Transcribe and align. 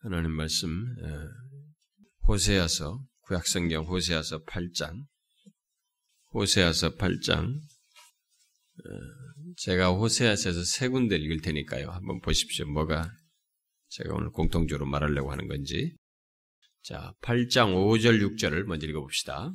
하나님 0.00 0.30
말씀 0.30 0.94
호세아서 2.28 3.00
구약성경 3.22 3.84
호세아서 3.86 4.44
8장 4.44 5.02
호세아서 6.32 6.94
8장 6.94 7.52
제가 9.56 9.90
호세아서에서 9.90 10.62
세 10.62 10.86
군데 10.86 11.16
읽을 11.16 11.40
테니까요. 11.40 11.90
한번 11.90 12.20
보십시오. 12.20 12.66
뭐가 12.66 13.10
제가 13.88 14.14
오늘 14.14 14.30
공통적으로 14.30 14.86
말하려고 14.86 15.32
하는 15.32 15.48
건지. 15.48 15.96
자, 16.82 17.12
8장 17.22 17.74
5절 17.74 18.22
6절을 18.22 18.64
먼저 18.64 18.86
읽어봅시다. 18.86 19.52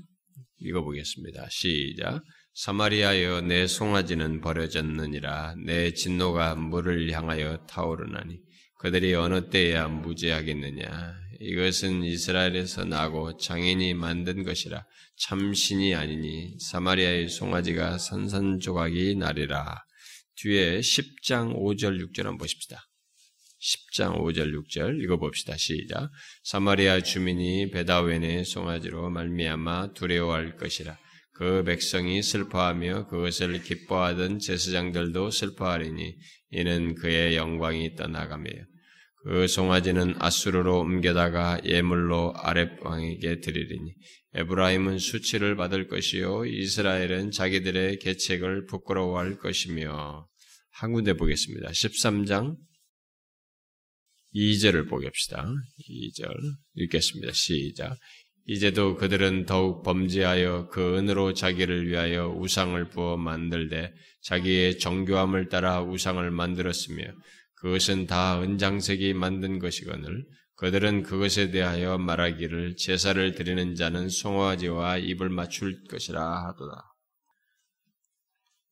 읽어보겠습니다. 0.57 1.48
시작. 1.52 2.21
사마리아여 2.54 3.41
내 3.41 3.66
송아지는 3.66 4.41
버려졌느니라 4.41 5.55
내 5.66 5.94
진노가 5.94 6.55
물을 6.55 7.10
향하여 7.12 7.66
타오르나니 7.66 8.41
그들이 8.84 9.13
어느 9.13 9.50
때야 9.50 9.88
무죄하겠느냐 9.88 11.15
이것은 11.39 12.04
이스라엘에서 12.04 12.83
나고 12.83 13.37
장인이 13.37 13.93
만든 13.93 14.43
것이라 14.43 14.86
참신이 15.19 15.96
아니니 15.96 16.59
사마리아의 16.59 17.29
송아지가 17.29 17.97
산산조각이 17.97 19.15
나리라 19.15 19.86
뒤에 20.36 20.82
10장 20.82 21.56
5절 21.56 22.01
6절 22.01 22.23
한번 22.23 22.39
보십시다. 22.39 22.86
10장 23.61 24.19
5절 24.19 24.51
6절 24.54 25.01
읽어봅시다. 25.01 25.56
시작. 25.56 26.09
사마리아 26.43 27.00
주민이 27.00 27.71
베다웬의 27.71 28.43
송아지로 28.43 29.09
말미암아 29.11 29.93
두려워할 29.93 30.57
것이라. 30.57 30.97
그 31.36 31.64
백성이 31.64 32.22
슬퍼하며 32.22 33.08
그것을 33.08 33.64
기뻐하던 33.64 34.39
제사장들도 34.39 35.31
슬퍼하리니 35.31 36.17
이는 36.52 36.95
그의 36.95 37.38
영광이 37.38 37.95
떠나가며 37.95 38.50
그 39.23 39.47
송아지는 39.47 40.16
아수르로 40.19 40.80
옮겨다가 40.80 41.61
예물로 41.64 42.33
아랫 42.36 42.77
왕에게 42.81 43.39
드리리니 43.39 43.95
에브라임은 44.36 44.98
수치를 45.00 45.56
받을 45.56 45.88
것이요 45.88 46.45
이스라엘은 46.45 47.31
자기들의 47.31 48.00
계책을 48.00 48.66
부끄러워할 48.66 49.38
것이며 49.38 50.28
한 50.72 50.92
군데 50.92 51.14
보겠습니다. 51.14 51.70
13장 51.70 52.58
2절을 54.36 54.89
보겠습니다. 54.89 55.48
2절 55.89 56.33
읽겠습니다. 56.76 57.31
시작. 57.33 57.98
이제도 58.45 58.95
그들은 58.95 59.45
더욱 59.45 59.83
범죄하여 59.83 60.67
그 60.70 60.98
은으로 60.98 61.33
자기를 61.33 61.88
위하여 61.88 62.28
우상을 62.28 62.89
부어 62.89 63.16
만들되 63.16 63.94
자기의 64.23 64.80
정교함을 64.80 65.48
따라 65.48 65.81
우상을 65.81 66.30
만들었으며 66.30 67.05
그것은 67.64 68.08
다 68.08 68.42
은장색이 68.42 69.14
만든 69.14 69.58
것이거늘 69.58 70.25
그들은 70.58 71.03
그것에 71.03 71.50
대하여 71.50 71.97
말하기를 71.97 72.75
제사를 72.75 73.36
드리는 73.36 73.75
자는 73.75 74.09
송아지와 74.09 74.97
입을 74.97 75.30
맞출 75.30 75.81
것이라 75.89 76.22
하도다. 76.47 76.94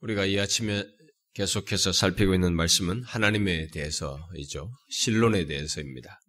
우리가 0.02 0.26
이 0.26 0.38
아침에 0.38 0.84
계속해서 1.36 1.94
살피고 1.94 2.34
있는 2.34 2.54
말씀은 2.54 3.04
하나님에 3.04 3.68
대해서이죠. 3.68 4.70
신론에 4.90 5.46
대해서입니다. 5.46 6.20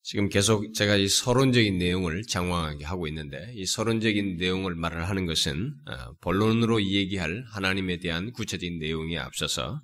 지금 0.00 0.30
계속 0.30 0.72
제가 0.72 0.96
이 0.96 1.06
서론적인 1.06 1.76
내용을 1.76 2.22
장황하게 2.22 2.86
하고 2.86 3.06
있는데 3.08 3.52
이 3.56 3.66
서론적인 3.66 4.38
내용을 4.38 4.74
말을 4.74 5.06
하는 5.06 5.26
것은 5.26 5.74
어, 5.86 6.14
본론으로 6.22 6.82
얘기할 6.82 7.44
하나님에 7.52 7.98
대한 7.98 8.32
구체적인 8.32 8.78
내용에 8.78 9.18
앞서서 9.18 9.78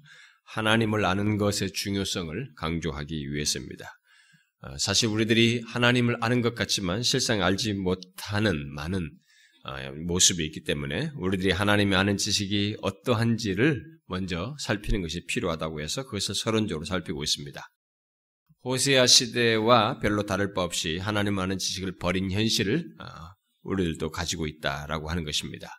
하나님을 0.48 1.04
아는 1.04 1.36
것의 1.36 1.72
중요성을 1.74 2.52
강조하기 2.56 3.32
위해서입니다. 3.32 3.92
어, 4.60 4.76
사실 4.78 5.08
우리들이 5.08 5.62
하나님을 5.66 6.16
아는 6.20 6.40
것 6.40 6.54
같지만 6.54 7.02
실상 7.02 7.42
알지 7.42 7.74
못하는 7.74 8.74
많은 8.74 9.10
어, 9.64 9.92
모습이 10.06 10.44
있기 10.46 10.64
때문에 10.64 11.10
우리들이 11.16 11.52
하나님이 11.52 11.94
아는 11.94 12.16
지식이 12.16 12.78
어떠한지를 12.80 13.84
먼저 14.06 14.56
살피는 14.58 15.02
것이 15.02 15.26
필요하다고 15.26 15.80
해서 15.80 16.04
그것을 16.04 16.34
서론적으로 16.34 16.84
살피고 16.86 17.22
있습니다. 17.22 17.62
호세아 18.64 19.06
시대와 19.06 20.00
별로 20.00 20.24
다를 20.24 20.52
바 20.54 20.62
없이 20.62 20.98
하나님 20.98 21.38
아는 21.38 21.58
지식을 21.58 21.98
버린 21.98 22.30
현실을 22.30 22.84
어, 23.00 23.06
우리들도 23.62 24.10
가지고 24.10 24.46
있다라고 24.46 25.10
하는 25.10 25.24
것입니다. 25.24 25.77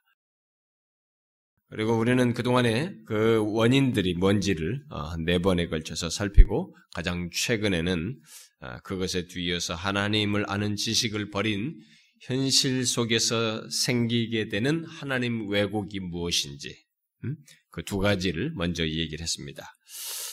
그리고 1.69 1.97
우리는 1.97 2.33
그동안에 2.33 2.95
그 3.05 3.43
원인들이 3.45 4.15
뭔지를 4.15 4.83
어, 4.89 5.15
네 5.17 5.37
번에 5.39 5.67
걸쳐서 5.67 6.09
살피고 6.09 6.75
가장 6.93 7.29
최근에는 7.31 8.19
어, 8.61 8.79
그것에 8.83 9.27
뒤이어서 9.27 9.75
하나님을 9.75 10.49
아는 10.49 10.75
지식을 10.75 11.29
버린 11.29 11.75
현실 12.21 12.85
속에서 12.85 13.69
생기게 13.69 14.49
되는 14.49 14.83
하나님 14.85 15.49
왜곡이 15.49 15.99
무엇인지 15.99 16.75
음? 17.23 17.35
그두 17.69 17.99
가지를 17.99 18.51
먼저 18.55 18.85
얘기를 18.85 19.21
했습니다. 19.21 19.63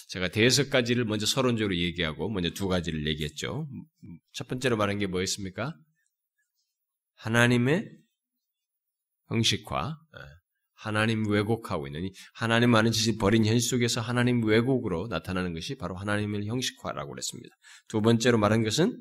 제가 0.09 0.29
대여섯 0.29 0.71
가지를 0.71 1.05
먼저 1.05 1.27
서론적으로 1.27 1.77
얘기하고 1.77 2.31
먼저 2.31 2.51
두 2.51 2.69
가지를 2.69 3.07
얘기했죠. 3.07 3.69
첫 4.33 4.49
번째로 4.49 4.77
말한 4.77 4.99
게 4.99 5.07
뭐였습니까? 5.07 5.75
하나님의 7.17 7.91
형식화, 9.29 9.99
예. 10.17 10.36
하나님 10.87 11.29
왜곡하고 11.29 11.89
있는 11.89 12.09
하나님 12.33 12.73
아는 12.77 12.93
지식 12.93 13.19
버린 13.19 13.45
현실 13.45 13.69
속에서 13.69 14.01
하나님 14.01 14.45
왜곡으로 14.45 15.09
나타나는 15.09 15.53
것이 15.53 15.75
바로 15.77 15.97
하나님의 15.97 16.47
형식화라고 16.47 17.11
그랬습니다. 17.11 17.57
두 17.89 18.01
번째로 18.01 18.39
말한 18.39 18.63
것은 18.63 18.97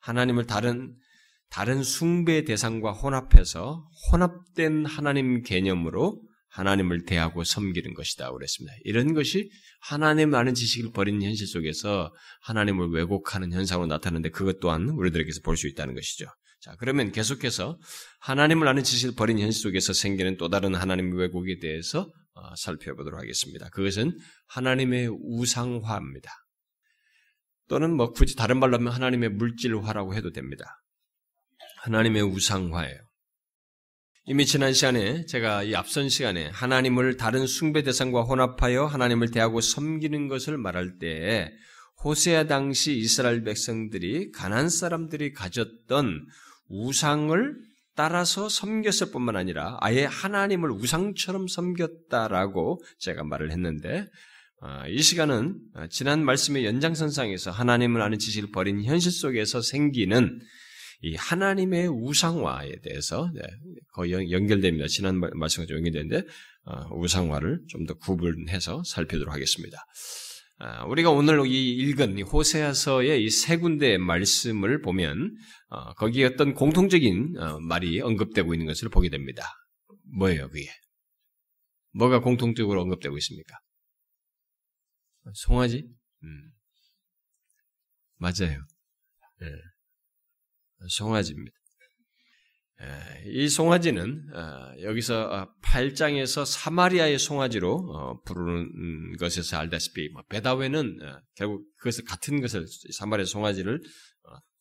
하나님을 0.00 0.46
다른 0.46 0.96
다른 1.48 1.84
숭배 1.84 2.44
대상과 2.44 2.90
혼합해서 2.90 3.88
혼합된 4.10 4.84
하나님 4.84 5.42
개념으로 5.42 6.20
하나님을 6.48 7.04
대하고 7.04 7.44
섬기는 7.44 7.94
것이다 7.94 8.32
그랬습니다. 8.32 8.74
이런 8.82 9.14
것이 9.14 9.48
하나님 9.80 10.34
아는 10.34 10.54
지식을 10.54 10.90
버린 10.92 11.22
현실 11.22 11.46
속에서 11.46 12.12
하나님을 12.42 12.88
왜곡하는 12.88 13.52
현상으로 13.52 13.86
나타나는데 13.86 14.30
그것 14.30 14.58
또한 14.58 14.88
우리들에게서 14.88 15.40
볼 15.44 15.56
수 15.56 15.68
있다는 15.68 15.94
것이죠. 15.94 16.26
자, 16.62 16.76
그러면 16.78 17.10
계속해서 17.10 17.76
하나님을 18.20 18.68
아는 18.68 18.84
지식을 18.84 19.16
버린 19.16 19.40
현실 19.40 19.60
속에서 19.62 19.92
생기는 19.92 20.36
또 20.36 20.48
다른 20.48 20.76
하나님 20.76 21.12
왜곡에 21.12 21.58
대해서 21.58 22.08
어, 22.34 22.54
살펴보도록 22.56 23.18
하겠습니다. 23.20 23.68
그것은 23.70 24.16
하나님의 24.46 25.08
우상화입니다. 25.10 26.30
또는 27.68 27.96
뭐 27.96 28.12
굳이 28.12 28.36
다른 28.36 28.60
말로 28.60 28.76
하면 28.78 28.92
하나님의 28.92 29.30
물질화라고 29.30 30.14
해도 30.14 30.30
됩니다. 30.30 30.80
하나님의 31.82 32.22
우상화예요. 32.22 32.96
이미 34.26 34.46
지난 34.46 34.72
시간에 34.72 35.26
제가 35.26 35.64
이 35.64 35.74
앞선 35.74 36.08
시간에 36.08 36.46
하나님을 36.50 37.16
다른 37.16 37.48
숭배 37.48 37.82
대상과 37.82 38.22
혼합하여 38.22 38.86
하나님을 38.86 39.32
대하고 39.32 39.60
섬기는 39.60 40.28
것을 40.28 40.58
말할 40.58 40.98
때 41.00 41.52
호세아 42.04 42.46
당시 42.46 42.96
이스라엘 42.96 43.42
백성들이 43.42 44.30
가난 44.30 44.68
사람들이 44.68 45.32
가졌던 45.32 46.24
우상을 46.68 47.54
따라서 47.94 48.48
섬겼을 48.48 49.10
뿐만 49.12 49.36
아니라 49.36 49.76
아예 49.80 50.04
하나님을 50.04 50.70
우상처럼 50.70 51.46
섬겼다라고 51.48 52.82
제가 52.98 53.24
말을 53.24 53.50
했는데 53.50 54.06
아, 54.60 54.86
이 54.86 55.02
시간은 55.02 55.58
지난 55.90 56.24
말씀의 56.24 56.64
연장선상에서 56.64 57.50
하나님을 57.50 58.00
아는 58.00 58.18
지식을 58.18 58.50
버린 58.52 58.82
현실 58.84 59.10
속에서 59.10 59.60
생기는 59.60 60.40
이 61.02 61.16
하나님의 61.16 61.88
우상화에 61.88 62.70
대해서 62.82 63.28
네, 63.34 63.42
거의 63.92 64.12
연결됩니다. 64.30 64.86
지난 64.86 65.18
말씀과 65.18 65.66
좀 65.66 65.78
연결되는데 65.78 66.22
어, 66.64 66.94
우상화를 66.94 67.62
좀 67.68 67.86
더 67.86 67.94
구분해서 67.94 68.84
살피도록 68.86 69.34
하겠습니다. 69.34 69.84
아, 70.58 70.84
우리가 70.84 71.10
오늘 71.10 71.44
이 71.46 71.74
읽은 71.76 72.22
호세아서의 72.22 73.24
이 73.24 73.28
세 73.30 73.56
군데의 73.56 73.98
말씀을 73.98 74.80
보면 74.80 75.34
어, 75.68 75.94
거기에 75.94 76.26
어떤 76.26 76.54
공통적인 76.54 77.36
어, 77.38 77.60
말이 77.60 78.00
언급되고 78.00 78.54
있는 78.54 78.66
것을 78.66 78.88
보게 78.88 79.08
됩니다. 79.08 79.42
뭐예요, 80.16 80.48
그게? 80.48 80.68
뭐가 81.94 82.20
공통적으로 82.20 82.80
언급되고 82.82 83.16
있습니까? 83.18 83.56
송아지? 85.34 85.84
음. 86.22 86.52
맞아요. 88.16 88.64
네. 89.40 89.46
송아지입니다. 90.88 91.56
이 93.26 93.48
송아지는 93.48 94.26
어, 94.34 94.82
여기서 94.82 95.48
8장에서 95.62 96.42
어, 96.42 96.44
사마리아의 96.44 97.18
송아지로 97.18 97.72
어, 97.72 98.20
부르는 98.22 99.16
것에서 99.18 99.58
알다시피 99.58 100.08
뭐 100.08 100.22
베다웨는 100.28 100.98
결국 101.36 101.64
그것을 101.78 102.04
같은 102.04 102.40
것을 102.40 102.66
사마리아 102.92 103.24
송아지를 103.24 103.80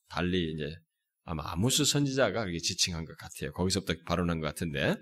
달리 0.09 0.51
이제 0.51 0.75
아마 1.23 1.43
아모스 1.51 1.85
선지자가 1.85 2.45
지칭한 2.61 3.05
것 3.05 3.17
같아요. 3.17 3.51
거기서부터 3.53 3.93
발언한 4.05 4.39
것 4.39 4.47
같은데 4.47 4.95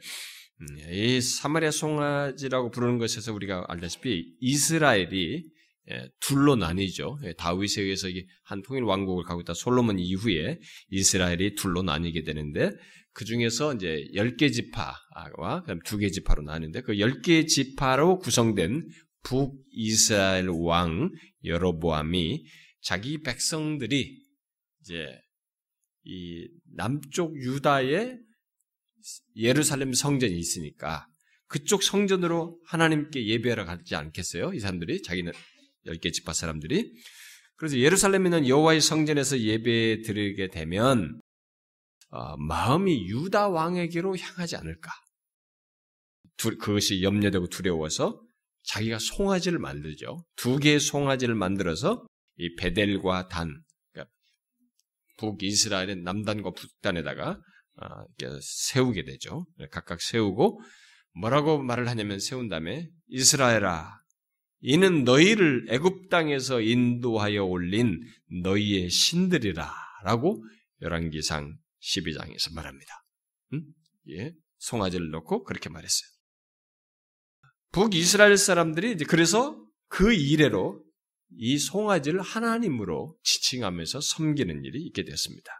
음, 0.61 0.91
이 0.91 1.19
사마리아 1.19 1.71
송아지라고 1.71 2.71
부르는 2.71 2.97
것에서 2.99 3.33
우리가 3.33 3.65
알다시피 3.67 4.35
이스라엘이 4.39 5.45
예, 5.91 6.07
둘로 6.19 6.55
나뉘죠. 6.55 7.19
예, 7.23 7.33
다윗에 7.33 7.81
의해서 7.81 8.07
한 8.43 8.61
통일 8.61 8.83
왕국을 8.83 9.23
가고 9.23 9.41
있다. 9.41 9.53
솔로몬 9.55 9.97
이후에 9.97 10.59
이스라엘이 10.91 11.55
둘로 11.55 11.81
나뉘게 11.81 12.23
되는데 12.23 12.71
그 13.13 13.25
중에서 13.25 13.73
이제 13.73 14.07
10개 14.15 14.51
지파와 14.51 15.61
그다음 15.61 15.79
2개 15.79 16.11
지파로 16.11 16.43
나뉘는데 16.43 16.81
그 16.81 16.93
10개 16.93 17.47
지파로 17.47 18.19
구성된 18.19 18.87
북이스라엘 19.23 20.47
왕 20.49 21.11
여로보암이 21.43 22.45
자기 22.81 23.21
백성들이 23.21 24.17
이제 24.81 25.07
이 26.03 26.47
남쪽 26.75 27.35
유다에 27.35 28.17
예루살렘 29.35 29.93
성전이 29.93 30.37
있으니까 30.37 31.07
그쪽 31.47 31.83
성전으로 31.83 32.59
하나님께 32.65 33.25
예배하러 33.25 33.65
가지 33.65 33.95
않겠어요? 33.95 34.53
이 34.53 34.59
사람들이 34.59 35.01
자기는 35.01 35.31
열개 35.85 36.11
지파 36.11 36.33
사람들이 36.33 36.91
그래서 37.55 37.77
예루살렘에 37.77 38.25
있는 38.25 38.47
여호와의 38.47 38.81
성전에서 38.81 39.39
예배 39.39 40.03
드리게 40.03 40.49
되면 40.49 41.19
어, 42.09 42.37
마음이 42.37 43.07
유다 43.07 43.49
왕에게로 43.49 44.17
향하지 44.17 44.55
않을까? 44.55 44.91
두, 46.37 46.57
그것이 46.57 47.03
염려되고 47.03 47.47
두려워서 47.47 48.21
자기가 48.63 48.99
송아지를 48.99 49.59
만들죠. 49.59 50.25
두 50.35 50.57
개의 50.57 50.79
송아지를 50.79 51.35
만들어서 51.35 52.05
이 52.37 52.55
베델과 52.55 53.27
단, 53.27 53.61
그러니까 53.91 54.11
북이스라엘의 55.17 55.97
남단과 55.97 56.51
북단에다가 56.51 57.39
어, 57.81 58.05
세우게 58.41 59.03
되죠. 59.03 59.45
각각 59.71 60.01
세우고 60.01 60.61
뭐라고 61.13 61.61
말을 61.61 61.87
하냐면 61.87 62.19
세운 62.19 62.49
다음에 62.49 62.89
이스라엘아 63.07 63.99
이는 64.61 65.03
너희를 65.03 65.67
애굽 65.69 66.09
땅에서 66.09 66.61
인도하여 66.61 67.45
올린 67.45 68.01
너희의 68.43 68.89
신들이라라고 68.89 70.43
열왕기상 70.81 71.57
12장에서 71.81 72.53
말합니다. 72.53 73.05
음? 73.53 73.63
예, 74.09 74.33
송아지를 74.57 75.11
넣고 75.11 75.43
그렇게 75.43 75.69
말했어요. 75.69 76.09
북이스라엘 77.71 78.37
사람들이 78.37 78.93
이제 78.93 79.05
그래서 79.05 79.63
그 79.87 80.13
이래로 80.13 80.83
이 81.37 81.57
송아지를 81.57 82.21
하나님으로 82.21 83.17
지칭하면서 83.23 84.01
섬기는 84.01 84.63
일이 84.63 84.81
있게 84.85 85.03
되었습니다. 85.03 85.51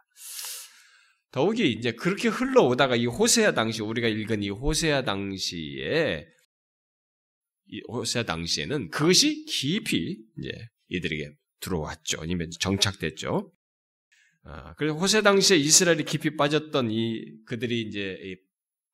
더욱이 1.30 1.70
이제 1.70 1.92
그렇게 1.92 2.28
흘러오다가 2.28 2.96
이 2.96 3.06
호세아 3.06 3.52
당시 3.52 3.82
우리가 3.82 4.08
읽은 4.08 4.42
이 4.42 4.50
호세아 4.50 5.04
당시에 5.04 6.26
이 7.68 7.82
호세아 7.88 8.24
당시에는 8.24 8.90
그것이 8.90 9.44
깊이 9.44 10.18
이제 10.38 10.50
이들에게 10.88 11.30
들어왔죠. 11.60 12.20
아니면 12.20 12.50
정착됐죠. 12.58 13.52
아, 14.42 14.74
그래서 14.74 14.96
호세 14.96 15.22
당시에 15.22 15.56
이스라엘이 15.56 16.04
깊이 16.04 16.36
빠졌던 16.36 16.90
이 16.90 17.44
그들이 17.46 17.82
이제 17.82 18.18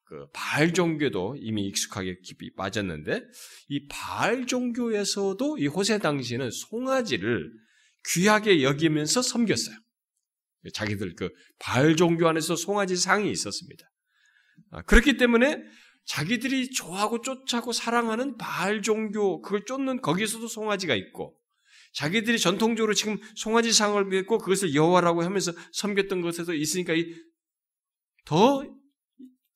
그 0.04 0.26
바알 0.32 0.72
종교도 0.72 1.36
이미 1.40 1.66
익숙하게 1.66 2.20
깊이 2.22 2.54
빠졌는데 2.54 3.22
이 3.68 3.88
바알 3.88 4.46
종교에서도 4.46 5.58
이 5.58 5.66
호세 5.66 5.98
당시에는 5.98 6.50
송아지를 6.50 7.52
귀하게 8.12 8.62
여기면서 8.62 9.22
섬겼어요. 9.22 9.76
자기들 10.72 11.14
그 11.14 11.30
바알 11.58 11.96
종교 11.96 12.28
안에서 12.28 12.56
송아지 12.56 12.96
상이 12.96 13.30
있었습니다. 13.30 13.84
아, 14.70 14.82
그렇기 14.82 15.16
때문에 15.16 15.62
자기들이 16.06 16.70
좋아하고 16.70 17.20
쫓아고 17.20 17.72
사랑하는 17.72 18.36
바알 18.36 18.82
종교 18.82 19.40
그걸 19.42 19.64
쫓는 19.64 20.00
거기서도 20.02 20.46
송아지가 20.46 20.94
있고 20.94 21.36
자기들이 21.96 22.38
전통적으로 22.38 22.92
지금 22.92 23.18
송아지 23.34 23.72
상을 23.72 24.02
믿고 24.04 24.36
그것을 24.36 24.74
여호와라고 24.74 25.22
하면서 25.22 25.52
섬겼던 25.72 26.20
것에도 26.20 26.52
있으니까 26.52 26.92
더 28.26 28.64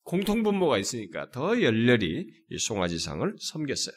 공통분모가 0.03 0.79
있으니까 0.79 1.29
더 1.29 1.61
열렬히 1.61 2.25
이 2.49 2.57
송아지 2.57 2.97
상을 2.97 3.35
섬겼어요. 3.39 3.95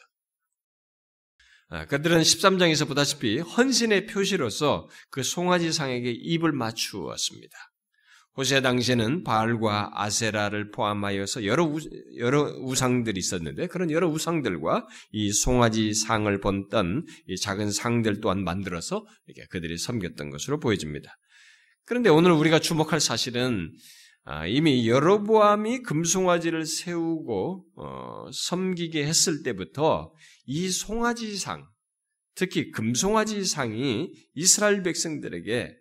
아, 1.69 1.87
그들은 1.87 2.21
13장에서 2.21 2.87
보다시피 2.87 3.39
헌신의 3.39 4.05
표시로서 4.05 4.89
그 5.09 5.23
송아지 5.23 5.73
상에게 5.73 6.11
입을 6.11 6.51
맞추었습니다. 6.51 7.57
호세 8.37 8.61
당시에는 8.61 9.23
바알과 9.23 9.91
아세라를 9.93 10.71
포함하여서 10.71 11.45
여러, 11.45 11.63
우, 11.63 11.79
여러 12.17 12.43
우상들이 12.43 13.17
있었는데 13.17 13.67
그런 13.67 13.91
여러 13.91 14.09
우상들과 14.09 14.87
이 15.11 15.31
송아지 15.31 15.93
상을 15.93 16.39
본던 16.41 17.05
이 17.27 17.37
작은 17.37 17.71
상들 17.71 18.19
또한 18.19 18.43
만들어서 18.43 19.05
이렇게 19.27 19.47
그들이 19.49 19.77
섬겼던 19.77 20.31
것으로 20.31 20.59
보여집니다. 20.59 21.15
그런데 21.85 22.09
오늘 22.09 22.31
우리가 22.31 22.59
주목할 22.59 22.99
사실은 22.99 23.71
아, 24.27 24.47
이미 24.47 24.89
여로보암이 24.89 25.83
금송아지를 25.83 26.65
세우고 26.65 27.65
어, 27.77 28.25
섬기게 28.33 29.05
했을 29.05 29.43
때부터 29.43 30.11
이 30.47 30.69
송아지상, 30.69 31.63
특히 32.33 32.71
금송아지상이 32.71 34.11
이스라엘 34.33 34.81
백성들에게 34.81 35.75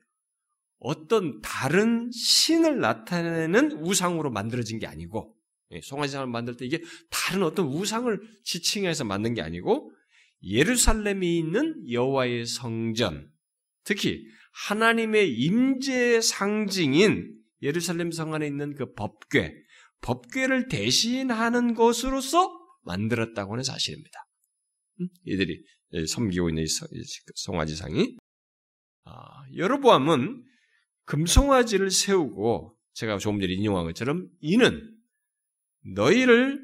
어떤 0.78 1.40
다른 1.40 2.10
신을 2.12 2.80
나타내는 2.80 3.72
우상으로 3.82 4.30
만들어진 4.30 4.78
게 4.78 4.86
아니고 4.86 5.34
예, 5.70 5.80
송아지상을 5.80 6.26
만들 6.26 6.56
때 6.56 6.66
이게 6.66 6.82
다른 7.10 7.42
어떤 7.42 7.66
우상을 7.66 8.20
지칭해서 8.44 9.04
만든 9.04 9.34
게 9.34 9.42
아니고 9.42 9.90
예루살렘에 10.42 11.26
있는 11.26 11.90
여호와의 11.90 12.46
성전, 12.46 13.30
특히 13.82 14.24
하나님의 14.68 15.32
임재의 15.32 16.22
상징인 16.22 17.34
예루살렘 17.62 18.12
성 18.12 18.34
안에 18.34 18.46
있는 18.46 18.74
그 18.74 18.92
법궤, 18.92 19.54
법궤를 20.02 20.68
대신하는 20.68 21.74
것으로서 21.74 22.50
만들었다고 22.82 23.52
하는 23.52 23.64
사실입니다. 23.64 24.26
음? 25.00 25.08
이들이 25.24 25.64
섬기고 26.08 26.50
있는 26.50 26.64
송아지상이 27.36 28.16
아, 29.04 29.12
여로보암은 29.56 30.44
금송아지를 31.06 31.90
세우고 31.90 32.76
제가 32.94 33.18
조금 33.18 33.40
전에 33.40 33.52
인용한 33.52 33.84
것처럼 33.84 34.28
이는 34.40 34.90
너희를 35.94 36.60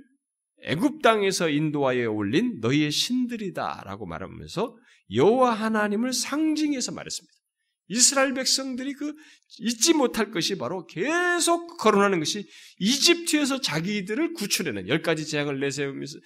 애굽 0.63 1.03
땅에서 1.03 1.49
인도하여 1.49 2.11
올린 2.11 2.61
너희의 2.61 2.91
신들이다라고 2.91 4.07
말하면서 4.07 4.77
여호와 5.15 5.53
하나님을 5.53 6.13
상징해서 6.13 6.93
말했습니다. 6.93 7.41
이스라엘 7.89 8.35
백성들이 8.35 8.93
그 8.93 9.13
잊지 9.59 9.95
못할 9.95 10.31
것이 10.31 10.57
바로 10.57 10.87
계속 10.87 11.77
거론하는 11.79 12.21
것이 12.21 12.49
이집트에서 12.79 13.61
자기들을 13.61 14.35
구출해낸 14.35 14.87
열 14.87 15.03
가지 15.03 15.27
재앙을 15.27 15.59
내세우면서 15.59 16.19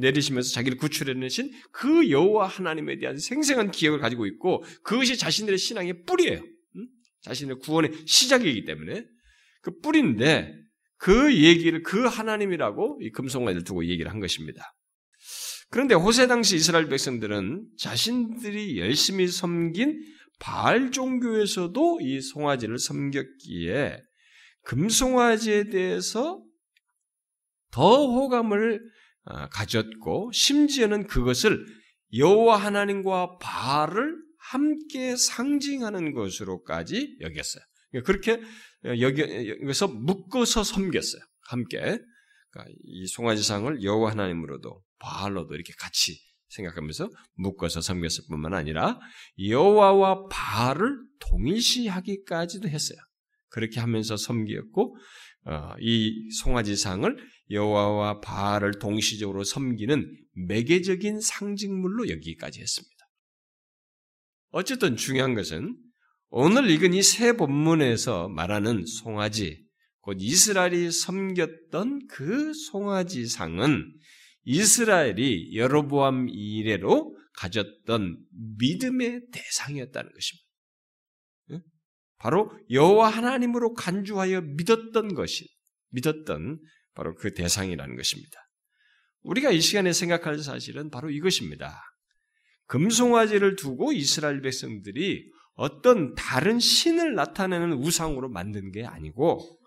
내리시면서 0.00 0.52
자기를 0.52 0.78
구출해내신 0.78 1.52
그 1.70 2.10
여호와 2.10 2.48
하나님에 2.48 2.98
대한 2.98 3.18
생생한 3.18 3.70
기억을 3.70 4.00
가지고 4.00 4.26
있고 4.26 4.64
그것이 4.82 5.16
자신들의 5.16 5.58
신앙의 5.58 6.02
뿌리예요. 6.06 6.42
자신의 7.26 7.58
구원의 7.58 7.90
시작이기 8.06 8.64
때문에 8.64 9.04
그 9.62 9.80
뿌리인데 9.80 10.54
그 10.96 11.34
얘기를 11.34 11.82
그 11.82 12.04
하나님이라고 12.04 13.00
이 13.02 13.10
금송아지를 13.10 13.64
두고 13.64 13.84
얘기를 13.86 14.10
한 14.10 14.20
것입니다. 14.20 14.74
그런데 15.68 15.94
호세 15.94 16.28
당시 16.28 16.54
이스라엘 16.54 16.88
백성들은 16.88 17.66
자신들이 17.78 18.78
열심히 18.78 19.26
섬긴 19.26 20.00
바알 20.38 20.92
종교에서도 20.92 21.98
이 22.00 22.20
송아지를 22.20 22.78
섬겼기에 22.78 24.00
금송아지에 24.62 25.70
대해서 25.70 26.42
더 27.72 28.06
호감을 28.06 28.80
어, 29.24 29.48
가졌고 29.48 30.30
심지어는 30.32 31.08
그것을 31.08 31.66
여호와 32.16 32.56
하나님과 32.56 33.38
바알을 33.38 34.25
함께 34.50 35.16
상징하는 35.16 36.12
것으로까지 36.12 37.16
여겼어요. 37.20 37.64
그러니까 37.90 38.12
그렇게 38.12 38.42
여기서 39.00 39.88
묶어서 39.88 40.62
섬겼어요. 40.64 41.22
함께 41.48 41.98
그러니까 42.50 42.74
이 42.84 43.06
송아지상을 43.06 43.82
여호와 43.82 44.12
하나님으로도 44.12 44.82
바알로도 44.98 45.54
이렇게 45.54 45.72
같이 45.78 46.18
생각하면서 46.48 47.10
묶어서 47.34 47.80
섬겼을 47.80 48.24
뿐만 48.28 48.54
아니라 48.54 48.98
여호와와 49.38 50.28
바알을 50.28 50.96
동일시하기까지도 51.18 52.68
했어요. 52.68 52.98
그렇게 53.48 53.80
하면서 53.80 54.16
섬기었고 54.16 54.96
어, 55.46 55.74
이 55.80 56.28
송아지상을 56.42 57.16
여호와와 57.50 58.20
바알을 58.20 58.78
동시적으로 58.78 59.44
섬기는 59.44 60.04
매개적인 60.48 61.20
상징물로 61.20 62.08
여기까지 62.10 62.60
했습니다. 62.60 62.95
어쨌든 64.56 64.96
중요한 64.96 65.34
것은 65.34 65.76
오늘 66.30 66.70
읽은 66.70 66.94
이 66.94 67.02
세 67.02 67.34
본문에서 67.34 68.28
말하는 68.30 68.86
송아지, 68.86 69.62
곧 70.00 70.16
이스라엘이 70.18 70.90
섬겼던 70.92 72.06
그 72.08 72.54
송아지 72.54 73.26
상은 73.26 73.92
이스라엘이 74.44 75.54
여로보암 75.56 76.28
이래로 76.30 77.18
가졌던 77.34 78.18
믿음의 78.58 79.26
대상이었다는 79.30 80.10
것입니다. 80.10 80.46
바로 82.16 82.50
여호와 82.70 83.10
하나님으로 83.10 83.74
간주하여 83.74 84.40
믿었던 84.40 85.12
것이 85.14 85.46
믿었던 85.90 86.62
바로 86.94 87.14
그 87.14 87.34
대상이라는 87.34 87.94
것입니다. 87.94 88.40
우리가 89.20 89.50
이 89.50 89.60
시간에 89.60 89.92
생각할 89.92 90.38
사실은 90.38 90.88
바로 90.88 91.10
이것입니다. 91.10 91.78
금송아지를 92.66 93.56
두고 93.56 93.92
이스라엘 93.92 94.42
백성들이 94.42 95.30
어떤 95.54 96.14
다른 96.14 96.58
신을 96.58 97.14
나타내는 97.14 97.74
우상으로 97.74 98.28
만든 98.28 98.72
게 98.72 98.84
아니고 98.84 99.58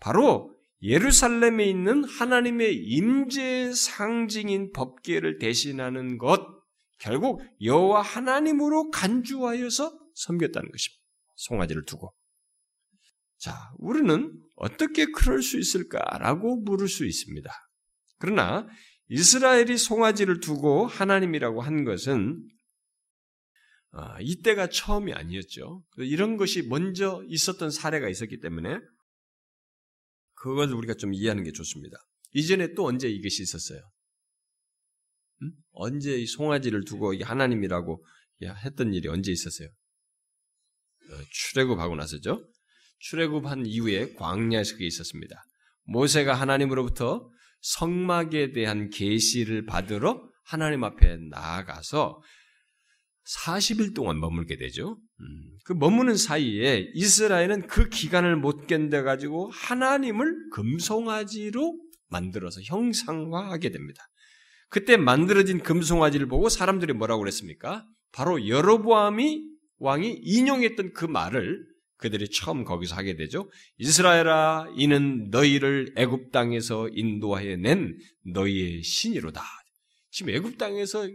바로 0.00 0.54
예루살렘에 0.82 1.64
있는 1.64 2.04
하나님의 2.04 2.76
임재 2.76 3.72
상징인 3.72 4.72
법계를 4.72 5.38
대신하는 5.38 6.18
것 6.18 6.46
결국 6.98 7.42
여호와 7.62 8.02
하나님으로 8.02 8.90
간주하여서 8.90 9.98
섬겼다는 10.14 10.70
것입니다. 10.70 11.02
송아지를 11.34 11.84
두고 11.84 12.14
자, 13.38 13.72
우리는 13.78 14.32
어떻게 14.56 15.06
그럴 15.06 15.42
수 15.42 15.58
있을까라고 15.58 16.60
물을 16.62 16.88
수 16.88 17.06
있습니다. 17.06 17.50
그러나 18.18 18.66
이스라엘이 19.08 19.78
송아지를 19.78 20.40
두고 20.40 20.86
하나님이라고 20.86 21.62
한 21.62 21.84
것은 21.84 22.46
아, 23.90 24.20
이때가 24.20 24.68
처음이 24.68 25.14
아니었죠. 25.14 25.82
이런 25.96 26.36
것이 26.36 26.62
먼저 26.62 27.24
있었던 27.26 27.70
사례가 27.70 28.08
있었기 28.08 28.40
때문에 28.40 28.78
그걸 30.34 30.72
우리가 30.72 30.94
좀 30.94 31.14
이해하는 31.14 31.42
게 31.42 31.52
좋습니다. 31.52 31.96
이전에 32.32 32.74
또 32.74 32.84
언제 32.84 33.08
이것이 33.08 33.42
있었어요? 33.42 33.80
음? 35.42 35.52
언제 35.72 36.16
이 36.16 36.26
송아지를 36.26 36.84
두고 36.84 37.14
하나님이라고 37.22 38.04
했던 38.42 38.92
일이 38.92 39.08
언제 39.08 39.32
있었어요? 39.32 39.68
어, 41.10 41.22
출애굽하고 41.30 41.96
나서죠. 41.96 42.46
출애굽한 43.00 43.64
이후에 43.66 44.12
광야에서 44.14 44.76
있었습니다. 44.78 45.42
모세가 45.84 46.34
하나님으로부터 46.34 47.30
성막에 47.60 48.52
대한 48.52 48.90
계시를 48.90 49.66
받으러 49.66 50.22
하나님 50.44 50.84
앞에 50.84 51.18
나아가서 51.30 52.20
40일 53.44 53.94
동안 53.94 54.18
머물게 54.20 54.56
되죠. 54.56 54.98
음, 55.20 55.58
그 55.64 55.74
머무는 55.74 56.16
사이에 56.16 56.90
이스라엘은 56.94 57.66
그 57.66 57.88
기간을 57.88 58.36
못 58.36 58.66
견뎌 58.66 59.02
가지고 59.02 59.50
하나님을 59.52 60.50
금송아지로 60.52 61.78
만들어서 62.08 62.60
형상화하게 62.62 63.70
됩니다. 63.70 64.02
그때 64.70 64.96
만들어진 64.96 65.62
금송아지를 65.62 66.28
보고 66.28 66.48
사람들이 66.48 66.94
뭐라고 66.94 67.20
그랬습니까? 67.20 67.86
바로 68.12 68.48
여로보암이 68.48 69.44
왕이 69.78 70.20
인용했던 70.22 70.92
그 70.94 71.04
말을 71.04 71.66
그들이 71.98 72.30
처음 72.30 72.64
거기서 72.64 72.96
하게 72.96 73.16
되죠. 73.16 73.50
이스라엘아, 73.76 74.72
이는 74.76 75.28
너희를 75.30 75.92
애굽 75.96 76.32
땅에서 76.32 76.88
인도하여 76.92 77.56
낸 77.56 77.98
너희의 78.24 78.82
신이로다. 78.82 79.42
지금 80.10 80.34
애굽 80.34 80.58
땅에서 80.58 81.08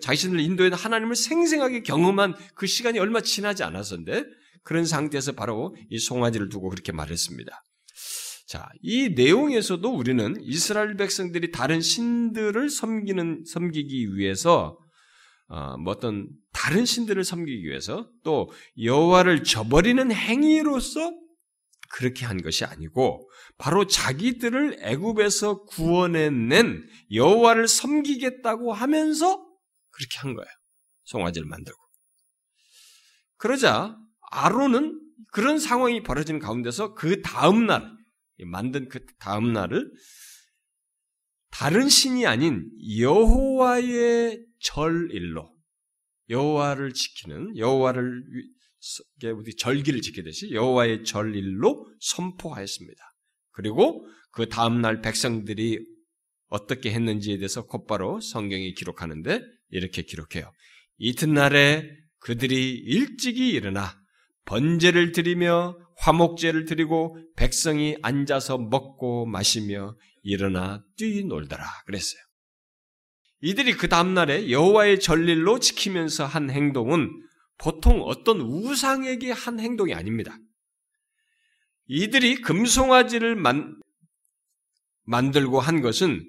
자신을 0.00 0.40
인도해 0.40 0.70
하나님을 0.72 1.14
생생하게 1.14 1.82
경험한 1.82 2.34
그 2.54 2.66
시간이 2.66 2.98
얼마 2.98 3.20
지나지 3.20 3.62
않았었는데 3.62 4.24
그런 4.62 4.84
상태에서 4.84 5.32
바로 5.32 5.76
이 5.90 5.98
송아지를 5.98 6.48
두고 6.48 6.68
그렇게 6.68 6.90
말했습니다. 6.90 7.62
자, 8.48 8.68
이 8.82 9.10
내용에서도 9.10 9.88
우리는 9.88 10.36
이스라엘 10.40 10.96
백성들이 10.96 11.52
다른 11.52 11.80
신들을 11.80 12.68
섬기는 12.68 13.44
섬기기 13.46 14.16
위해서 14.16 14.78
어, 15.48 15.76
뭐 15.76 15.92
어떤 15.92 16.28
다른 16.52 16.84
신들을 16.84 17.22
섬기기 17.22 17.64
위해서 17.64 18.10
또 18.24 18.50
여호와를 18.82 19.44
저버리는 19.44 20.10
행위로서 20.10 21.12
그렇게 21.90 22.26
한 22.26 22.42
것이 22.42 22.64
아니고 22.64 23.30
바로 23.58 23.86
자기들을 23.86 24.78
애굽에서 24.80 25.64
구원해낸 25.64 26.86
여호와를 27.12 27.68
섬기겠다고 27.68 28.72
하면서 28.72 29.46
그렇게 29.90 30.18
한 30.18 30.34
거예요. 30.34 30.48
송아지를 31.04 31.46
만들고. 31.46 31.78
그러자 33.38 33.96
아론은 34.30 35.00
그런 35.32 35.58
상황이 35.58 36.02
벌어진 36.02 36.38
가운데서 36.38 36.94
그 36.94 37.22
다음 37.22 37.66
날 37.66 37.94
만든 38.44 38.88
그 38.88 39.04
다음 39.18 39.52
날을 39.52 39.90
다른 41.58 41.88
신이 41.88 42.26
아닌 42.26 42.70
여호와의 42.98 44.44
절일로 44.60 45.50
여호와를 46.28 46.92
지키는 46.92 47.56
여호와를 47.56 48.24
우리 49.34 49.56
절기를 49.56 50.02
지키듯이 50.02 50.50
여호와의 50.52 51.04
절일로 51.04 51.90
선포하였습니다. 52.00 53.02
그리고 53.52 54.06
그 54.32 54.50
다음 54.50 54.82
날 54.82 55.00
백성들이 55.00 55.82
어떻게 56.48 56.92
했는지에 56.92 57.38
대해서 57.38 57.64
곧바로 57.64 58.20
성경이 58.20 58.74
기록하는데 58.74 59.40
이렇게 59.70 60.02
기록해요. 60.02 60.52
이튿날에 60.98 61.90
그들이 62.18 62.72
일찍이 62.74 63.48
일어나 63.48 63.98
번제를 64.44 65.12
드리며 65.12 65.78
화목제를 65.96 66.66
드리고 66.66 67.16
백성이 67.34 67.96
앉아서 68.02 68.58
먹고 68.58 69.24
마시며 69.24 69.96
일어나 70.26 70.84
뛰놀더라 70.96 71.64
그랬어요. 71.86 72.20
이들이 73.42 73.74
그 73.74 73.88
다음날에 73.88 74.50
여호와의 74.50 74.98
전릴로 74.98 75.60
지키면서 75.60 76.26
한 76.26 76.50
행동은 76.50 77.08
보통 77.58 78.02
어떤 78.02 78.40
우상에게 78.40 79.30
한 79.30 79.60
행동이 79.60 79.94
아닙니다. 79.94 80.36
이들이 81.86 82.40
금송아지를 82.42 83.36
만, 83.36 83.80
만들고 85.04 85.60
한 85.60 85.80
것은 85.80 86.28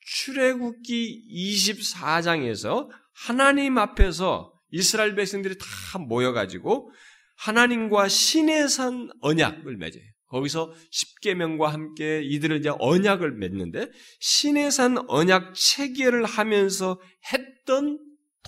출애굽기 0.00 1.64
24장에서 1.64 2.88
하나님 3.12 3.78
앞에서 3.78 4.52
이스라엘 4.70 5.16
백성들이 5.16 5.56
다 5.58 5.98
모여가지고 5.98 6.92
하나님과 7.38 8.08
신의 8.08 8.68
산 8.68 9.10
언약을 9.20 9.76
맺어요. 9.76 10.13
거기서 10.28 10.72
십계명과 10.90 11.72
함께 11.72 12.22
이들을 12.22 12.58
이제 12.58 12.70
언약을 12.78 13.32
맺는데 13.32 13.90
신의 14.20 14.70
산 14.70 14.98
언약 15.08 15.54
체결을 15.54 16.24
하면서 16.24 17.00
했던 17.32 17.98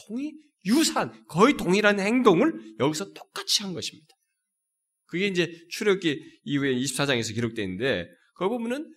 동의 0.07 0.35
유산 0.65 1.13
거의 1.29 1.57
동일한 1.57 2.01
행동을 2.01 2.53
여기서 2.81 3.13
똑같이 3.13 3.63
한 3.63 3.73
것입니다. 3.73 4.15
그게 5.07 5.29
이제 5.29 5.53
출애굽기 5.71 6.41
이후에 6.45 6.75
24장에서 6.75 7.35
기록되어 7.35 7.65
있는데 7.65 8.07
그 8.35 8.49
보면은 8.49 8.93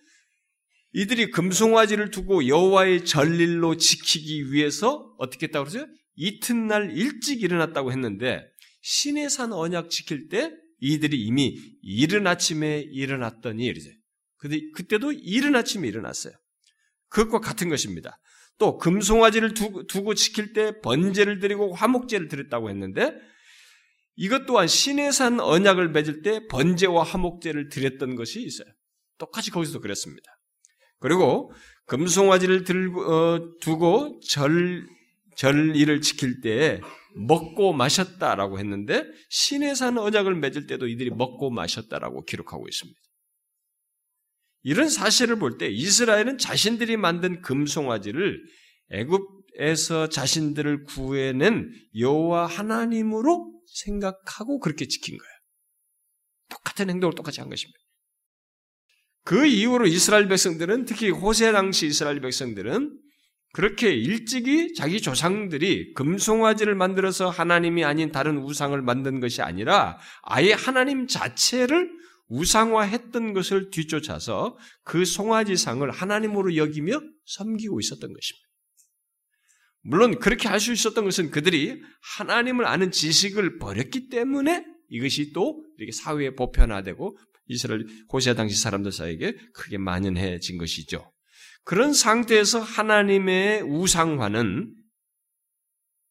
이들이 0.92 1.30
금송아지를 1.30 2.10
두고 2.10 2.48
여호와의 2.48 3.04
전릴로 3.04 3.76
지키기 3.76 4.52
위해서 4.52 5.14
어떻게 5.18 5.46
했다고 5.46 5.68
그러죠? 5.68 5.86
이튿날 6.16 6.96
일찍 6.96 7.42
일어났다고 7.42 7.92
했는데 7.92 8.44
신의 8.82 9.30
산 9.30 9.52
언약 9.52 9.90
지킬 9.90 10.28
때 10.28 10.52
이들이 10.80 11.20
이미 11.22 11.58
이른 11.82 12.26
아침에 12.26 12.80
일어났더니 12.80 13.64
이러죠. 13.64 13.90
근데 14.38 14.58
그때도 14.74 15.12
이른 15.12 15.54
아침에 15.54 15.86
일어났어요. 15.86 16.34
그것과 17.08 17.40
같은 17.40 17.68
것입니다. 17.68 18.18
또 18.58 18.78
금송아지를 18.78 19.54
두고, 19.54 19.86
두고 19.86 20.14
지킬 20.14 20.52
때 20.52 20.80
번제를 20.80 21.38
드리고 21.38 21.74
화목제를 21.74 22.28
드렸다고 22.28 22.70
했는데 22.70 23.14
이것 24.16 24.46
또한 24.46 24.66
신의 24.68 25.12
산 25.12 25.40
언약을 25.40 25.90
맺을 25.90 26.22
때 26.22 26.46
번제와 26.48 27.04
화목제를 27.04 27.68
드렸던 27.70 28.16
것이 28.16 28.42
있어요. 28.42 28.68
똑같이 29.18 29.50
거기서도 29.50 29.80
그랬습니다. 29.80 30.30
그리고 30.98 31.52
금송아지를 31.86 32.64
들고 32.64 33.00
어, 33.02 33.58
두고 33.60 34.20
절 34.28 34.86
절일을 35.36 36.02
지킬 36.02 36.40
때 36.42 36.80
먹고 37.16 37.72
마셨다라고 37.72 38.58
했는데 38.58 39.04
신의 39.28 39.76
산 39.76 39.98
언약을 39.98 40.34
맺을 40.36 40.66
때도 40.66 40.86
이들이 40.88 41.10
먹고 41.10 41.50
마셨다라고 41.50 42.24
기록하고 42.24 42.68
있습니다. 42.68 43.00
이런 44.62 44.88
사실을 44.88 45.38
볼 45.38 45.58
때 45.58 45.68
이스라엘은 45.68 46.38
자신들이 46.38 46.96
만든 46.96 47.40
금송아지를 47.40 48.42
애굽에서 48.90 50.08
자신들을 50.08 50.84
구해낸 50.84 51.70
여호와 51.98 52.46
하나님으로 52.46 53.62
생각하고 53.66 54.58
그렇게 54.58 54.86
지킨 54.86 55.16
거예요. 55.16 55.30
똑같은 56.50 56.90
행동을 56.90 57.14
똑같이 57.14 57.40
한 57.40 57.48
것입니다. 57.48 57.78
그 59.24 59.46
이후로 59.46 59.86
이스라엘 59.86 60.28
백성들은 60.28 60.86
특히 60.86 61.10
호세 61.10 61.52
당시 61.52 61.86
이스라엘 61.86 62.20
백성들은 62.20 62.98
그렇게 63.52 63.92
일찍이 63.92 64.74
자기 64.74 65.00
조상들이 65.00 65.94
금송아지를 65.94 66.74
만들어서 66.76 67.28
하나님이 67.28 67.84
아닌 67.84 68.12
다른 68.12 68.38
우상을 68.38 68.80
만든 68.82 69.18
것이 69.18 69.42
아니라 69.42 69.98
아예 70.22 70.52
하나님 70.52 71.06
자체를 71.06 71.90
우상화했던 72.28 73.32
것을 73.32 73.70
뒤쫓아서 73.70 74.56
그 74.84 75.04
송아지상을 75.04 75.90
하나님으로 75.90 76.54
여기며 76.54 77.00
섬기고 77.24 77.80
있었던 77.80 78.12
것입니다. 78.12 78.48
물론 79.82 80.18
그렇게 80.20 80.46
할 80.46 80.60
수 80.60 80.72
있었던 80.72 81.04
것은 81.04 81.30
그들이 81.30 81.80
하나님을 82.18 82.66
아는 82.66 82.92
지식을 82.92 83.58
버렸기 83.58 84.10
때문에 84.10 84.64
이것이 84.90 85.32
또 85.32 85.64
이렇게 85.78 85.90
사회에 85.90 86.34
보편화되고 86.34 87.18
이스라엘 87.46 87.86
호세 88.12 88.34
당시 88.34 88.60
사람들 88.60 88.92
사이에 88.92 89.34
크게 89.54 89.78
만연해진 89.78 90.58
것이죠. 90.58 91.10
그런 91.70 91.92
상태에서 91.92 92.58
하나님의 92.58 93.62
우상화는 93.62 94.74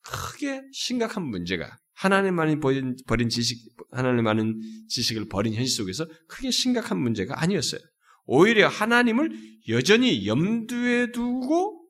크게 0.06 0.62
심각한 0.72 1.25
문제가 1.25 1.78
하나님만이 1.96 2.62
버린, 2.62 2.96
버린 3.08 3.28
지식, 3.28 3.58
하나님만은 3.92 4.58
지식을 4.88 5.28
버린 5.28 5.54
현실 5.54 5.75
속에서 5.75 6.08
크게 6.30 6.50
심각한 6.51 6.98
문제가 7.01 7.42
아니었어요. 7.42 7.82
오히려 8.24 8.70
하나님을 8.70 9.32
여전히 9.68 10.25
염두에 10.28 11.12
두고 11.12 11.89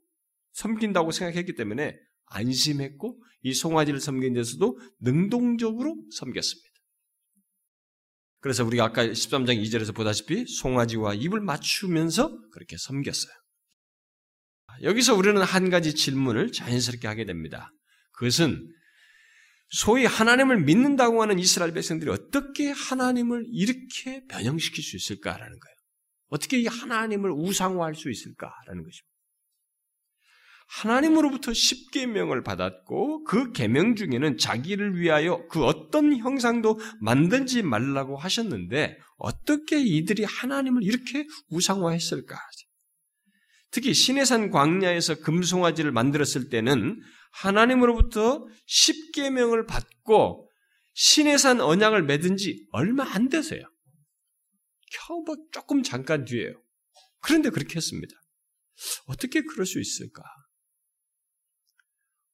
섬긴다고 0.53 1.11
생각했기 1.11 1.53
때문에 1.53 1.95
안심했고 2.25 3.21
이 3.43 3.53
송아지를 3.53 3.99
섬긴 3.99 4.33
데서도 4.33 4.79
능동적으로 4.99 5.95
섬겼습니다. 6.15 6.69
그래서 8.39 8.65
우리가 8.65 8.85
아까 8.85 9.05
13장 9.05 9.63
2절에서 9.63 9.93
보다시피 9.93 10.47
송아지와 10.47 11.13
입을 11.13 11.39
맞추면서 11.41 12.35
그렇게 12.49 12.77
섬겼어요. 12.79 13.38
여기서 14.83 15.15
우리는 15.15 15.41
한 15.41 15.69
가지 15.69 15.93
질문을 15.93 16.51
자연스럽게 16.51 17.07
하게 17.07 17.25
됩니다. 17.25 17.71
그것은 18.13 18.67
소위 19.69 20.05
하나님을 20.05 20.61
믿는다고 20.61 21.21
하는 21.21 21.37
이스라엘 21.37 21.73
백성들이 21.73 22.09
어떻게 22.09 22.71
하나님을 22.71 23.45
이렇게 23.51 24.25
변형시킬 24.27 24.83
수 24.83 24.95
있을까라는 24.95 25.59
거예요. 25.59 25.75
어떻게 26.29 26.59
이 26.59 26.67
하나님을 26.67 27.31
우상화할 27.31 27.95
수 27.95 28.09
있을까라는 28.09 28.83
것입니다. 28.83 29.09
하나님으로부터 30.69 31.51
십계명을 31.51 32.43
받았고 32.43 33.23
그 33.23 33.51
계명 33.51 33.95
중에는 33.95 34.37
자기를 34.37 34.99
위하여 34.99 35.47
그 35.47 35.63
어떤 35.65 36.15
형상도 36.15 36.79
만들지 37.01 37.63
말라고 37.63 38.17
하셨는데 38.17 38.97
어떻게 39.17 39.81
이들이 39.81 40.23
하나님을 40.23 40.83
이렇게 40.83 41.25
우상화했을까? 41.49 42.35
특히 43.71 43.93
신해산 43.93 44.49
광야에서 44.49 45.21
금송아지를 45.21 45.91
만들었을 45.91 46.49
때는 46.49 46.99
하나님으로부터 47.31 48.45
십계명을 48.65 49.65
받고 49.65 50.49
신해산 50.93 51.61
언약을 51.61 52.03
맺은 52.03 52.37
지 52.37 52.67
얼마 52.71 53.03
안 53.03 53.29
되세요. 53.29 53.61
겨우 54.91 55.23
뭐 55.23 55.35
조금 55.51 55.83
잠깐 55.83 56.25
뒤에요. 56.25 56.61
그런데 57.21 57.49
그렇게 57.49 57.75
했습니다. 57.75 58.13
어떻게 59.05 59.41
그럴 59.41 59.65
수 59.65 59.79
있을까? 59.79 60.23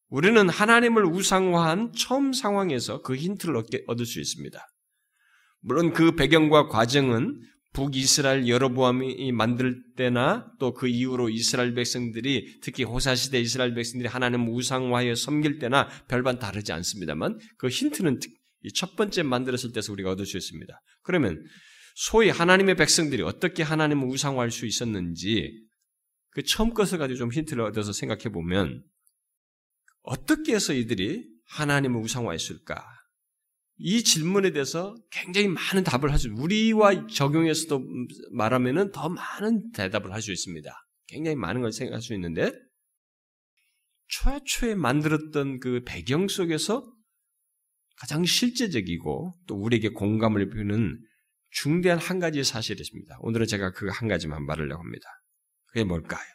우리는 0.08 0.48
하나님을 0.48 1.06
우상화한 1.06 1.92
처음 1.94 2.32
상황에서 2.32 3.02
그 3.02 3.16
힌트를 3.16 3.58
얻게, 3.58 3.84
얻을 3.88 4.06
수 4.06 4.22
있습니다. 4.22 4.66
물론 5.62 5.94
그 5.94 6.16
배경과 6.16 6.68
과정은 6.68 7.42
북이스라엘 7.76 8.48
여로보암이 8.48 9.32
만들 9.34 9.84
때나 9.96 10.52
또 10.60 10.74
그 10.74 10.88
이후로 10.88 11.30
이스라엘 11.30 11.74
백성들이 11.74 12.60
특히 12.62 12.84
호사시대 12.84 13.40
이스라엘 13.40 13.74
백성들이 13.76 14.08
하나님 14.08 14.48
우상화에 14.48 15.14
섬길 15.16 15.60
때나 15.60 15.88
별반 16.08 16.40
다르지 16.40 16.72
않습니다만 16.72 17.38
그 17.58 17.68
힌트는 17.68 18.20
첫 18.74 18.96
번째 18.96 19.24
만들었을 19.24 19.74
때서 19.74 19.92
우리가 19.94 20.12
얻을 20.12 20.26
수 20.26 20.38
있습니다. 20.38 20.82
그러면 21.04 21.44
소위 21.96 22.30
하나님의 22.30 22.76
백성들이 22.76 23.22
어떻게 23.22 23.64
하나님을 23.64 24.08
우상화할 24.08 24.52
수 24.52 24.66
있었는지 24.66 25.52
그 26.32 26.44
처음 26.44 26.74
것을 26.74 26.98
가지고 26.98 27.18
좀 27.18 27.32
힌트를 27.32 27.64
얻어서 27.64 27.94
생각해 27.94 28.30
보면 28.34 28.84
어떻게 30.02 30.54
해서 30.54 30.74
이들이 30.74 31.26
하나님을 31.48 32.02
우상화했을까? 32.02 32.95
이 33.78 34.04
질문에 34.04 34.52
대해서 34.52 34.96
굉장히 35.12 35.48
많은 35.48 35.84
답을 35.84 36.12
할 36.12 36.18
수, 36.18 36.30
우리와 36.32 37.08
적용해서도 37.08 37.84
말하면은 38.32 38.92
더 38.92 39.10
많은 39.10 39.72
대답을 39.72 40.14
할 40.14 40.22
수 40.22 40.32
있습니다. 40.32 40.72
굉장히 41.08 41.36
많은 41.36 41.62
걸 41.62 41.72
생각할 41.72 42.02
수 42.02 42.14
있는데, 42.14 42.52
최초에 44.08 44.76
만들었던 44.76 45.60
그 45.60 45.82
배경 45.86 46.28
속에서 46.28 46.90
가장 47.98 48.24
실제적이고 48.26 49.38
또 49.48 49.56
우리에게 49.56 49.90
공감을 49.90 50.50
주는 50.52 51.00
중대한 51.52 51.98
한 52.00 52.20
가지 52.20 52.44
사실이 52.44 52.80
있습니다. 52.80 53.18
오늘은 53.22 53.48
제가 53.48 53.72
그 53.72 53.90
한 53.90 54.08
가지만 54.08 54.46
말하려고 54.46 54.82
합니다. 54.82 55.08
그게 55.68 55.84
뭘까요? 55.84 56.26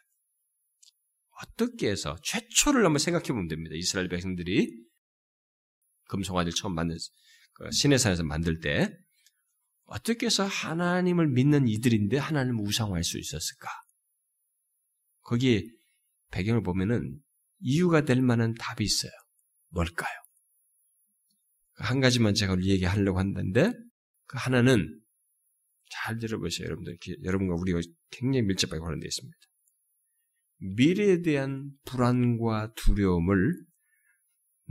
어떻게 1.42 1.90
해서 1.90 2.16
최초를 2.22 2.84
한번 2.84 2.98
생각해 2.98 3.28
보면 3.28 3.48
됩니다. 3.48 3.74
이스라엘 3.76 4.08
백성들이 4.08 4.74
금송아지를 6.08 6.54
처음 6.54 6.74
그 6.74 7.10
시내산에서 7.70 8.22
만들 8.24 8.60
때 8.60 8.96
어떻게 9.84 10.26
해서 10.26 10.44
하나님을 10.44 11.28
믿는 11.28 11.68
이들인데 11.68 12.18
하나님을 12.18 12.64
우상화할 12.64 13.02
수 13.04 13.18
있었을까? 13.18 13.68
거기에 15.22 15.64
배경을 16.30 16.62
보면은 16.62 17.20
이유가 17.58 18.04
될 18.04 18.22
만한 18.22 18.54
답이 18.54 18.84
있어요. 18.84 19.12
뭘까요? 19.68 20.10
한 21.74 22.00
가지만 22.00 22.34
제가 22.34 22.56
얘기하려고 22.62 23.18
한다는데 23.18 23.72
그 24.26 24.36
하나는 24.38 25.00
잘 25.90 26.18
들어보세요, 26.18 26.66
여러분들. 26.66 26.98
여러분과 27.24 27.54
우리가 27.56 27.80
굉장히 28.10 28.42
밀접하게 28.46 28.78
관련되어 28.78 29.08
있습니다. 29.08 29.38
미래에 30.76 31.22
대한 31.22 31.72
불안과 31.84 32.72
두려움을 32.74 33.64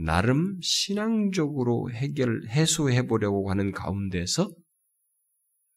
나름 0.02 0.58
신앙적으로 0.62 1.90
해결, 1.90 2.46
해소해 2.48 3.06
보려고 3.06 3.50
하는 3.50 3.72
가운데서 3.72 4.50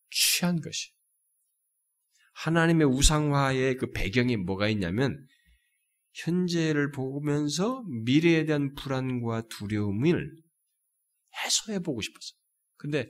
취한 0.10 0.62
것이. 0.62 0.92
하나님의 2.34 2.88
우상화의 2.88 3.78
그 3.78 3.92
배경이 3.92 4.38
뭐가 4.38 4.70
있냐면, 4.70 5.28
현재를 6.14 6.92
보면서 6.92 7.84
미래에 8.06 8.46
대한 8.46 8.74
불안과 8.76 9.42
두려움을 9.48 10.36
해소해 11.44 11.80
보고 11.80 12.02
싶었어요. 12.02 12.38
근데 12.78 13.10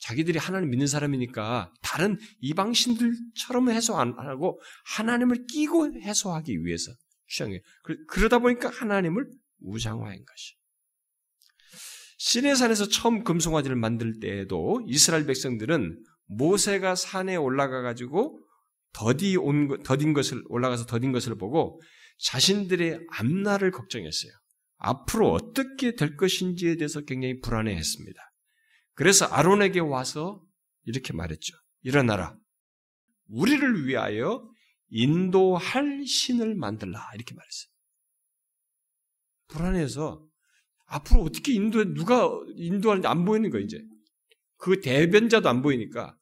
자기들이 0.00 0.38
하나님 0.38 0.70
믿는 0.70 0.86
사람이니까 0.86 1.72
다른 1.82 2.18
이방신들처럼 2.40 3.70
해소 3.70 3.98
안 3.98 4.14
하고 4.18 4.60
하나님을 4.96 5.46
끼고 5.46 6.00
해소하기 6.00 6.64
위해서 6.64 6.90
거예요. 7.38 7.60
그러다 8.08 8.38
보니까 8.40 8.70
하나님을 8.70 9.30
우상화한 9.62 10.24
것이. 10.24 10.54
시내산에서 12.18 12.88
처음 12.88 13.24
금송아지를 13.24 13.76
만들 13.76 14.20
때에도 14.20 14.84
이스라엘 14.86 15.26
백성들은 15.26 16.04
모세가 16.26 16.94
산에 16.94 17.36
올라가 17.36 17.82
가지고 17.82 18.38
더디 18.92 19.36
온 19.36 19.82
더딘 19.82 20.12
것을 20.12 20.42
올라가서 20.48 20.86
더딘 20.86 21.12
것을 21.12 21.36
보고 21.38 21.80
자신들의 22.18 23.06
앞날을 23.10 23.70
걱정했어요. 23.70 24.32
앞으로 24.76 25.32
어떻게 25.32 25.94
될 25.94 26.16
것인지에 26.16 26.76
대해서 26.76 27.00
굉장히 27.02 27.40
불안해했습니다. 27.40 28.20
그래서 28.94 29.24
아론에게 29.26 29.80
와서 29.80 30.42
이렇게 30.84 31.12
말했죠. 31.12 31.56
일어나라. 31.82 32.36
우리를 33.28 33.86
위하여 33.86 34.46
인도할 34.88 36.04
신을 36.06 36.54
만들라. 36.54 37.10
이렇게 37.14 37.34
말했어요. 37.34 37.70
불안해서 39.50 40.26
앞으로 40.86 41.22
어떻게 41.22 41.52
인도해, 41.52 41.84
누가 41.84 42.28
인도하는지 42.56 43.06
안 43.06 43.24
보이는 43.24 43.50
거예요, 43.50 43.64
이제. 43.64 43.80
그 44.56 44.80
대변자도 44.80 45.48
안 45.48 45.62
보이니까 45.62 46.16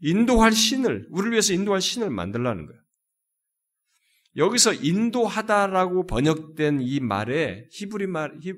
인도할 0.00 0.52
신을, 0.52 1.08
우리를 1.10 1.32
위해서 1.32 1.52
인도할 1.52 1.80
신을 1.80 2.10
만들라는 2.10 2.66
거예요. 2.66 2.80
여기서 4.36 4.74
인도하다라고 4.74 6.06
번역된 6.06 6.82
이 6.82 7.00
말에 7.00 7.66
히브리 7.72 8.06
말, 8.06 8.38
히, 8.42 8.52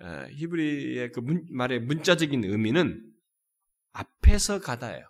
어, 0.00 0.26
히브리의 0.32 1.12
그 1.12 1.20
문, 1.20 1.46
말의 1.50 1.80
문자적인 1.80 2.44
의미는 2.44 3.00
앞에서 3.92 4.58
가다예요. 4.58 5.06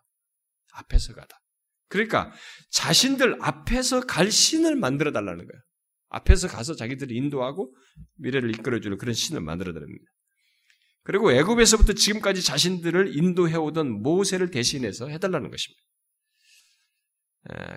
앞에서 0.74 1.14
가다. 1.14 1.40
그러니까 1.88 2.32
자신들 2.70 3.38
앞에서 3.40 4.00
갈 4.00 4.30
신을 4.30 4.76
만들어 4.76 5.12
달라는 5.12 5.46
거예요. 5.46 5.62
앞에서 6.08 6.48
가서 6.48 6.74
자기들을 6.74 7.14
인도하고 7.14 7.74
미래를 8.16 8.50
이끌어주는 8.50 8.96
그런 8.98 9.14
신을 9.14 9.40
만들어 9.40 9.72
달랍니다. 9.72 10.04
그리고 11.02 11.32
애굽에서부터 11.32 11.92
지금까지 11.92 12.42
자신들을 12.42 13.16
인도해 13.16 13.56
오던 13.56 14.02
모세를 14.02 14.50
대신해서 14.50 15.08
해달라는 15.08 15.50
것입니다. 15.50 15.82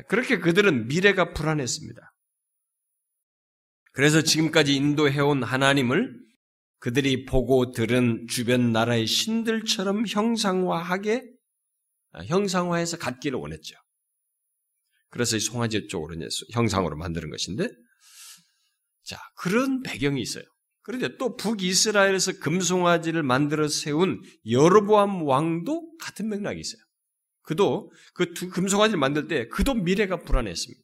그렇게 0.08 0.40
그들은 0.40 0.88
미래가 0.88 1.34
불안했습니다. 1.34 2.02
그래서 3.94 4.22
지금까지 4.22 4.76
인도해온 4.76 5.44
하나님을 5.44 6.18
그들이 6.80 7.26
보고 7.26 7.72
들은 7.72 8.26
주변 8.30 8.72
나라의 8.72 9.06
신들처럼 9.06 10.06
형상화하게 10.08 11.24
아, 12.12 12.24
형상화해서 12.24 12.98
갖기를 12.98 13.38
원했죠. 13.38 13.76
그래서 15.10 15.36
이 15.36 15.40
송아지 15.40 15.88
쪽으로 15.88 16.16
형상으로 16.54 16.96
만드는 16.96 17.30
것인데 17.30 17.68
자, 19.04 19.18
그런 19.36 19.82
배경이 19.84 20.22
있어요. 20.22 20.44
그런데 20.82 21.18
또 21.18 21.36
북이스라엘에서 21.36 22.40
금송아지를 22.40 23.22
만들어 23.24 23.68
세운 23.68 24.22
여로보암 24.50 25.24
왕도 25.24 25.98
같은 26.00 26.30
맥락이 26.30 26.60
있어요. 26.60 26.82
그도 27.44 27.92
그 28.14 28.34
두 28.34 28.50
금송아지를 28.50 29.00
만들 29.00 29.28
때 29.28 29.48
그도 29.50 29.74
미래가 29.74 30.20
불안했습니다. 30.20 30.84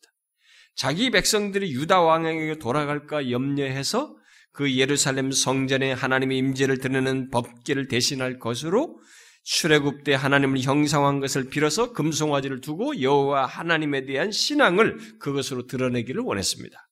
자기 0.76 1.10
백성들이 1.10 1.72
유다 1.72 2.02
왕에게 2.02 2.60
돌아갈까 2.60 3.32
염려해서 3.32 4.16
그 4.52 4.76
예루살렘 4.76 5.32
성전에 5.32 5.92
하나님의 5.94 6.38
임재를 6.38 6.80
드러내는 6.80 7.30
법계를 7.30 7.88
대신할 7.88 8.40
것으로 8.40 9.00
출애굽 9.44 10.04
때 10.04 10.14
하나님을 10.16 10.60
형상한 10.60 11.20
것을 11.20 11.50
빌어서 11.50 11.94
금송아지를 11.94 12.62
두고 12.62 13.02
여호와 13.02 13.46
하나님에 13.46 14.06
대한 14.06 14.32
신앙을 14.32 15.20
그것으로 15.20 15.68
드러내기를 15.68 16.22
원했습니다. 16.22 16.85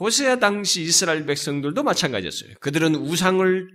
호세아 0.00 0.36
당시 0.36 0.82
이스라엘 0.82 1.26
백성들도 1.26 1.82
마찬가지였어요. 1.82 2.54
그들은 2.60 2.94
우상을 2.94 3.68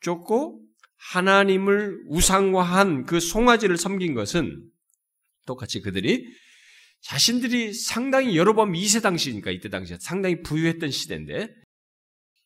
쫓고 0.00 0.60
하나님을 0.96 2.02
우상화한 2.08 3.06
그 3.06 3.18
송아지를 3.18 3.76
섬긴 3.76 4.14
것은 4.14 4.62
똑같이 5.46 5.80
그들이 5.80 6.26
자신들이 7.00 7.72
상당히 7.72 8.36
번 8.36 8.72
2세 8.72 9.02
당시니까 9.02 9.50
이때 9.50 9.68
당시에 9.68 9.98
상당히 10.00 10.40
부유했던 10.42 10.90
시대인데 10.90 11.48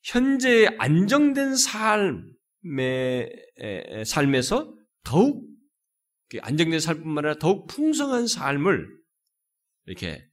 현재 0.03 0.69
안정된 0.79 1.57
삶의 1.57 3.31
삶에서 4.07 4.75
더욱 5.05 5.45
안정된 6.41 6.81
삶뿐만 6.81 7.25
아니라 7.25 7.39
더욱 7.39 7.67
풍성한 7.69 8.27
삶을 8.27 8.89
이렇게 9.87 10.25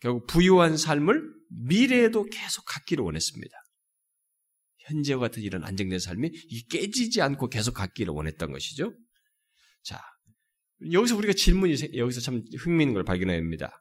결국 0.00 0.26
부유한 0.26 0.76
삶을 0.76 1.22
미래에도 1.50 2.24
계속 2.24 2.64
갖기를 2.64 3.04
원했습니다. 3.04 3.56
현재와 4.78 5.20
같은 5.20 5.42
이런 5.42 5.62
안정된 5.64 5.98
삶이 5.98 6.30
깨지지 6.70 7.22
않고 7.22 7.48
계속 7.48 7.74
갖기를 7.74 8.12
원했던 8.12 8.50
것이죠. 8.50 8.94
자, 9.82 10.00
여기서 10.92 11.16
우리가 11.16 11.32
질문이 11.32 11.76
여기서 11.96 12.20
참 12.20 12.42
흥미있는 12.58 12.94
걸 12.94 13.04
발견합니다. 13.04 13.78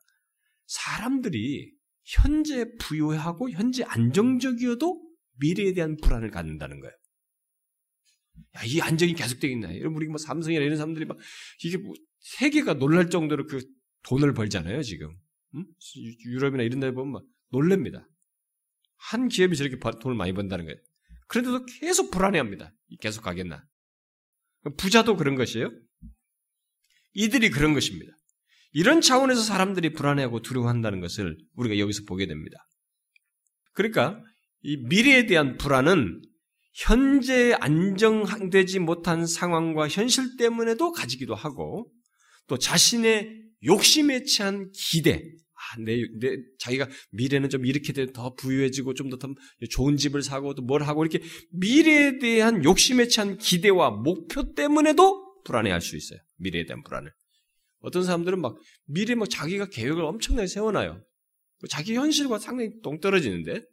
사람들이 0.68 1.74
현재 2.04 2.66
부유하고 2.80 3.50
현재 3.52 3.84
안정적이어도 3.84 5.02
미래에 5.40 5.74
대한 5.74 5.96
불안을 6.02 6.32
갖는다는 6.32 6.80
거예요. 6.80 6.94
야, 8.58 8.64
이 8.66 8.82
안정이 8.82 9.14
계속되겠나? 9.14 9.78
여러분, 9.78 9.98
우리 9.98 10.08
뭐 10.08 10.18
삼성이나 10.18 10.64
이런 10.64 10.78
사람들이 10.78 11.06
막, 11.06 11.18
이게 11.64 11.78
뭐, 11.78 11.94
세계가 12.20 12.76
놀랄 12.76 13.10
정도로 13.10 13.46
그 13.46 13.64
돈을 14.04 14.34
벌잖아요, 14.34 14.82
지금. 14.84 15.16
음? 15.56 15.66
유럽이나 16.26 16.64
이런 16.64 16.80
데 16.80 16.92
보면 16.92 17.12
막 17.12 17.24
놀랍니다. 17.52 18.08
한 18.98 19.28
기업이 19.28 19.56
저렇게 19.56 19.78
돈을 20.02 20.16
많이 20.16 20.34
번다는 20.34 20.66
거예요. 20.66 20.78
그런데도 21.28 21.66
계속 21.80 22.12
불안해합니다. 22.12 22.74
계속 23.00 23.22
가겠나? 23.22 23.64
부자도 24.78 25.16
그런 25.16 25.36
것이에요. 25.36 25.72
이들이 27.14 27.50
그런 27.50 27.74
것입니다. 27.74 28.12
이런 28.72 29.02
차원에서 29.02 29.42
사람들이 29.42 29.94
불안해하고 29.94 30.42
두려워한다는 30.42 31.00
것을 31.00 31.38
우리가 31.56 31.80
여기서 31.80 32.04
보게 32.08 32.28
됩니다. 32.28 32.58
그러니까 33.74 34.22
이 34.62 34.78
미래에 34.78 35.26
대한 35.26 35.58
불안은 35.58 36.22
현재 36.74 37.54
안정되지 37.60 38.80
못한 38.80 39.26
상황과 39.26 39.88
현실 39.88 40.38
때문에도 40.38 40.92
가지기도 40.92 41.36
하고 41.36 41.92
또 42.48 42.58
자신의 42.58 43.49
욕심에 43.66 44.24
취한 44.24 44.72
기대, 44.72 45.24
아, 45.54 45.82
내, 45.82 45.98
내, 46.20 46.38
자기가 46.60 46.88
미래는 47.12 47.50
좀 47.50 47.66
이렇게 47.66 47.94
더 48.14 48.34
부유해지고 48.36 48.94
좀더 48.94 49.18
좋은 49.70 49.98
집을 49.98 50.22
사고 50.22 50.54
또 50.56 50.62
뭘 50.62 50.84
하고 50.84 51.06
이렇게 51.06 51.26
미래에 51.52 52.20
대한 52.20 52.64
욕심에 52.64 53.08
취한 53.08 53.38
기대와 53.38 53.92
목표 53.92 54.54
때문에도 54.54 55.44
불안해할 55.44 55.82
수 55.82 55.98
있어요. 55.98 56.20
미래에 56.38 56.66
대한 56.66 56.84
불안을. 56.84 57.12
어떤 57.82 58.04
사람들은 58.04 58.40
막 58.40 58.58
미래 58.86 59.16
막 59.16 59.30
자기가 59.30 59.70
계획을 59.70 60.04
엄청나게 60.04 60.48
세워놔요. 60.48 61.04
자기 61.70 61.96
현실과 61.96 62.40
상당히 62.40 62.72
동떨어지는데 62.82 63.64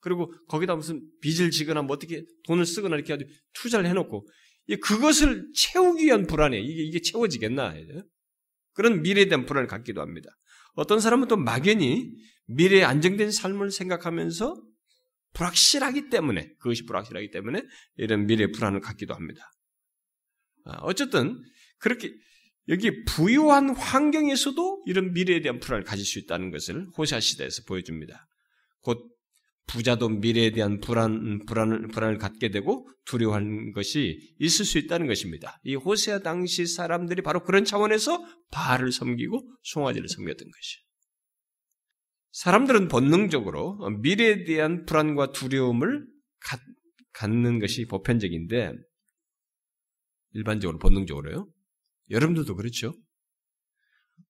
그리고 0.00 0.32
거기다 0.48 0.74
무슨 0.76 1.02
빚을 1.20 1.50
지거나 1.50 1.82
뭐 1.82 1.94
어떻게 1.94 2.24
돈을 2.44 2.66
쓰거나 2.66 2.96
이렇게 2.96 3.16
투자를 3.54 3.88
해놓고 3.88 4.26
그것을 4.82 5.50
채우기 5.54 6.06
위한 6.06 6.26
불안에 6.26 6.58
이게 6.58 6.82
이게 6.82 7.00
채워지겠나 7.00 7.74
그런 8.72 9.02
미래에 9.02 9.26
대한 9.26 9.46
불안을 9.46 9.68
갖기도 9.68 10.00
합니다. 10.00 10.30
어떤 10.74 11.00
사람은 11.00 11.28
또 11.28 11.36
막연히 11.36 12.10
미래의 12.46 12.84
안정된 12.84 13.30
삶을 13.30 13.70
생각하면서 13.70 14.62
불확실하기 15.34 16.10
때문에 16.10 16.54
그것이 16.58 16.84
불확실하기 16.84 17.30
때문에 17.30 17.62
이런 17.96 18.26
미래 18.26 18.50
불안을 18.50 18.80
갖기도 18.80 19.14
합니다. 19.14 19.50
아, 20.64 20.78
어쨌든 20.82 21.42
그렇게 21.78 22.12
여기 22.68 23.04
부유한 23.04 23.70
환경에서도 23.70 24.84
이런 24.86 25.12
미래에 25.12 25.40
대한 25.40 25.58
불안을 25.58 25.84
가질 25.84 26.04
수 26.04 26.18
있다는 26.20 26.50
것을 26.50 26.86
호세아 26.96 27.20
시대에서 27.20 27.62
보여줍니다. 27.66 28.28
곧 28.80 29.11
부자도 29.66 30.08
미래에 30.08 30.50
대한 30.50 30.80
불안, 30.80 31.44
불안을, 31.46 31.88
불안을 31.88 32.18
갖게 32.18 32.50
되고 32.50 32.88
두려워하는 33.06 33.72
것이 33.72 34.34
있을 34.38 34.64
수 34.64 34.78
있다는 34.78 35.06
것입니다. 35.06 35.60
이 35.64 35.74
호세아 35.74 36.20
당시 36.20 36.66
사람들이 36.66 37.22
바로 37.22 37.42
그런 37.42 37.64
차원에서 37.64 38.22
바알을 38.50 38.92
섬기고 38.92 39.40
송아지를 39.62 40.08
섬겼던 40.08 40.46
것이에요. 40.50 40.82
사람들은 42.32 42.88
본능적으로 42.88 43.78
미래에 44.02 44.44
대한 44.44 44.84
불안과 44.84 45.32
두려움을 45.32 46.06
갖, 46.40 46.60
갖는 47.12 47.58
것이 47.58 47.86
보편적인데 47.86 48.72
일반적으로 50.32 50.78
본능적으로요. 50.78 51.48
여러분들도 52.10 52.56
그렇죠? 52.56 52.94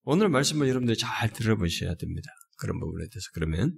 오늘 0.03 0.29
말씀을 0.29 0.68
여러분들이 0.68 0.97
잘 0.99 1.33
들어보셔야 1.33 1.95
됩니다. 1.95 2.31
그런 2.59 2.81
부분에 2.81 3.05
대해서 3.12 3.29
그러면 3.35 3.77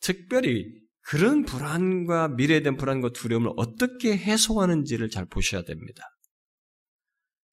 특별히 0.00 0.66
그런 1.00 1.44
불안과 1.44 2.28
미래에 2.28 2.60
대한 2.60 2.76
불안과 2.76 3.10
두려움을 3.10 3.50
어떻게 3.56 4.16
해소하는지를 4.16 5.10
잘 5.10 5.26
보셔야 5.26 5.62
됩니다. 5.62 6.04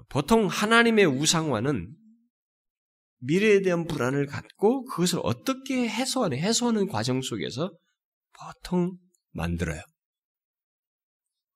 보통 0.09 0.47
하나님의 0.47 1.05
우상화는 1.05 1.95
미래에 3.21 3.61
대한 3.61 3.85
불안을 3.85 4.27
갖고 4.27 4.85
그것을 4.85 5.19
어떻게 5.23 5.87
해소하는, 5.87 6.37
해소하는 6.37 6.87
과정 6.87 7.21
속에서 7.21 7.71
보통 8.31 8.97
만들어요. 9.31 9.81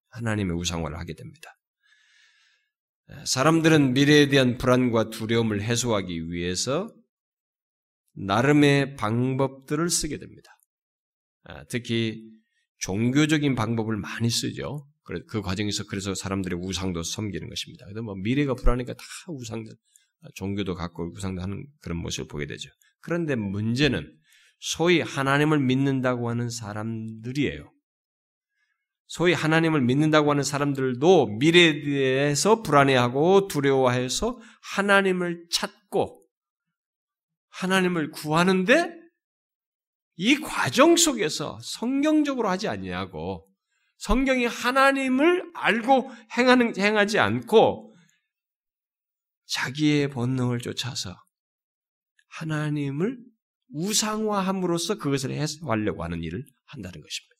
하나님의 0.09 0.55
우상화를 0.57 0.97
하게 0.97 1.13
됩니다. 1.15 1.55
사람들은 3.25 3.93
미래에 3.93 4.27
대한 4.27 4.57
불안과 4.57 5.09
두려움을 5.09 5.61
해소하기 5.61 6.31
위해서 6.31 6.93
나름의 8.13 8.95
방법들을 8.95 9.89
쓰게 9.89 10.17
됩니다. 10.17 10.51
아, 11.43 11.63
특히 11.65 12.23
종교적인 12.79 13.55
방법을 13.55 13.97
많이 13.97 14.29
쓰죠. 14.29 14.87
그 15.03 15.41
과정에서 15.41 15.83
그래서 15.85 16.15
사람들의 16.15 16.59
우상도 16.61 17.03
섬기는 17.03 17.49
것입니다. 17.49 17.85
그래서 17.85 18.01
뭐 18.01 18.15
미래가 18.15 18.53
불안하니까 18.55 18.93
다 18.93 19.03
우상들, 19.27 19.71
아, 20.21 20.27
종교도 20.35 20.75
갖고 20.75 21.11
우상도 21.13 21.41
하는 21.41 21.65
그런 21.81 21.97
모습을 21.97 22.27
보게 22.27 22.45
되죠. 22.45 22.69
그런데 23.01 23.35
문제는 23.35 24.17
소위 24.59 25.01
하나님을 25.01 25.59
믿는다고 25.59 26.29
하는 26.29 26.49
사람들이에요. 26.49 27.69
소위 29.07 29.33
하나님을 29.33 29.81
믿는다고 29.81 30.31
하는 30.31 30.43
사람들도 30.43 31.37
미래에 31.37 31.81
대해서 31.81 32.63
불안해하고 32.63 33.47
두려워해서 33.49 34.39
하나님을 34.75 35.47
찾고 35.51 36.22
하나님을 37.53 38.11
구하는데 38.11 38.91
이 40.15 40.39
과정 40.39 40.95
속에서 40.95 41.59
성경적으로 41.63 42.49
하지 42.49 42.67
않냐고 42.67 43.47
성경이 43.97 44.45
하나님을 44.45 45.51
알고 45.53 46.11
행하는 46.37 46.77
행하지 46.77 47.19
않고 47.19 47.95
자기의 49.45 50.09
본능을 50.09 50.59
쫓아서 50.59 51.15
하나님을 52.29 53.17
우상화함으로써 53.73 54.97
그것을 54.97 55.31
해소하려고 55.31 56.03
하는 56.03 56.23
일을 56.23 56.43
한다는 56.65 57.01
것입니다. 57.01 57.33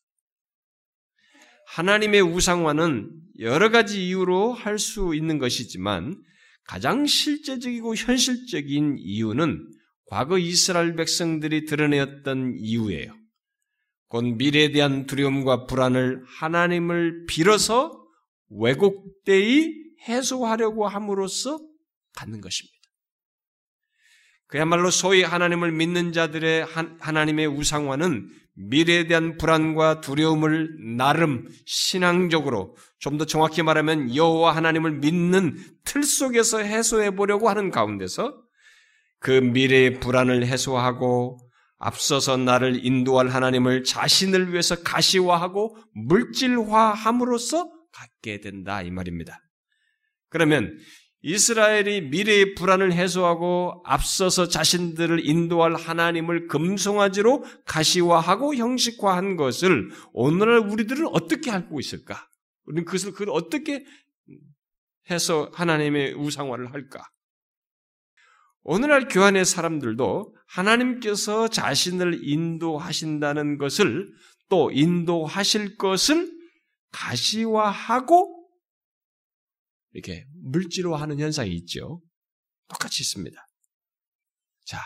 하나님의 1.67 2.21
우상화는 2.21 3.11
여러 3.39 3.69
가지 3.69 4.07
이유로 4.07 4.53
할 4.53 4.77
수 4.77 5.15
있는 5.15 5.39
것이지만 5.39 6.21
가장 6.65 7.05
실제적이고 7.05 7.95
현실적인 7.95 8.97
이유는 8.99 9.69
과거 10.05 10.37
이스라엘 10.37 10.95
백성들이 10.95 11.65
드러내었던 11.65 12.55
이유예요. 12.59 13.15
곧 14.07 14.23
미래에 14.23 14.71
대한 14.71 15.05
두려움과 15.05 15.65
불안을 15.65 16.23
하나님을 16.27 17.25
빌어서 17.27 17.99
왜곡되이 18.49 19.73
해소하려고 20.07 20.87
함으로써 20.87 21.59
갖는 22.15 22.41
것입니다. 22.41 22.77
그야말로 24.47 24.91
소위 24.91 25.23
하나님을 25.23 25.71
믿는 25.71 26.11
자들의 26.11 26.65
하나님의 26.99 27.47
우상화는 27.47 28.29
미래에 28.55 29.07
대한 29.07 29.37
불안과 29.37 29.99
두려움을 29.99 30.95
나름 30.95 31.47
신앙적으로 31.65 32.75
좀 32.99 33.17
더 33.17 33.25
정확히 33.25 33.63
말하면 33.63 34.15
여호와 34.15 34.55
하나님을 34.55 34.99
믿는 34.99 35.57
틀 35.83 36.03
속에서 36.03 36.59
해소해 36.59 37.15
보려고 37.15 37.49
하는 37.49 37.71
가운데서 37.71 38.42
그 39.23 39.31
미래의 39.31 40.01
불안을 40.01 40.45
해소하고 40.45 41.39
앞서서 41.77 42.35
나를 42.35 42.85
인도할 42.85 43.29
하나님을 43.29 43.85
자신을 43.85 44.51
위해서 44.51 44.83
가시화하고 44.83 45.77
물질화함으로써 45.93 47.71
갖게 47.93 48.41
된다 48.41 48.81
이 48.81 48.91
말입니다. 48.91 49.39
그러면 50.29 50.77
이스라엘이 51.21 52.09
미래의 52.09 52.55
불안을 52.55 52.91
해소하고 52.91 53.81
앞서서 53.85 54.49
자신들을 54.49 55.25
인도할 55.25 55.75
하나님을 55.75 56.47
금송아지로 56.47 57.45
가시화하고 57.65 58.55
형식화한 58.55 59.37
것을 59.37 59.89
오늘날 60.11 60.59
우리들은 60.69 61.07
어떻게 61.13 61.49
알고 61.49 61.79
있을까? 61.79 62.27
우리는 62.65 62.83
그것을 62.83 63.13
어떻게 63.29 63.85
해서 65.09 65.49
하나님의 65.53 66.13
우상화를 66.15 66.73
할까? 66.73 67.05
오늘날 68.63 69.07
교환의 69.07 69.43
사람들도 69.45 70.35
하나님께서 70.47 71.49
자신을 71.49 72.21
인도하신다는 72.23 73.57
것을 73.57 74.07
또 74.49 74.71
인도하실 74.71 75.77
것을 75.77 76.31
가시화하고 76.91 78.47
이렇게 79.91 80.25
물질화하는 80.43 81.19
현상이 81.19 81.53
있죠. 81.55 82.01
똑같이 82.69 83.03
있습니다. 83.03 83.37
자, 84.63 84.79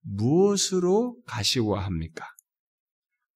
무엇으로 0.00 1.20
가시화합니까? 1.26 2.26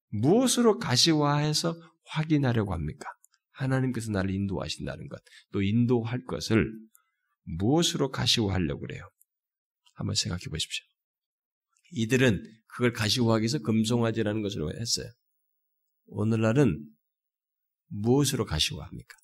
무엇으로 0.08 0.78
가시화해서 0.78 1.76
확인하려고 2.04 2.72
합니까? 2.72 3.08
하나님께서 3.52 4.10
나를 4.10 4.30
인도하신다는 4.30 5.08
것, 5.08 5.20
또 5.52 5.62
인도할 5.62 6.24
것을 6.24 6.72
무엇으로 7.44 8.10
가시화하려고 8.10 8.80
그래요? 8.80 9.08
한번 10.00 10.14
생각해 10.14 10.44
보십시오. 10.50 10.82
이들은 11.92 12.42
그걸 12.68 12.92
가시화하기 12.92 13.42
위해서 13.42 13.58
금송아지라는 13.58 14.40
것으로 14.42 14.72
했어요. 14.72 15.06
오늘날은 16.06 16.88
무엇으로 17.88 18.46
가시화합니까? 18.46 19.16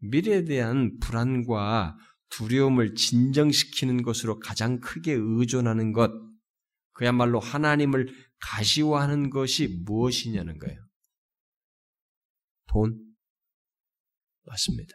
미래에 0.00 0.44
대한 0.44 0.98
불안과 0.98 1.96
두려움을 2.28 2.94
진정시키는 2.94 4.02
것으로 4.02 4.38
가장 4.38 4.80
크게 4.80 5.12
의존하는 5.12 5.92
것, 5.92 6.12
그야말로 6.92 7.40
하나님을 7.40 8.12
가시화하는 8.38 9.30
것이 9.30 9.68
무엇이냐는 9.86 10.58
거예요. 10.58 10.78
돈. 12.66 13.16
맞습니다. 14.44 14.92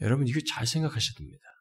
여러분, 0.00 0.28
이거 0.28 0.40
잘 0.46 0.66
생각하셔야 0.66 1.14
됩니다. 1.16 1.53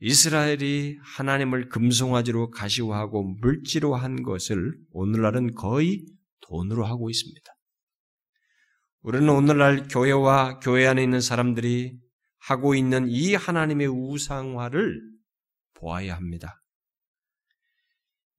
이스라엘이 0.00 0.98
하나님을 1.02 1.68
금송아지로 1.68 2.50
가시화하고 2.50 3.34
물질화한 3.40 4.22
것을 4.22 4.74
오늘날은 4.92 5.54
거의 5.54 6.06
돈으로 6.40 6.84
하고 6.84 7.10
있습니다. 7.10 7.52
우리는 9.02 9.28
오늘날 9.28 9.88
교회와 9.88 10.60
교회 10.60 10.86
안에 10.86 11.02
있는 11.02 11.20
사람들이 11.20 11.98
하고 12.38 12.74
있는 12.74 13.08
이 13.08 13.34
하나님의 13.34 13.88
우상화를 13.88 15.00
보아야 15.74 16.14
합니다. 16.14 16.60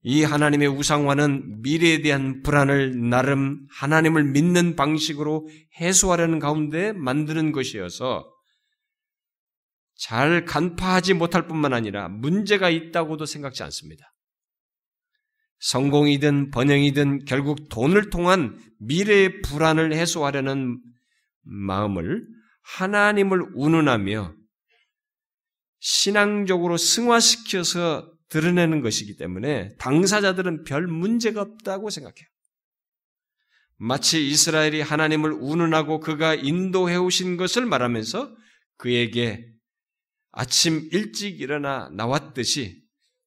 이 0.02 0.24
하나님의 0.24 0.70
우상화는 0.70 1.62
미래에 1.62 2.02
대한 2.02 2.42
불안을 2.42 3.10
나름 3.10 3.68
하나님을 3.70 4.24
믿는 4.32 4.78
방식으로 4.78 5.50
해소하려는 5.80 6.40
가운데 6.40 6.94
만드는 6.94 7.52
것이어서 7.52 8.26
잘 10.00 10.46
간파하지 10.46 11.14
못할 11.14 11.46
뿐만 11.46 11.74
아니라 11.74 12.08
문제가 12.08 12.70
있다고도 12.70 13.26
생각지 13.26 13.64
않습니다. 13.64 14.14
성공이든 15.60 16.52
번영이든 16.52 17.26
결국 17.26 17.68
돈을 17.68 18.10
통한 18.10 18.58
미래의 18.80 19.42
불안을 19.42 19.94
해소하려는 19.94 20.82
마음을 21.42 22.26
하나님을 22.62 23.52
운운하며 23.56 24.36
신앙적으로 25.80 26.78
승화시켜서 26.78 28.10
드러내는 28.30 28.82
것이기 28.82 29.18
때문에 29.18 29.76
당사자들은 29.80 30.64
별 30.64 30.88
문제가 30.88 31.42
없다고 31.42 31.90
생각해요. 31.90 32.28
마치 33.76 34.26
이스라엘이 34.28 34.82
하나님을 34.82 35.34
운운하고 35.34 36.00
그가 36.00 36.36
인도해 36.36 36.96
오신 36.96 37.36
것을 37.36 37.66
말하면서 37.66 38.34
그에게 38.78 39.59
아침 40.40 40.88
일찍 40.94 41.42
일어나 41.42 41.90
나왔듯이 41.90 42.82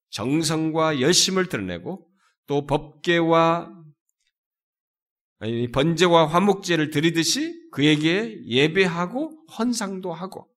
정성과 0.09 1.03
열심을 1.03 1.51
드러내고 1.51 2.09
또 2.47 2.67
법계와 2.67 3.71
번제와 5.75 6.27
화목제를 6.29 6.89
드리듯이 6.89 7.69
그에게 7.71 8.41
예배하고 8.47 9.45
헌상도 9.59 10.15
하고 10.15 10.49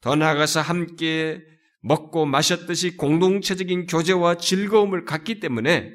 더 0.00 0.14
나아가서 0.14 0.60
함께 0.60 1.42
먹고 1.80 2.26
마셨듯이 2.26 2.96
공동체적인 2.96 3.86
교제와 3.86 4.36
즐거움을 4.36 5.04
갖기 5.04 5.40
때문에 5.40 5.90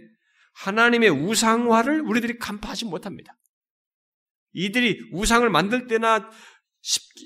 하나님의 0.54 1.12
우상화를 1.12 2.02
우리들이 2.02 2.40
간파하지 2.40 2.86
못합니다. 2.86 3.38
이들이 4.52 5.12
우상을 5.14 5.50
만들 5.50 5.88
때나 5.88 6.30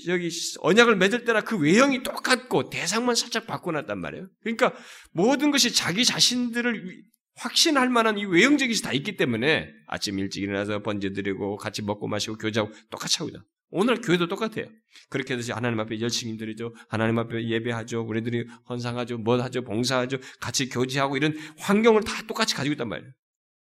여기 0.08 0.30
언약을 0.60 0.98
맺을 0.98 1.24
때나 1.26 1.42
그 1.42 1.58
외형이 1.58 2.04
똑같고 2.04 2.70
대상만 2.70 3.16
살짝 3.16 3.48
바꿔놨단 3.48 4.00
말이에요. 4.00 4.28
그러니까 4.42 4.74
모든 5.12 5.52
것이 5.52 5.74
자기 5.74 6.04
자신들을 6.04 7.04
확신할 7.36 7.90
만한 7.90 8.18
이 8.18 8.26
외형적인 8.26 8.72
것이 8.72 8.84
다 8.84 8.94
있기 8.94 9.18
때문에 9.18 9.70
아침 9.88 10.20
일찍 10.20 10.44
일어나서 10.44 10.82
번제 10.82 11.12
드리고 11.12 11.58
같이 11.58 11.82
먹고 11.82 12.08
마시고 12.08 12.38
교제하고 12.38 12.72
똑같이 12.90 13.18
하고 13.20 13.30
있다. 13.30 13.44
오늘 13.70 14.00
교회도 14.00 14.28
똑같아요. 14.28 14.68
그렇게 15.10 15.34
해서 15.36 15.54
하나님 15.54 15.80
앞에 15.80 16.00
열심히 16.00 16.38
드리죠. 16.38 16.74
하나님 16.88 17.18
앞에 17.20 17.48
예배하죠. 17.48 18.06
우리들이 18.08 18.46
헌상하죠. 18.70 19.18
뭐 19.18 19.42
하죠. 19.42 19.64
봉사하죠. 19.64 20.18
같이 20.40 20.70
교제하고 20.70 21.18
이런 21.18 21.36
환경을 21.58 22.04
다 22.04 22.22
똑같이 22.28 22.56
가지고 22.56 22.74
있단 22.74 22.88
말이에요. 22.88 23.12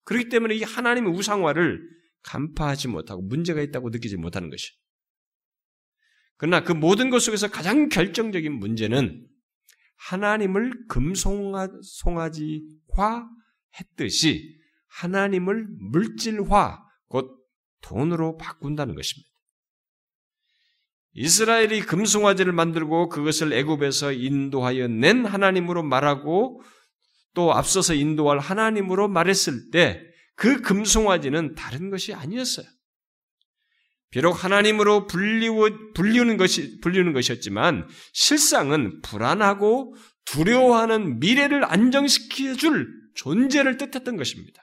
그렇기 0.05 0.29
때문에 0.29 0.57
이 0.57 0.63
하나님의 0.63 1.13
우상화를 1.13 1.81
간파하지 2.25 2.89
못하고 2.89 3.23
문제가 3.23 3.63
있다고 3.63 3.91
느끼지 3.91 4.17
못하는 4.17 4.51
것이. 4.51 4.73
그러나 6.43 6.65
그 6.65 6.73
모든 6.73 7.09
것 7.09 7.21
속에서 7.21 7.47
가장 7.47 7.89
결정적인 7.89 8.53
문제는 8.53 9.25
하나님을 10.09 10.73
금송아지화 10.89 11.71
했듯이 13.79 14.59
하나님을 14.89 15.69
물질화, 15.93 16.83
곧 17.07 17.31
돈으로 17.81 18.37
바꾼다는 18.39 18.97
것입니다. 18.97 19.31
이스라엘이 21.13 21.83
금송아지를 21.83 22.53
만들고 22.53 23.09
그것을 23.09 23.53
애굽에서 23.53 24.11
인도하여 24.11 24.89
낸 24.89 25.25
하나님으로 25.25 25.85
말하고 25.85 26.61
또 27.35 27.55
앞서서 27.55 27.95
인도할 27.95 28.41
하나님으로 28.41 29.07
말했을 29.07 29.71
때 29.71 30.13
그 30.35 30.61
금송아지는 30.61 31.55
다른 31.55 31.89
것이 31.89 32.13
아니었어요. 32.13 32.67
비록 34.13 34.45
하나님으로 34.45 35.07
불리우, 35.07 35.95
불리우는 35.95 36.37
것이, 36.37 36.79
불리우는 36.81 37.15
것이었지만 37.15 37.89
실상은 38.13 39.01
불안하고 39.01 39.97
두려워하는 40.27 41.19
미래를 41.19 41.65
안정시켜줄 41.65 42.89
존재를 43.15 43.79
뜻했던 43.79 44.17
것입니다. 44.17 44.63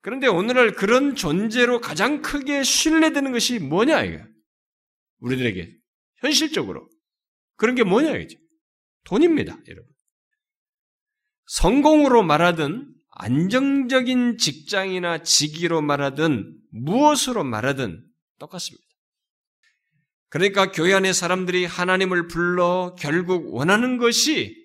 그런데 0.00 0.26
오늘날 0.26 0.72
그런 0.72 1.14
존재로 1.14 1.82
가장 1.82 2.22
크게 2.22 2.62
신뢰되는 2.62 3.32
것이 3.32 3.58
뭐냐, 3.58 4.02
이게? 4.04 4.24
우리들에게. 5.18 5.76
현실적으로. 6.16 6.88
그런 7.56 7.74
게 7.74 7.84
뭐냐, 7.84 8.16
이게? 8.16 8.38
돈입니다, 9.04 9.58
여러분. 9.68 9.92
성공으로 11.46 12.22
말하든, 12.22 12.90
안정적인 13.10 14.38
직장이나 14.38 15.22
직위로 15.22 15.82
말하든, 15.82 16.63
무엇으로 16.74 17.44
말하든 17.44 18.04
똑같습니다. 18.38 18.84
그러니까 20.28 20.72
교회 20.72 20.92
안의 20.94 21.14
사람들이 21.14 21.64
하나님을 21.64 22.26
불러 22.26 22.96
결국 22.98 23.54
원하는 23.54 23.98
것이 23.98 24.56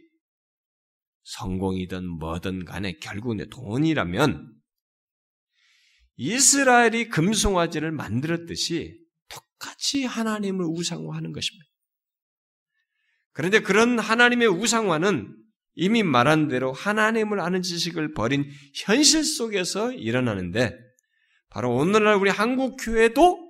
성공이든 1.23 2.07
뭐든 2.07 2.65
간에 2.65 2.93
결국은 2.97 3.47
돈이라면 3.49 4.51
이스라엘이 6.15 7.09
금송아지를 7.09 7.91
만들었듯이 7.91 8.99
똑같이 9.29 10.05
하나님을 10.05 10.65
우상화하는 10.65 11.31
것입니다. 11.31 11.65
그런데 13.31 13.59
그런 13.59 13.99
하나님의 13.99 14.47
우상화는 14.47 15.35
이미 15.75 16.01
말한 16.01 16.47
대로 16.47 16.73
하나님을 16.73 17.39
아는 17.39 17.61
지식을 17.61 18.13
버린 18.13 18.49
현실 18.73 19.23
속에서 19.23 19.93
일어나는데 19.93 20.88
바로 21.49 21.75
오늘날 21.75 22.15
우리 22.15 22.29
한국 22.29 22.77
교회도 22.77 23.49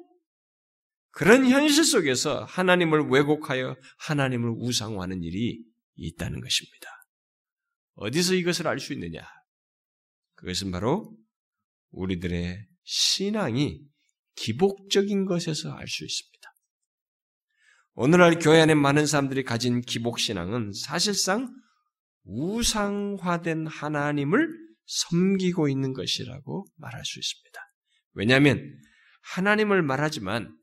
그런 1.11 1.45
현실 1.45 1.83
속에서 1.83 2.45
하나님을 2.45 3.09
왜곡하여 3.09 3.75
하나님을 3.99 4.55
우상화하는 4.57 5.23
일이 5.23 5.61
있다는 5.95 6.39
것입니다. 6.41 6.87
어디서 7.95 8.35
이것을 8.35 8.67
알 8.67 8.79
수 8.79 8.93
있느냐? 8.93 9.21
그것은 10.35 10.71
바로 10.71 11.13
우리들의 11.91 12.65
신앙이 12.83 13.81
기복적인 14.35 15.25
것에서 15.25 15.71
알 15.73 15.87
수 15.87 16.05
있습니다. 16.05 16.39
오늘날 17.95 18.39
교회 18.39 18.61
안에 18.61 18.75
많은 18.75 19.05
사람들이 19.05 19.43
가진 19.43 19.81
기복신앙은 19.81 20.71
사실상 20.71 21.53
우상화된 22.23 23.67
하나님을 23.67 24.47
섬기고 24.85 25.67
있는 25.67 25.91
것이라고 25.91 26.65
말할 26.77 27.03
수 27.03 27.19
있습니다. 27.19 27.68
왜냐하면 28.19 28.75
하나님을 29.21 29.81
말하지만 29.81 30.53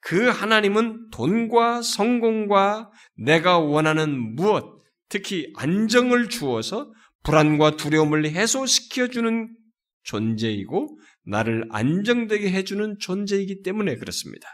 그 0.00 0.28
하나님은 0.28 1.10
돈과 1.10 1.82
성공과 1.82 2.90
내가 3.16 3.58
원하는 3.58 4.34
무엇, 4.34 4.64
특히 5.08 5.52
안정을 5.56 6.28
주어서 6.28 6.92
불안과 7.22 7.76
두려움을 7.76 8.26
해소시켜주는 8.30 9.56
존재이고 10.02 10.98
나를 11.24 11.68
안정되게 11.70 12.50
해주는 12.50 12.98
존재이기 12.98 13.62
때문에 13.62 13.96
그렇습니다. 13.96 14.48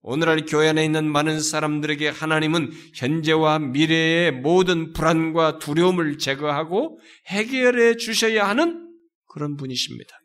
오늘날 0.00 0.44
교회 0.46 0.68
안에 0.68 0.84
있는 0.84 1.10
많은 1.10 1.40
사람들에게 1.40 2.08
하나님은 2.08 2.70
현재와 2.94 3.58
미래의 3.58 4.32
모든 4.32 4.92
불안과 4.92 5.58
두려움을 5.58 6.18
제거하고 6.18 7.00
해결해 7.26 7.96
주셔야 7.96 8.46
하는 8.46 8.90
그런 9.26 9.56
분이십니다. 9.56 10.18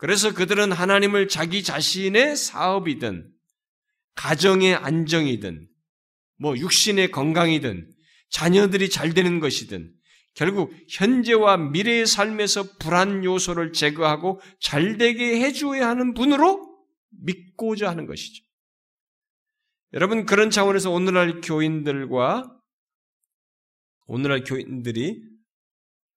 그래서 0.00 0.32
그들은 0.32 0.72
하나님을 0.72 1.28
자기 1.28 1.62
자신의 1.62 2.34
사업이든, 2.34 3.30
가정의 4.14 4.74
안정이든, 4.74 5.68
뭐 6.38 6.56
육신의 6.56 7.10
건강이든, 7.10 7.92
자녀들이 8.30 8.88
잘 8.88 9.12
되는 9.12 9.40
것이든, 9.40 9.92
결국 10.32 10.72
현재와 10.88 11.58
미래의 11.58 12.06
삶에서 12.06 12.78
불안 12.78 13.24
요소를 13.24 13.74
제거하고 13.74 14.40
잘 14.58 14.96
되게 14.96 15.38
해주어야 15.42 15.86
하는 15.86 16.14
분으로 16.14 16.82
믿고자 17.10 17.90
하는 17.90 18.06
것이죠. 18.06 18.42
여러분, 19.92 20.24
그런 20.24 20.48
차원에서 20.48 20.90
오늘날 20.90 21.42
교인들과 21.42 22.50
오늘날 24.06 24.44
교인들이 24.44 25.22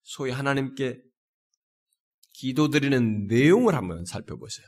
소위 0.03 0.31
하나님께 0.31 1.01
기도드리는 2.33 3.27
내용을 3.27 3.75
한번 3.75 4.05
살펴보세요. 4.05 4.67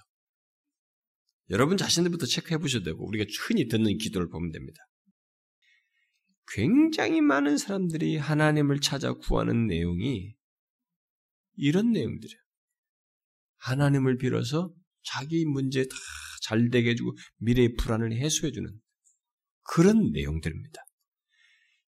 여러분 1.49 1.77
자신들부터 1.77 2.25
체크해 2.25 2.57
보셔도 2.57 2.85
되고, 2.85 3.05
우리가 3.07 3.25
흔히 3.41 3.67
듣는 3.67 3.97
기도를 3.97 4.29
보면 4.29 4.51
됩니다. 4.51 4.79
굉장히 6.53 7.21
많은 7.21 7.57
사람들이 7.57 8.17
하나님을 8.17 8.79
찾아 8.79 9.13
구하는 9.13 9.67
내용이 9.67 10.35
이런 11.57 11.91
내용들이에요. 11.91 12.41
하나님을 13.57 14.17
빌어서 14.17 14.73
자기 15.03 15.45
문제 15.45 15.87
다 15.87 15.95
잘 16.45 16.69
되게 16.69 16.91
해주고 16.91 17.15
미래의 17.37 17.75
불안을 17.75 18.13
해소해주는 18.13 18.69
그런 19.63 20.11
내용들입니다. 20.11 20.79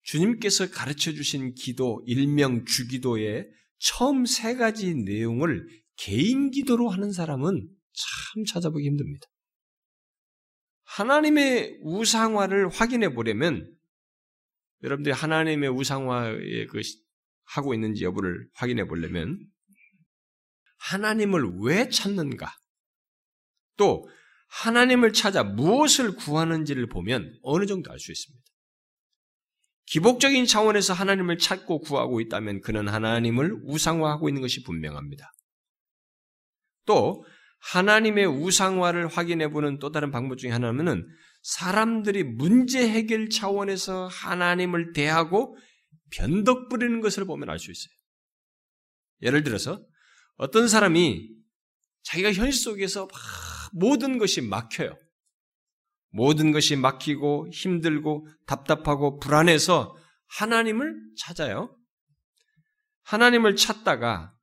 주님께서 0.02 0.72
가르쳐 0.72 1.12
주신 1.14 1.54
기도, 1.54 2.02
일명 2.08 2.66
주기도의 2.66 3.48
처음 3.80 4.26
세 4.26 4.56
가지 4.56 4.94
내용을 4.96 5.68
개인 5.96 6.52
기도로 6.52 6.90
하는 6.90 7.12
사람은 7.12 7.68
참 7.94 8.46
찾아보기 8.46 8.86
힘듭니다. 8.86 9.28
하나님의 10.84 11.80
우상화를 11.82 12.70
확인해 12.70 13.14
보려면 13.14 13.76
여러분들이 14.84 15.14
하나님의 15.14 15.70
우상화에 15.70 16.66
그 16.68 16.82
하고 17.46 17.74
있는지 17.74 18.04
여부를 18.04 18.50
확인해 18.54 18.86
보려면 18.88 19.40
하나님을 20.78 21.60
왜 21.62 21.90
찾는가? 21.90 22.56
또 23.76 24.08
하나님을 24.50 25.14
찾아 25.14 25.44
무엇을 25.44 26.16
구하는지를 26.16 26.88
보면 26.88 27.38
어느 27.42 27.66
정도 27.66 27.92
알 27.92 28.00
수 28.00 28.12
있습니다. 28.12 28.47
기복적인 29.88 30.46
차원에서 30.46 30.94
하나님을 30.94 31.38
찾고 31.38 31.80
구하고 31.80 32.22
있다면 32.22 32.62
그는 32.62 32.88
하나님을 32.88 33.62
우상화하고 33.64 34.30
있는 34.30 34.42
것이 34.42 34.64
분명합니다. 34.64 35.32
또 36.86 37.26
하나님의 37.60 38.26
우상화를 38.26 39.08
확인해 39.08 39.50
보는 39.50 39.80
또 39.80 39.92
다른 39.92 40.12
방법 40.12 40.38
중에 40.38 40.52
하나는 40.52 41.08
사람들이 41.42 42.24
문제 42.24 42.88
해결 42.88 43.30
차원에서 43.30 44.08
하나님을 44.08 44.94
대하고 44.94 45.58
변덕 46.12 46.70
부리는 46.70 47.02
것을 47.02 47.26
보면 47.26 47.50
알 47.50 47.60
수 47.60 47.72
있어요. 47.72 47.90
예를 49.22 49.44
들어서 49.44 49.82
어떤 50.36 50.68
사람이 50.68 51.30
자기가 52.04 52.34
현실 52.34 52.54
속에서 52.54 53.08
모든 53.74 54.18
것이 54.18 54.42
막혀요. 54.42 54.98
모든 56.18 56.52
것이 56.52 56.76
막히고 56.76 57.50
힘들고 57.54 58.28
답답하고 58.48 59.20
불안해서 59.20 59.96
하나님을 60.26 60.96
찾아요. 61.16 61.78
하나님을 63.04 63.56
찾다가 63.56 64.34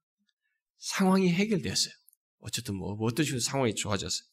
상황이 0.79 1.33
해결되었어요. 1.33 1.93
어쨌든 2.39 2.77
뭐, 2.77 2.95
뭐 2.95 3.09
어떤 3.09 3.25
식으로 3.25 3.41
상황이 3.41 3.75
좋아졌어요. 3.75 4.25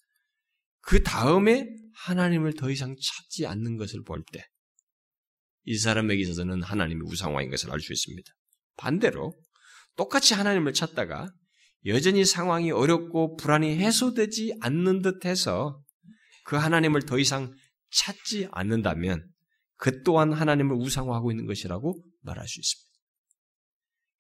그 0.82 1.02
다음에 1.02 1.66
하나님을 1.96 2.54
더 2.54 2.70
이상 2.70 2.96
찾지 2.96 3.48
않는 3.48 3.78
것을 3.78 4.04
볼 4.04 4.24
때, 4.32 4.46
이 5.64 5.80
사람에게 5.80 6.22
있어서는 6.22 6.62
하나님의 6.62 7.08
우상화인 7.08 7.50
것을 7.50 7.72
알 7.72 7.80
수 7.80 7.92
있습니다. 7.92 8.32
반대로, 8.78 9.34
똑같이 9.96 10.36
하나님을 10.36 10.74
찾다가 10.74 11.32
여전히 11.88 12.24
상황이 12.24 12.70
어렵고 12.70 13.36
불안이 13.38 13.78
해소되지 13.78 14.58
않는 14.62 15.02
듯 15.02 15.26
해서 15.26 15.82
그 16.52 16.58
하나님을 16.58 17.04
더 17.04 17.18
이상 17.18 17.56
찾지 17.92 18.50
않는다면 18.52 19.26
그 19.78 20.04
또한 20.04 20.34
하나님을 20.34 20.76
우상화하고 20.76 21.32
있는 21.32 21.46
것이라고 21.46 22.04
말할 22.24 22.46
수 22.46 22.60
있습니다. 22.60 22.92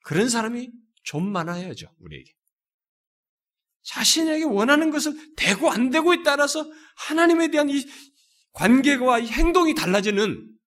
그런 0.06 0.30
사람이 0.30 0.72
좀 1.04 1.30
많아야죠, 1.30 1.94
우리에게. 2.00 2.32
자신에게 3.84 4.46
원하는 4.46 4.91
것을 4.91 5.12
되고 5.36 5.70
안 5.72 5.89
되고에 5.89 6.24
따라서 6.24 6.72
하나님에 6.96 7.52
대한 7.52 7.70
이 7.70 7.86
관계와 8.54 9.20
이 9.20 9.28
행동이 9.28 9.76
달라지는 9.76 10.58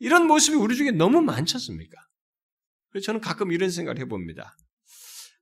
이런 0.00 0.26
모습이 0.26 0.56
우리 0.56 0.74
중에 0.74 0.90
너무 0.90 1.20
많지 1.20 1.54
않습니까? 1.54 1.96
그래서 2.88 3.04
저는 3.06 3.20
가끔 3.20 3.52
이런 3.52 3.70
생각을 3.70 4.00
해봅니다. 4.00 4.56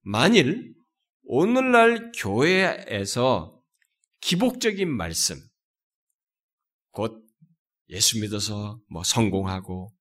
만일 0.03 0.75
오늘날 1.23 2.13
교회에서 2.15 3.62
기복적인 4.23 4.91
말씀, 4.91 5.37
곧 6.91 7.23
예수 7.91 8.21
믿어서 8.21 8.81
뭐 8.89 9.03
성공하고 9.05 9.93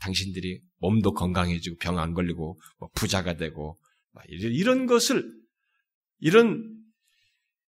당신들이 0.00 0.60
몸도 0.78 1.14
건강해지고 1.14 1.76
병 1.78 1.98
안 1.98 2.14
걸리고 2.14 2.58
뭐 2.78 2.88
부자가 2.94 3.36
되고 3.36 3.78
이런 4.28 4.86
것을 4.86 5.30
이런 6.18 6.76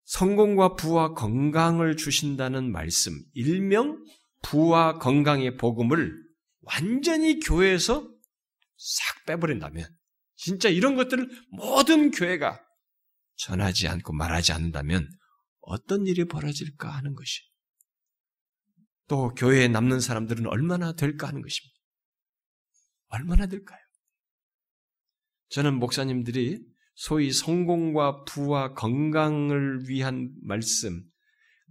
성공과 0.05 0.75
부와 0.75 1.13
건강을 1.13 1.95
주신다는 1.95 2.71
말씀, 2.71 3.13
일명 3.33 4.03
부와 4.43 4.97
건강의 4.97 5.57
복음을 5.57 6.13
완전히 6.61 7.39
교회에서 7.39 8.09
싹 8.77 9.25
빼버린다면 9.27 9.87
진짜 10.35 10.69
이런 10.69 10.95
것들을 10.95 11.29
모든 11.51 12.11
교회가 12.11 12.59
전하지 13.35 13.87
않고 13.87 14.13
말하지 14.13 14.51
않는다면 14.51 15.07
어떤 15.61 16.05
일이 16.07 16.25
벌어질까 16.25 16.89
하는 16.89 17.15
것이 17.15 17.41
또 19.07 19.33
교회에 19.33 19.67
남는 19.67 19.99
사람들은 19.99 20.47
얼마나 20.47 20.93
될까 20.93 21.27
하는 21.27 21.41
것입니다. 21.41 21.75
얼마나 23.07 23.45
될까요? 23.45 23.79
저는 25.49 25.79
목사님들이 25.79 26.63
소위 26.95 27.31
성공과 27.31 28.23
부와 28.23 28.73
건강을 28.73 29.89
위한 29.89 30.33
말씀, 30.41 31.03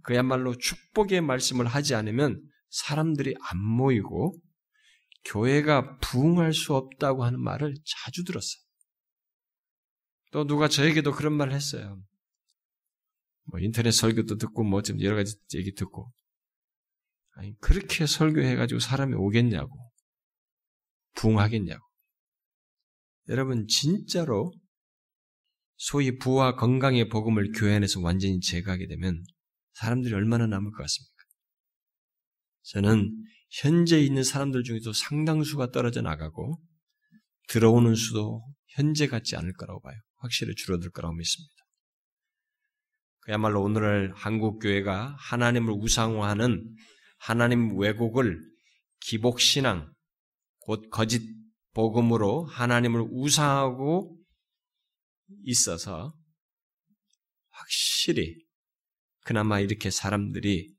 그야말로 0.03 0.55
축복의 0.55 1.21
말씀을 1.21 1.65
하지 1.65 1.95
않으면 1.95 2.41
사람들이 2.69 3.35
안 3.41 3.59
모이고 3.59 4.35
교회가 5.25 5.97
부흥할 5.97 6.53
수 6.53 6.75
없다고 6.75 7.23
하는 7.23 7.41
말을 7.41 7.75
자주 7.85 8.23
들었어요. 8.23 8.61
또 10.31 10.45
누가 10.45 10.67
저에게도 10.67 11.11
그런 11.11 11.33
말을 11.33 11.53
했어요. 11.53 12.01
뭐 13.45 13.59
인터넷 13.59 13.91
설교도 13.91 14.37
듣고 14.37 14.63
뭐 14.63 14.81
좀 14.81 15.01
여러 15.01 15.15
가지 15.15 15.35
얘기 15.55 15.73
듣고 15.73 16.11
아니, 17.33 17.57
그렇게 17.59 18.05
설교해가지고 18.05 18.79
사람이 18.79 19.15
오겠냐고. 19.15 19.91
부응하겠냐고. 21.15 21.83
여러분, 23.29 23.67
진짜로 23.67 24.51
소위 25.77 26.17
부와 26.17 26.55
건강의 26.55 27.09
복음을 27.09 27.51
교회 27.53 27.75
안에서 27.75 28.01
완전히 28.01 28.39
제거하게 28.39 28.87
되면 28.87 29.23
사람들이 29.73 30.13
얼마나 30.13 30.45
남을 30.45 30.71
것 30.71 30.77
같습니까? 30.83 31.13
저는 32.63 33.11
현재 33.49 33.99
있는 33.99 34.23
사람들 34.23 34.63
중에도 34.63 34.93
상당수가 34.93 35.71
떨어져 35.71 36.01
나가고 36.01 36.61
들어오는 37.47 37.95
수도 37.95 38.45
현재 38.67 39.07
같지 39.07 39.35
않을 39.35 39.53
거라고 39.53 39.81
봐요. 39.81 39.95
확실히 40.17 40.53
줄어들 40.55 40.91
거라고 40.91 41.15
믿습니다. 41.15 41.60
그야말로 43.21 43.61
오늘날 43.63 44.11
한국 44.15 44.59
교회가 44.59 45.15
하나님을 45.17 45.73
우상화하는 45.73 46.75
하나님 47.17 47.77
왜곡을 47.77 48.41
기복 48.99 49.39
신앙 49.39 49.93
곧 50.59 50.89
거짓 50.89 51.21
복음으로 51.73 52.45
하나님을 52.45 53.07
우상하고 53.11 54.17
있어서 55.43 56.15
확실히 57.49 58.35
그나마 59.23 59.59
이렇게 59.59 59.91
사람들이 59.91 60.73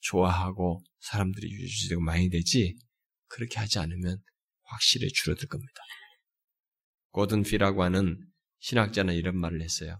좋아하고 0.00 0.84
사람들이 1.00 1.50
유지되고 1.50 2.00
많이 2.00 2.30
되지 2.30 2.76
그렇게 3.26 3.58
하지 3.58 3.80
않으면 3.80 4.22
확실히 4.62 5.08
줄어들 5.08 5.48
겁니다. 5.48 5.82
고든 7.10 7.42
피라고 7.42 7.82
하는 7.82 8.24
신학자는 8.60 9.14
이런 9.14 9.36
말을 9.36 9.60
했어요. 9.60 9.98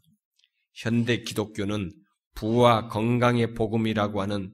현대 0.73 1.23
기독교는 1.23 1.93
부와 2.35 2.89
건강의 2.89 3.55
복음이라고 3.55 4.23
하는 4.23 4.53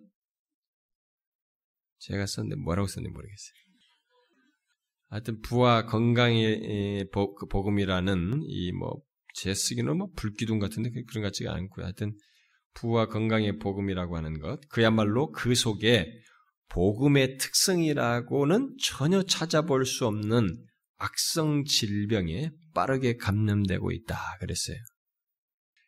제가 1.98 2.26
썼는데 2.26 2.56
뭐라고 2.62 2.86
썼는지 2.86 3.12
모르겠어요. 3.12 3.54
하여튼 5.08 5.40
부와 5.40 5.86
건강의 5.86 7.08
그 7.12 7.46
복음이라는 7.46 8.42
이 8.44 8.72
뭐 8.72 9.06
제 9.36 9.52
쓰기는 9.52 9.96
뭐 9.98 10.08
불기둥 10.16 10.58
같은데 10.58 10.90
그런 10.90 11.22
것 11.22 11.28
같지가 11.28 11.54
않고요. 11.54 11.84
하여튼 11.84 12.16
부와 12.74 13.06
건강의 13.06 13.58
복음이라고 13.58 14.16
하는 14.16 14.38
것 14.40 14.60
그야말로 14.70 15.30
그 15.30 15.54
속에 15.54 16.10
복음의 16.68 17.36
특성이라고는 17.36 18.76
전혀 18.82 19.22
찾아볼 19.22 19.84
수 19.84 20.06
없는 20.06 20.64
악성 20.96 21.64
질병에 21.64 22.50
빠르게 22.74 23.16
감염되고 23.16 23.92
있다 23.92 24.16
그랬어요. 24.40 24.78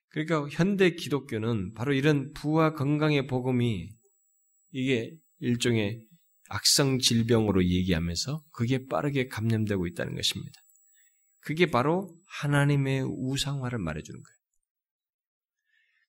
그러니까 0.09 0.49
현대 0.51 0.91
기독교는 0.91 1.75
바로 1.75 1.93
이런 1.93 2.33
부와 2.33 2.75
건강의 2.75 3.27
복음이 3.27 3.89
이게 4.73 5.15
일종의 5.41 6.03
악성 6.49 6.99
질병으로 6.99 7.65
얘기하면서 7.65 8.43
그게 8.53 8.87
빠르게 8.87 9.29
감염되고 9.29 9.87
있다는 9.87 10.15
것입니다. 10.15 10.61
그게 11.41 11.67
바로 11.67 12.15
하나님의 12.27 13.03
우상화를 13.03 13.79
말해주는 13.79 14.23
거예요. 14.23 14.39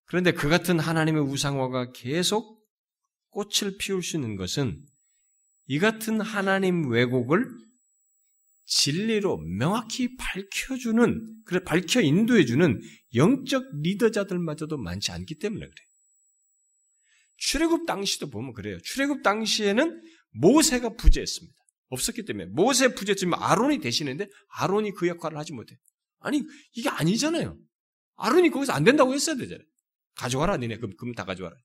그런데 0.05 0.31
그 0.31 0.49
같은 0.49 0.79
하나님의 0.79 1.21
우상화가 1.21 1.91
계속 1.91 2.59
꽃을 3.29 3.77
피울 3.79 4.01
수 4.01 4.17
있는 4.17 4.35
것은 4.35 4.83
이 5.67 5.77
같은 5.77 6.19
하나님 6.19 6.89
왜곡을 6.89 7.47
진리로 8.69 9.37
명확히 9.37 10.15
밝혀주는, 10.15 11.43
그래, 11.43 11.63
밝혀 11.63 12.01
인도해주는 12.01 12.79
영적 13.15 13.63
리더자들마저도 13.81 14.77
많지 14.77 15.11
않기 15.11 15.39
때문에 15.39 15.65
그래요. 15.65 15.87
출애굽 17.37 17.87
당시도 17.87 18.29
보면 18.29 18.53
그래요. 18.53 18.77
출애굽 18.83 19.23
당시에는 19.23 20.01
모세가 20.33 20.89
부재했습니다. 20.95 21.57
없었기 21.89 22.25
때문에 22.25 22.45
모세 22.51 22.93
부재했지만 22.93 23.41
아론이 23.41 23.79
되시는데 23.79 24.27
아론이 24.49 24.91
그 24.93 25.07
역할을 25.07 25.39
하지 25.39 25.53
못해. 25.53 25.75
아니 26.19 26.43
이게 26.73 26.89
아니잖아요. 26.89 27.57
아론이 28.17 28.51
거기서 28.51 28.73
안 28.73 28.83
된다고 28.83 29.15
했어야 29.15 29.35
되잖아요. 29.35 29.65
가져와라 30.15 30.57
니네 30.57 30.77
그럼, 30.77 31.13
다 31.15 31.25
가져와라. 31.25 31.55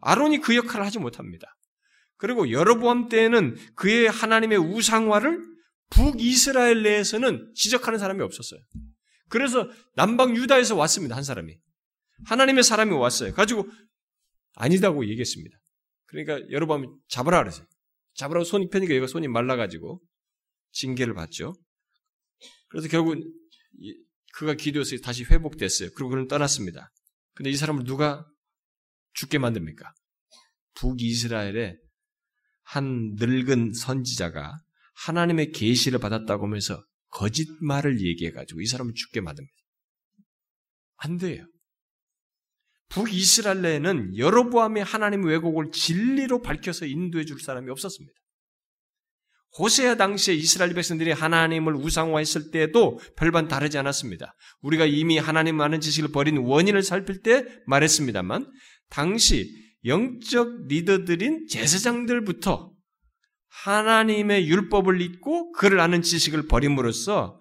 아론이 0.00 0.38
그 0.38 0.56
역할을 0.56 0.86
하지 0.86 0.98
못합니다. 0.98 1.54
그리고 2.16 2.50
여러보암 2.50 3.10
때에는 3.10 3.56
그의 3.74 4.08
하나님의 4.08 4.56
우상화를 4.56 5.49
북이스라엘 5.90 6.82
내에서는 6.82 7.52
지적하는 7.54 7.98
사람이 7.98 8.22
없었어요. 8.22 8.60
그래서 9.28 9.68
남방 9.94 10.36
유다에서 10.36 10.76
왔습니다. 10.76 11.16
한 11.16 11.22
사람이. 11.22 11.56
하나님의 12.24 12.64
사람이 12.64 12.92
왔어요. 12.92 13.32
가지고 13.32 13.68
아니다고 14.54 15.06
얘기했습니다. 15.08 15.56
그러니까 16.06 16.40
여러분 16.50 16.98
잡으라 17.08 17.38
그랬어요. 17.38 17.66
잡으라고 18.14 18.44
손이 18.44 18.68
펴니까 18.68 18.94
얘가 18.94 19.06
손이 19.06 19.28
말라가지고 19.28 20.00
징계를 20.72 21.14
받죠. 21.14 21.54
그래서 22.68 22.88
결국 22.88 23.16
그가 24.34 24.54
기도해서 24.54 24.96
다시 25.02 25.24
회복됐어요. 25.24 25.90
그리고 25.94 26.10
그는 26.10 26.28
떠났습니다. 26.28 26.90
근데 27.34 27.50
이 27.50 27.56
사람을 27.56 27.84
누가 27.84 28.26
죽게 29.14 29.38
만듭니까? 29.38 29.92
북이스라엘의 30.74 31.78
한 32.62 33.14
늙은 33.16 33.74
선지자가 33.74 34.58
하나님의 35.06 35.52
계시를 35.52 35.98
받았다고 35.98 36.46
하면서 36.46 36.84
거짓말을 37.08 38.00
얘기해가지고 38.00 38.60
이 38.60 38.66
사람을 38.66 38.94
죽게 38.94 39.20
만듭니다. 39.20 39.54
안 40.96 41.18
돼요. 41.18 41.46
북이스라엘에는 42.90 44.16
여로보암의 44.16 44.84
하나님 44.84 45.24
왜곡을 45.24 45.70
진리로 45.72 46.42
밝혀서 46.42 46.86
인도해 46.86 47.24
줄 47.24 47.40
사람이 47.40 47.70
없었습니다. 47.70 48.12
호세아 49.58 49.96
당시에 49.96 50.34
이스라엘 50.34 50.74
백성들이 50.74 51.10
하나님을 51.10 51.74
우상화했을 51.74 52.50
때도 52.50 53.00
별반 53.16 53.48
다르지 53.48 53.78
않았습니다. 53.78 54.34
우리가 54.60 54.86
이미 54.86 55.18
하나님 55.18 55.60
아는 55.60 55.80
지식을 55.80 56.12
버린 56.12 56.38
원인을 56.38 56.82
살필 56.82 57.22
때 57.22 57.44
말했습니다만 57.66 58.50
당시 58.90 59.50
영적 59.84 60.66
리더들인 60.66 61.46
제사장들부터 61.48 62.72
하나님의 63.50 64.48
율법을 64.48 65.00
잊고 65.00 65.52
그를 65.52 65.80
아는 65.80 66.02
지식을 66.02 66.46
버림으로써 66.46 67.40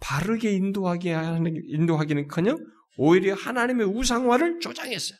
바르게 0.00 0.52
인도하게 0.52 1.12
하는 1.12 1.54
인도하기는커녕 1.66 2.58
오히려 2.96 3.34
하나님의 3.34 3.86
우상화를 3.86 4.60
조장했어요. 4.60 5.18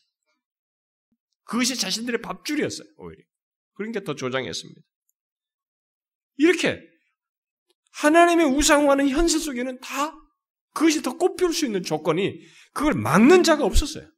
그것이 1.44 1.76
자신들의 1.76 2.22
밥줄이었어요. 2.22 2.88
오히려 2.96 3.22
그러니까 3.74 4.00
더 4.00 4.14
조장했습니다. 4.14 4.80
이렇게 6.36 6.80
하나님의 7.92 8.46
우상화는 8.46 9.08
현실 9.08 9.40
속에는 9.40 9.78
다 9.80 10.14
그것이 10.72 11.02
더 11.02 11.16
꽃피울 11.16 11.52
수 11.52 11.66
있는 11.66 11.82
조건이 11.82 12.40
그걸 12.72 12.94
막는 12.94 13.44
자가 13.44 13.64
없었어요. 13.64 14.10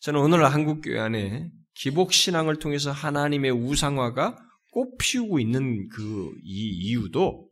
저는 0.00 0.20
오늘 0.20 0.44
한국 0.44 0.80
교회 0.80 0.98
안에 0.98 1.50
기복 1.78 2.12
신앙을 2.12 2.58
통해서 2.58 2.90
하나님의 2.90 3.50
우상화가 3.52 4.36
꽃피우고 4.70 5.38
있는 5.40 5.88
그 5.88 6.32
이 6.44 6.70
이유도 6.70 7.50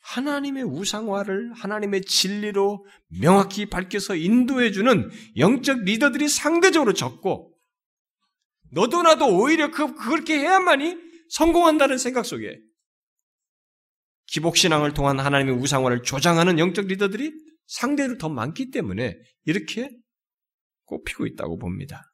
하나님의 0.00 0.64
우상화를 0.64 1.52
하나님의 1.52 2.02
진리로 2.02 2.86
명확히 3.08 3.66
밝혀서 3.66 4.16
인도해주는 4.16 5.10
영적 5.36 5.80
리더들이 5.80 6.28
상대적으로 6.28 6.94
적고 6.94 7.54
너도 8.70 9.02
나도 9.02 9.38
오히려 9.38 9.70
그, 9.70 9.94
그렇게 9.94 10.38
해야만이 10.38 10.96
성공한다는 11.30 11.98
생각 11.98 12.24
속에 12.24 12.58
기복신앙을 14.28 14.94
통한 14.94 15.20
하나님의 15.20 15.54
우상화를 15.56 16.02
조장하는 16.02 16.58
영적 16.58 16.86
리더들이 16.86 17.32
상대로 17.66 18.16
더 18.18 18.28
많기 18.28 18.70
때문에 18.70 19.14
이렇게 19.44 19.90
꼽히고 20.84 21.26
있다고 21.26 21.58
봅니다. 21.58 22.07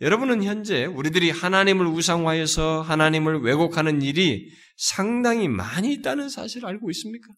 여러분은 0.00 0.42
현재 0.44 0.86
우리들이 0.86 1.30
하나님을 1.30 1.86
우상화해서 1.86 2.80
하나님을 2.80 3.40
왜곡하는 3.42 4.00
일이 4.00 4.50
상당히 4.76 5.46
많이 5.46 5.92
있다는 5.92 6.30
사실을 6.30 6.68
알고 6.68 6.90
있습니까? 6.90 7.28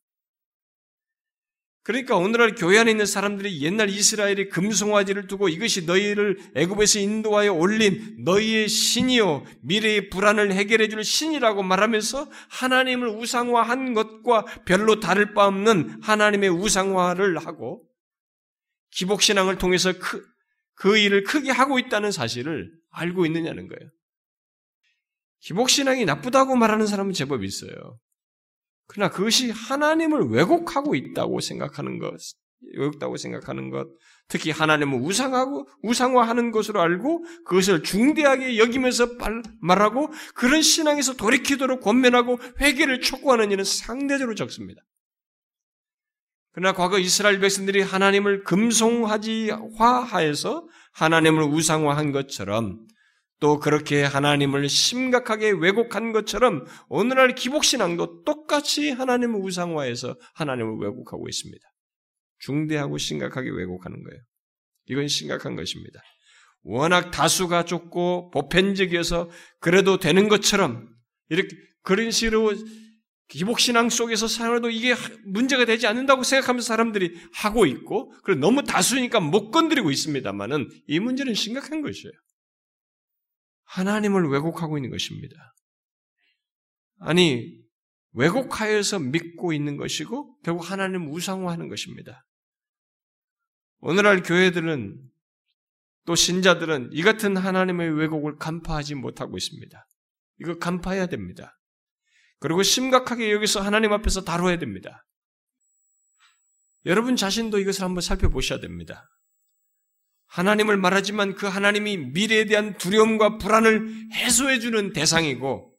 그러니까 1.85 2.17
오늘날 2.17 2.55
교회 2.55 2.79
안에 2.79 2.93
있는 2.93 3.07
사람들이 3.07 3.61
옛날 3.63 3.91
이스라엘의 3.91 4.51
금송아지를 4.51 5.27
두고 5.27 5.49
이것이 5.49 5.85
너희를 5.85 6.39
애굽에서 6.55 7.01
인도하여 7.01 7.53
올린 7.53 8.19
너희의 8.25 8.69
신이요 8.69 9.45
미래의 9.63 10.09
불안을 10.11 10.53
해결해 10.53 10.89
줄 10.89 11.03
신이라고 11.03 11.65
말하면서 11.65 12.31
하나님을 12.51 13.09
우상화한 13.09 13.95
것과 13.95 14.45
별로 14.65 15.01
다를 15.01 15.35
바 15.35 15.49
없는 15.49 15.99
하나님의 16.03 16.51
우상화를 16.51 17.39
하고 17.39 17.83
기복신앙을 18.93 19.59
통해서 19.59 19.93
그, 19.99 20.25
그 20.75 20.97
일을 20.97 21.25
크게 21.25 21.51
하고 21.51 21.79
있다는 21.79 22.11
사실을 22.13 22.73
알고 22.91 23.27
있느냐는 23.27 23.69
거예요. 23.69 23.91
기복신앙이 25.41 26.05
나쁘다고 26.05 26.57
말하는 26.57 26.87
사람은 26.87 27.13
제법 27.13 27.45
있어요. 27.45 27.99
그러나 28.87 29.11
그것이 29.11 29.51
하나님을 29.51 30.29
왜곡하고 30.29 30.95
있다고 30.95 31.41
생각하는 31.41 31.99
것, 31.99 32.15
외롭다고 32.75 33.17
생각하는 33.17 33.71
것, 33.71 33.89
특히 34.29 34.51
하나님을 34.51 35.01
우상하고 35.01 35.67
우상화하는 35.83 36.53
것으로 36.53 36.81
알고 36.81 37.25
그것을 37.45 37.83
중대하게 37.83 38.59
여기면서 38.59 39.09
말하고 39.61 40.13
그런 40.35 40.63
신앙에서 40.63 41.17
돌이키도록 41.17 41.81
권면하고 41.81 42.39
회개를 42.61 43.01
촉구하는 43.01 43.51
일은 43.51 43.65
상대적으로 43.65 44.35
적습니다. 44.35 44.83
그러나 46.53 46.73
과거 46.73 46.99
이스라엘 46.99 47.41
백성들이 47.41 47.81
하나님을 47.81 48.45
금송하지 48.45 49.51
화하여서 49.77 50.69
하나님을 50.93 51.45
우상화한 51.45 52.13
것처럼 52.13 52.87
또 53.41 53.59
그렇게 53.59 54.05
하나님을 54.05 54.69
심각하게 54.69 55.51
왜곡한 55.51 56.13
것처럼 56.13 56.65
오늘날 56.89 57.35
기복신앙도 57.35 58.23
똑같이 58.25 58.91
하나님을 58.91 59.41
우상화해서 59.41 60.17
하나님을 60.35 60.77
왜곡하고 60.81 61.29
있습니다. 61.29 61.67
중대하고 62.39 62.99
심각하게 62.99 63.51
왜곡하는 63.51 64.03
거예요. 64.05 64.21
이건 64.87 65.09
심각한 65.09 65.57
것입니다. 65.57 66.01
워낙 66.63 67.11
다수가 67.11 67.65
좁고 67.65 68.31
보편적이어서 68.31 69.31
그래도 69.59 69.99
되는 69.99 70.29
것처럼 70.29 70.89
이렇게 71.29 71.57
그런 71.83 72.11
식으로 72.11 72.53
기복신앙 73.29 73.89
속에서 73.89 74.29
살아도 74.29 74.69
이게 74.69 74.95
문제가 75.25 75.65
되지 75.65 75.87
않는다고 75.87 76.23
생각하면서 76.23 76.67
사람들이 76.67 77.19
하고 77.35 77.65
있고, 77.67 78.11
그리고 78.25 78.41
너무 78.41 78.63
다수니까 78.63 79.21
못 79.21 79.51
건드리고 79.51 79.91
있습니다만은 79.91 80.69
이 80.87 81.01
문제는 81.01 81.35
심각한 81.35 81.81
것이에요. 81.81 82.13
하나님을 83.65 84.29
왜곡하고 84.29 84.77
있는 84.77 84.91
것입니다. 84.91 85.55
아니, 86.99 87.59
왜곡하여서 88.13 88.99
믿고 88.99 89.55
있는 89.55 89.79
것이고, 89.79 90.39
결국 90.43 90.71
하나님을 90.71 91.09
우상화하는 91.09 91.69
것입니다. 91.69 92.25
오늘날 93.79 94.23
교회들은 94.23 95.01
또 96.05 96.15
신자들은 96.15 96.91
이 96.93 97.03
같은 97.03 97.37
하나님의 97.37 97.97
왜곡을 97.97 98.37
간파하지 98.37 98.97
못하고 98.97 99.39
있습니다. 99.39 99.87
이거 100.41 100.59
간파해야 100.59 101.07
됩니다. 101.07 101.59
그리고 102.43 102.65
심각하게 102.65 103.31
여기서 103.31 103.61
하나님 103.61 103.93
앞에서 103.93 104.25
다뤄야 104.25 104.59
됩니다. 104.59 105.07
여러분 106.85 107.15
자신도 107.15 107.61
이것을 107.61 107.85
한번 107.85 108.01
살펴보셔야 108.01 108.59
됩니다. 108.59 109.09
하나님을 110.27 110.77
말하지만 110.77 111.37
그 111.37 111.47
하나님이 111.47 111.99
미래에 111.99 112.47
대한 112.47 112.77
두려움과 112.79 113.39
불안을 113.39 114.11
해소해주는 114.15 114.93
대상이고, 114.93 115.73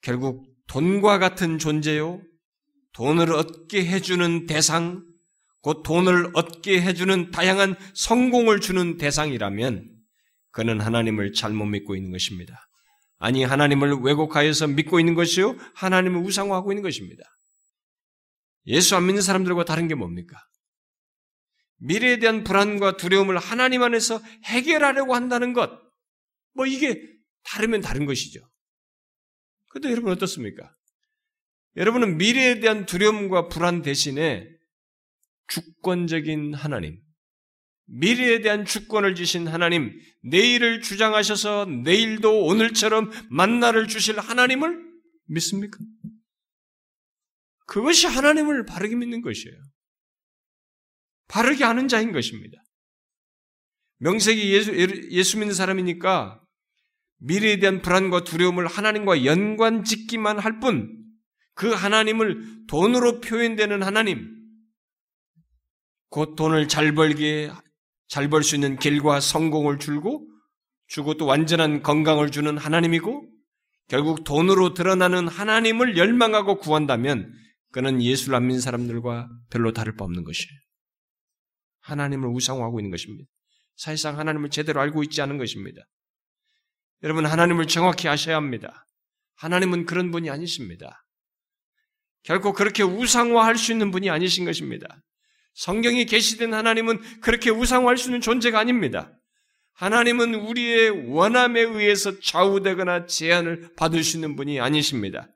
결국 0.00 0.46
돈과 0.68 1.18
같은 1.18 1.58
존재요, 1.58 2.22
돈을 2.92 3.32
얻게 3.32 3.84
해주는 3.84 4.46
대상, 4.46 5.04
곧 5.60 5.82
돈을 5.82 6.30
얻게 6.34 6.80
해주는 6.82 7.32
다양한 7.32 7.74
성공을 7.94 8.60
주는 8.60 8.96
대상이라면, 8.96 9.90
그는 10.52 10.80
하나님을 10.80 11.32
잘못 11.32 11.64
믿고 11.64 11.96
있는 11.96 12.12
것입니다. 12.12 12.69
아니 13.20 13.44
하나님을 13.44 14.00
왜곡하여서 14.00 14.68
믿고 14.68 14.98
있는 14.98 15.14
것이요 15.14 15.54
하나님을 15.74 16.22
우상화하고 16.22 16.72
있는 16.72 16.82
것입니다. 16.82 17.22
예수 18.66 18.96
안 18.96 19.06
믿는 19.06 19.22
사람들과 19.22 19.64
다른 19.64 19.88
게 19.88 19.94
뭡니까? 19.94 20.42
미래에 21.76 22.18
대한 22.18 22.44
불안과 22.44 22.96
두려움을 22.96 23.38
하나님 23.38 23.82
안에서 23.82 24.20
해결하려고 24.44 25.14
한다는 25.14 25.52
것. 25.52 25.70
뭐 26.54 26.66
이게 26.66 27.00
다르면 27.44 27.82
다른 27.82 28.06
것이죠. 28.06 28.40
근데 29.68 29.90
여러분 29.90 30.12
어떻습니까? 30.12 30.74
여러분은 31.76 32.16
미래에 32.16 32.60
대한 32.60 32.86
두려움과 32.86 33.48
불안 33.48 33.82
대신에 33.82 34.48
주권적인 35.46 36.54
하나님, 36.54 37.00
미래에 37.92 38.40
대한 38.40 38.64
주권을 38.64 39.14
주신 39.14 39.48
하나님, 39.48 39.98
내일을 40.22 40.80
주장하셔서 40.80 41.66
내일도 41.66 42.44
오늘처럼 42.44 43.10
만나를 43.30 43.88
주실 43.88 44.18
하나님을 44.18 44.80
믿습니까? 45.26 45.78
그것이 47.66 48.06
하나님을 48.06 48.64
바르게 48.64 48.94
믿는 48.94 49.22
것이에요. 49.22 49.56
바르게 51.28 51.64
아는 51.64 51.88
자인 51.88 52.12
것입니다. 52.12 52.62
명색이 53.98 54.52
예수, 54.52 54.72
예수 55.10 55.38
믿는 55.38 55.54
사람이니까 55.54 56.40
미래에 57.18 57.58
대한 57.58 57.82
불안과 57.82 58.24
두려움을 58.24 58.66
하나님과 58.66 59.24
연관 59.24 59.84
짓기만 59.84 60.38
할 60.38 60.58
뿐, 60.60 60.96
그 61.54 61.70
하나님을 61.70 62.66
돈으로 62.66 63.20
표현되는 63.20 63.82
하나님, 63.82 64.36
곧 66.08 66.34
돈을 66.34 66.68
잘 66.68 66.94
벌게 66.94 67.50
잘 68.10 68.28
벌 68.28 68.42
수 68.42 68.56
있는 68.56 68.76
길과 68.76 69.20
성공을 69.20 69.78
줄고 69.78 70.26
주고 70.88 71.14
또 71.14 71.26
완전한 71.26 71.82
건강을 71.82 72.30
주는 72.32 72.58
하나님이고 72.58 73.30
결국 73.86 74.24
돈으로 74.24 74.74
드러나는 74.74 75.28
하나님을 75.28 75.96
열망하고 75.96 76.58
구한다면 76.58 77.32
그는 77.70 78.02
예수를 78.02 78.34
안 78.34 78.48
믿는 78.48 78.60
사람들과 78.60 79.28
별로 79.48 79.72
다를 79.72 79.94
바 79.94 80.04
없는 80.04 80.24
것이에요. 80.24 80.50
하나님을 81.82 82.28
우상화하고 82.28 82.80
있는 82.80 82.90
것입니다. 82.90 83.28
사실상 83.76 84.18
하나님을 84.18 84.50
제대로 84.50 84.80
알고 84.80 85.04
있지 85.04 85.22
않은 85.22 85.38
것입니다. 85.38 85.80
여러분 87.04 87.26
하나님을 87.26 87.68
정확히 87.68 88.08
아셔야 88.08 88.34
합니다. 88.36 88.84
하나님은 89.36 89.86
그런 89.86 90.10
분이 90.10 90.28
아니십니다. 90.30 91.04
결코 92.24 92.52
그렇게 92.52 92.82
우상화할 92.82 93.56
수 93.56 93.70
있는 93.70 93.92
분이 93.92 94.10
아니신 94.10 94.44
것입니다. 94.44 95.00
성경에 95.54 96.04
계시된 96.04 96.54
하나님은 96.54 97.20
그렇게 97.20 97.50
우상화할 97.50 97.96
수 97.96 98.08
있는 98.08 98.20
존재가 98.20 98.58
아닙니다. 98.58 99.12
하나님은 99.74 100.34
우리의 100.34 101.08
원함에 101.08 101.60
의해서 101.60 102.20
좌우되거나 102.20 103.06
제한을 103.06 103.72
받을 103.76 104.04
수 104.04 104.16
있는 104.16 104.36
분이 104.36 104.60
아니십니다. 104.60 105.28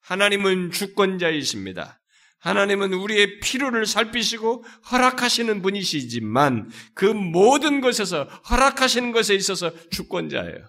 하나님은 0.00 0.72
주권자이십니다. 0.72 2.00
하나님은 2.38 2.92
우리의 2.92 3.38
필요를 3.40 3.86
살피시고 3.86 4.64
허락하시는 4.90 5.62
분이시지만 5.62 6.70
그 6.94 7.04
모든 7.04 7.80
것에서 7.80 8.24
허락하시는 8.24 9.12
것에 9.12 9.34
있어서 9.34 9.72
주권자예요. 9.90 10.66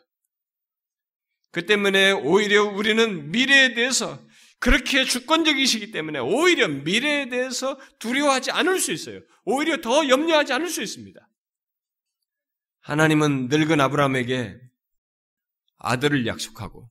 그 1.51 1.65
때문에 1.65 2.11
오히려 2.11 2.63
우리는 2.65 3.31
미래에 3.31 3.73
대해서 3.73 4.19
그렇게 4.63 5.03
주권적이시기 5.03 5.91
때문에 5.91 6.19
오히려 6.19 6.69
미래에 6.69 7.27
대해서 7.27 7.77
두려워하지 7.99 8.51
않을 8.51 8.79
수 8.79 8.93
있어요. 8.93 9.19
오히려 9.43 9.81
더 9.81 10.07
염려하지 10.07 10.53
않을 10.53 10.69
수 10.69 10.81
있습니다. 10.81 11.19
하나님은 12.79 13.49
늙은 13.49 13.81
아브라함에게 13.81 14.57
아들을 15.79 16.25
약속하고 16.25 16.89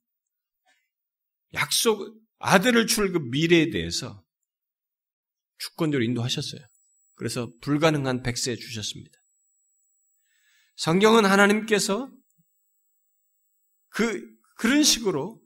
약속 1.54 2.14
아들을 2.40 2.86
줄그 2.86 3.16
미래에 3.30 3.70
대해서 3.70 4.22
주권적으로 5.56 6.04
인도하셨어요. 6.04 6.60
그래서 7.14 7.50
불가능한 7.62 8.22
백세 8.22 8.54
주셨습니다. 8.54 9.18
성경은 10.76 11.24
하나님께서 11.24 12.10
그 13.88 14.30
그런 14.56 14.82
식으로 14.82 15.41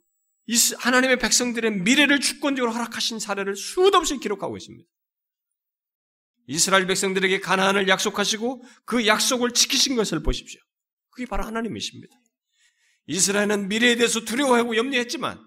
하나님의 0.78 1.18
백성들의 1.18 1.80
미래를 1.80 2.20
주권적으로 2.20 2.72
허락하신 2.72 3.18
사례를 3.18 3.56
수도 3.56 3.98
없이 3.98 4.18
기록하고 4.18 4.56
있습니다. 4.56 4.88
이스라엘 6.48 6.86
백성들에게 6.86 7.40
가나안을 7.40 7.88
약속하시고 7.88 8.62
그 8.84 9.06
약속을 9.06 9.52
지키신 9.52 9.96
것을 9.96 10.22
보십시오. 10.22 10.60
그게 11.10 11.26
바로 11.26 11.44
하나님이십니다. 11.44 12.14
이스라엘은 13.06 13.68
미래에 13.68 13.96
대해서 13.96 14.20
두려워하고 14.20 14.76
염려했지만 14.76 15.42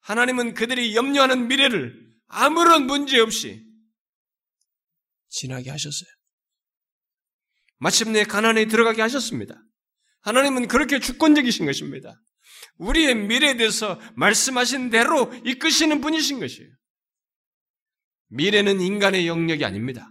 하나님은 0.00 0.54
그들이 0.54 0.96
염려하는 0.96 1.48
미래를 1.48 2.06
아무런 2.28 2.86
문제 2.86 3.18
없이 3.18 3.64
지나게 5.28 5.70
하셨어요. 5.70 6.08
마침내 7.78 8.24
가나안에 8.24 8.66
들어가게 8.66 9.02
하셨습니다. 9.02 9.60
하나님은 10.22 10.66
그렇게 10.66 10.98
주권적이신 10.98 11.66
것입니다. 11.66 12.20
우리의 12.78 13.14
미래에 13.14 13.56
대해서 13.56 14.00
말씀하신 14.16 14.90
대로 14.90 15.32
이끄시는 15.44 16.00
분이신 16.00 16.40
것이에요. 16.40 16.70
미래는 18.28 18.80
인간의 18.80 19.26
영역이 19.26 19.64
아닙니다. 19.64 20.10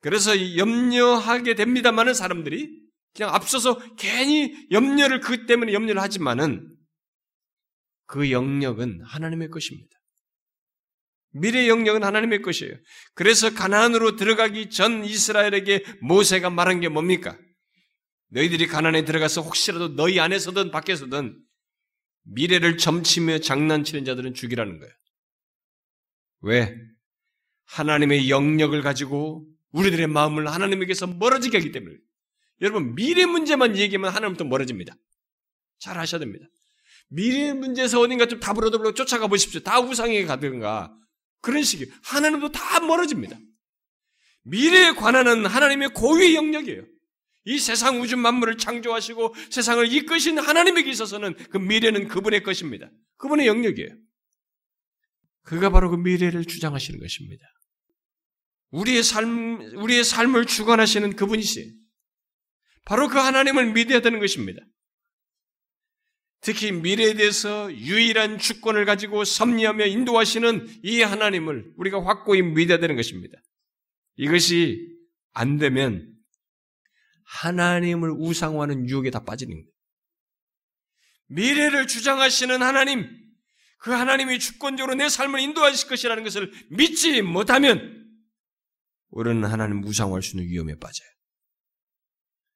그래서 0.00 0.56
염려하게 0.56 1.54
됩니다만은 1.54 2.14
사람들이 2.14 2.80
그냥 3.14 3.34
앞서서 3.34 3.78
괜히 3.96 4.54
염려를 4.70 5.20
그 5.20 5.46
때문에 5.46 5.72
염려를 5.72 6.00
하지만은 6.00 6.66
그 8.06 8.30
영역은 8.30 9.02
하나님의 9.04 9.48
것입니다. 9.50 10.00
미래 11.32 11.68
영역은 11.68 12.02
하나님의 12.02 12.42
것이에요. 12.42 12.74
그래서 13.14 13.54
가나안으로 13.54 14.16
들어가기 14.16 14.70
전 14.70 15.04
이스라엘에게 15.04 15.84
모세가 16.00 16.50
말한 16.50 16.80
게 16.80 16.88
뭡니까? 16.88 17.38
너희들이 18.30 18.66
가난에 18.66 19.04
들어가서 19.04 19.42
혹시라도 19.42 19.94
너희 19.94 20.18
안에서든 20.20 20.70
밖에서든 20.70 21.38
미래를 22.22 22.78
점치며 22.78 23.40
장난치는 23.40 24.04
자들은 24.04 24.34
죽이라는 24.34 24.78
거예요. 24.78 24.92
왜? 26.42 26.76
하나님의 27.66 28.30
영역을 28.30 28.82
가지고 28.82 29.46
우리들의 29.72 30.06
마음을 30.08 30.48
하나님에게서 30.48 31.06
멀어지게 31.06 31.58
하기 31.58 31.72
때문에 31.72 31.96
여러분 32.60 32.94
미래 32.94 33.26
문제만 33.26 33.76
얘기하면 33.76 34.10
하나님부터 34.12 34.44
멀어집니다. 34.44 34.94
잘 35.78 35.98
아셔야 35.98 36.18
됩니다. 36.18 36.46
미래 37.08 37.52
문제에서 37.52 38.00
어딘가 38.00 38.26
좀 38.26 38.38
답을 38.38 38.64
얻어보려고 38.66 38.94
쫓아가 38.94 39.26
보십시오. 39.26 39.60
다 39.60 39.80
우상에게 39.80 40.24
가든가 40.26 40.94
그런 41.40 41.62
식이에요. 41.62 41.92
하나님도 42.04 42.52
다 42.52 42.80
멀어집니다. 42.80 43.38
미래에 44.42 44.92
관한은 44.92 45.46
하나님의 45.46 45.90
고유의 45.90 46.34
영역이에요. 46.34 46.84
이 47.44 47.58
세상 47.58 48.00
우주 48.00 48.16
만물을 48.16 48.58
창조하시고 48.58 49.34
세상을 49.50 49.92
이끄신 49.92 50.38
하나님에게 50.38 50.90
있어서는 50.90 51.34
그 51.50 51.56
미래는 51.56 52.08
그분의 52.08 52.42
것입니다. 52.42 52.90
그분의 53.16 53.46
영역이에요. 53.46 53.88
그가 55.42 55.70
바로 55.70 55.90
그 55.90 55.96
미래를 55.96 56.44
주장하시는 56.44 57.00
것입니다. 57.00 57.44
우리의 58.70 59.02
삶, 59.02 59.60
우리의 59.76 60.04
삶을 60.04 60.46
주관하시는 60.46 61.16
그분이시 61.16 61.74
바로 62.84 63.08
그 63.08 63.18
하나님을 63.18 63.72
믿어야 63.72 64.00
되는 64.00 64.20
것입니다. 64.20 64.60
특히 66.40 66.72
미래에 66.72 67.14
대해서 67.14 67.72
유일한 67.74 68.38
주권을 68.38 68.84
가지고 68.86 69.24
섭리하며 69.24 69.86
인도하시는 69.86 70.68
이 70.82 71.02
하나님을 71.02 71.72
우리가 71.76 72.04
확고히 72.04 72.42
믿어야 72.42 72.78
되는 72.78 72.96
것입니다. 72.96 73.38
이것이 74.16 74.88
안 75.32 75.58
되면 75.58 76.09
하나님을 77.30 78.10
우상화하는 78.10 78.88
유혹에 78.88 79.10
다 79.10 79.24
빠지는 79.24 79.54
거예요. 79.54 79.70
미래를 81.28 81.86
주장하시는 81.86 82.60
하나님, 82.60 83.08
그 83.78 83.92
하나님이 83.92 84.38
주권적으로 84.38 84.94
내 84.94 85.08
삶을 85.08 85.40
인도하실 85.40 85.88
것이라는 85.88 86.24
것을 86.24 86.52
믿지 86.70 87.22
못하면 87.22 88.00
우리는 89.10 89.44
하나님 89.44 89.82
우상화할 89.84 90.22
수 90.22 90.36
있는 90.36 90.50
위험에 90.50 90.74
빠져요. 90.74 91.08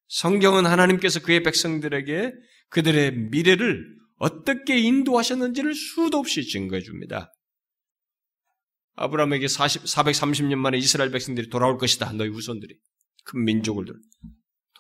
성경은 0.09 0.67
하나님께서 0.67 1.21
그의 1.21 1.43
백성들에게 1.43 2.33
그들의 2.69 3.13
미래를 3.31 3.97
어떻게 4.17 4.79
인도하셨는지를 4.79 5.75
수도 5.75 6.19
없이 6.19 6.47
증거해 6.47 6.83
줍니다. 6.83 7.33
아브라함에게 8.97 9.49
40, 9.49 9.85
430년 9.85 10.57
만에 10.57 10.79
이스라엘 10.79 11.11
백성들이 11.11 11.49
돌아올 11.49 11.79
것이다. 11.79 12.13
너희 12.13 12.29
후손들이. 12.29 12.77
큰 13.25 13.45
민족을 13.45 13.87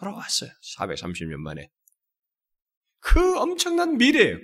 돌아왔어요. 0.04 0.50
430년 0.76 1.36
만에. 1.36 1.70
그 3.00 3.38
엄청난 3.38 3.96
미래예요. 3.96 4.38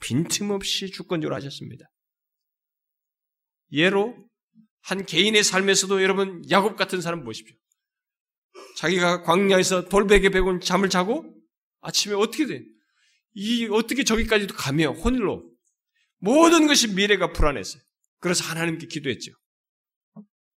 빈틈없이 0.00 0.90
주권적으로 0.90 1.34
하셨습니다. 1.36 1.86
예로 3.72 4.28
한 4.80 5.04
개인의 5.04 5.44
삶에서도 5.44 6.02
여러분 6.02 6.42
야곱 6.50 6.76
같은 6.76 7.00
사람 7.00 7.24
보십시오. 7.24 7.56
자기가 8.76 9.22
광야에서 9.22 9.88
돌베개 9.88 10.30
베고 10.30 10.60
잠을 10.60 10.88
자고 10.88 11.34
아침에 11.80 12.14
어떻게 12.14 12.46
돼? 12.46 12.62
이 13.34 13.66
어떻게 13.66 14.04
저기까지도 14.04 14.54
가며 14.54 14.92
혼일로 14.92 15.50
모든 16.18 16.66
것이 16.66 16.94
미래가 16.94 17.32
불안했어요. 17.32 17.82
그래서 18.20 18.44
하나님께 18.44 18.86
기도했죠. 18.86 19.32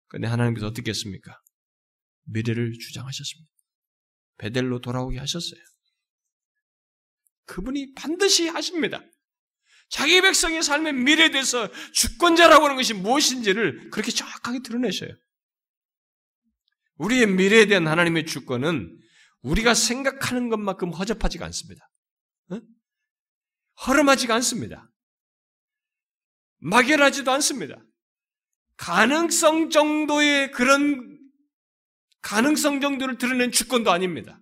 근데 0.07 0.27
하나님께서 0.27 0.67
어떻게 0.67 0.91
했습니까? 0.91 1.39
미래를 2.25 2.73
주장하셨습니다. 2.79 3.51
베델로 4.37 4.81
돌아오게 4.81 5.19
하셨어요. 5.19 5.61
그분이 7.45 7.93
반드시 7.93 8.47
하십니다. 8.47 9.03
자기 9.89 10.21
백성의 10.21 10.63
삶의 10.63 10.93
미래에 10.93 11.31
대해서 11.31 11.69
주권자라고 11.91 12.63
하는 12.63 12.77
것이 12.77 12.93
무엇인지를 12.93 13.89
그렇게 13.89 14.11
정확하게 14.11 14.59
드러내셔요. 14.63 15.11
우리의 16.95 17.27
미래에 17.27 17.65
대한 17.65 17.87
하나님의 17.87 18.25
주권은 18.25 18.97
우리가 19.41 19.73
생각하는 19.73 20.49
것만큼 20.49 20.91
허접하지가 20.91 21.45
않습니다. 21.45 21.89
어? 22.51 22.61
허름하지가 23.85 24.35
않습니다. 24.35 24.89
막연하지도 26.59 27.31
않습니다. 27.31 27.75
가능성 28.77 29.71
정도의 29.71 30.51
그런 30.51 31.19
가능성 32.21 32.81
정도를 32.81 33.17
드러낸 33.17 33.51
주권도 33.51 33.91
아닙니다. 33.91 34.39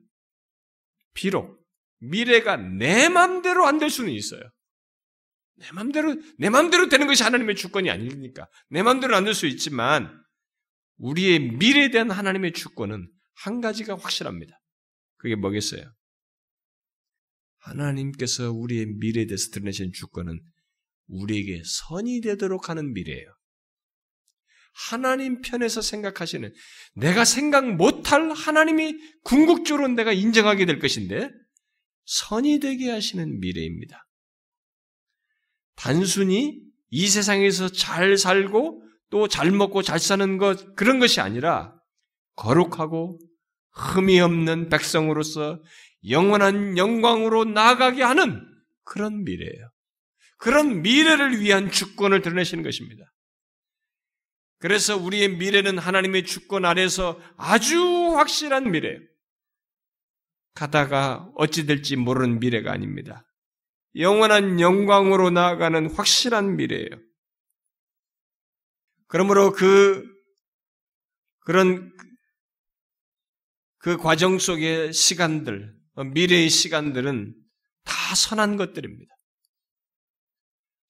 비록 1.14 1.60
미래가 2.00 2.58
내 2.58 3.10
맘대로 3.10 3.66
안 3.66 3.80
될 3.80 3.90
수는 3.90 4.12
있어요. 4.12 4.42
내 5.56 5.70
맘대로, 5.74 6.16
내 6.38 6.50
맘대로 6.50 6.88
되는 6.88 7.08
것이 7.08 7.24
하나님의 7.24 7.56
주권이 7.56 7.90
아니니까. 7.90 8.48
내 8.70 8.82
맘대로 8.82 9.16
안 9.16 9.26
될 9.26 9.34
수 9.34 9.46
있지만, 9.46 10.10
우리의 10.98 11.40
미래에 11.40 11.92
대한 11.92 12.12
하나님의 12.12 12.54
주권은 12.54 13.12
한 13.36 13.62
가지가 13.62 13.98
확실합니다. 13.98 14.58
그게 15.18 15.36
뭐겠어요? 15.36 15.94
하나님께서 17.60 18.52
우리의 18.52 18.86
미래에 18.86 19.26
대해서 19.26 19.50
드러내신 19.52 19.92
주권은 19.94 20.40
우리에게 21.08 21.62
선이 21.66 22.22
되도록 22.22 22.70
하는 22.70 22.94
미래예요. 22.94 23.36
하나님 24.88 25.42
편에서 25.42 25.82
생각하시는 25.82 26.54
내가 26.96 27.26
생각 27.26 27.76
못할 27.76 28.32
하나님이 28.32 28.96
궁극적으로 29.24 29.88
내가 29.90 30.14
인정하게 30.14 30.66
될 30.66 30.80
것인데 30.80 31.30
선이 32.06 32.60
되게 32.60 32.90
하시는 32.90 33.40
미래입니다. 33.40 34.06
단순히 35.76 36.62
이 36.90 37.08
세상에서 37.08 37.70
잘 37.70 38.18
살고 38.18 38.84
또 39.10 39.28
잘 39.28 39.52
먹고 39.52 39.82
잘 39.82 40.00
사는 40.00 40.38
것, 40.38 40.76
그런 40.76 41.00
것이 41.00 41.20
아니라 41.20 41.74
거룩하고 42.36 43.20
흠이 43.72 44.20
없는 44.20 44.70
백성으로서 44.70 45.62
영원한 46.08 46.78
영광으로 46.78 47.46
나아가게 47.46 48.04
하는 48.04 48.46
그런 48.84 49.24
미래예요. 49.24 49.72
그런 50.38 50.82
미래를 50.82 51.42
위한 51.42 51.70
주권을 51.70 52.22
드러내시는 52.22 52.64
것입니다. 52.64 53.04
그래서 54.60 54.97
우리의 54.97 55.38
미래는 55.38 55.78
하나님의 55.78 56.26
주권 56.26 56.66
아래서 56.66 57.20
아주 57.38 57.82
확실한 58.16 58.72
미래예요. 58.72 58.99
가다가 60.53 61.32
어찌 61.36 61.66
될지 61.66 61.95
모르는 61.95 62.39
미래가 62.39 62.72
아닙니다. 62.72 63.26
영원한 63.95 64.60
영광으로 64.60 65.30
나아가는 65.30 65.89
확실한 65.93 66.57
미래예요. 66.57 66.89
그러므로 69.07 69.51
그 69.53 70.05
그런 71.39 71.91
그 73.78 73.97
과정 73.97 74.38
속의 74.38 74.91
시간들, 74.91 75.74
미래의 76.14 76.49
시간들은 76.49 77.34
다 77.86 78.16
선한 78.16 78.57
것들입니다. 78.57 79.16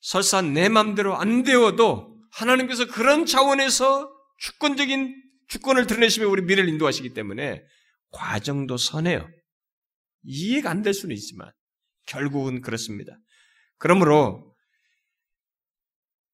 설사 0.01 0.41
내 0.41 0.69
맘대로 0.69 1.15
안 1.15 1.43
되어도 1.43 2.08
하나님께서 2.41 2.85
그런 2.87 3.25
차원에서 3.25 4.11
주권적인 4.37 5.23
주권을 5.47 5.87
드러내시며 5.87 6.27
우리 6.27 6.41
미래를 6.43 6.69
인도하시기 6.69 7.13
때문에 7.13 7.63
과정도 8.11 8.77
선해요. 8.77 9.29
이해가 10.23 10.69
안 10.69 10.81
될 10.83 10.93
수는 10.93 11.15
있지만 11.15 11.51
결국은 12.05 12.61
그렇습니다. 12.61 13.17
그러므로 13.77 14.55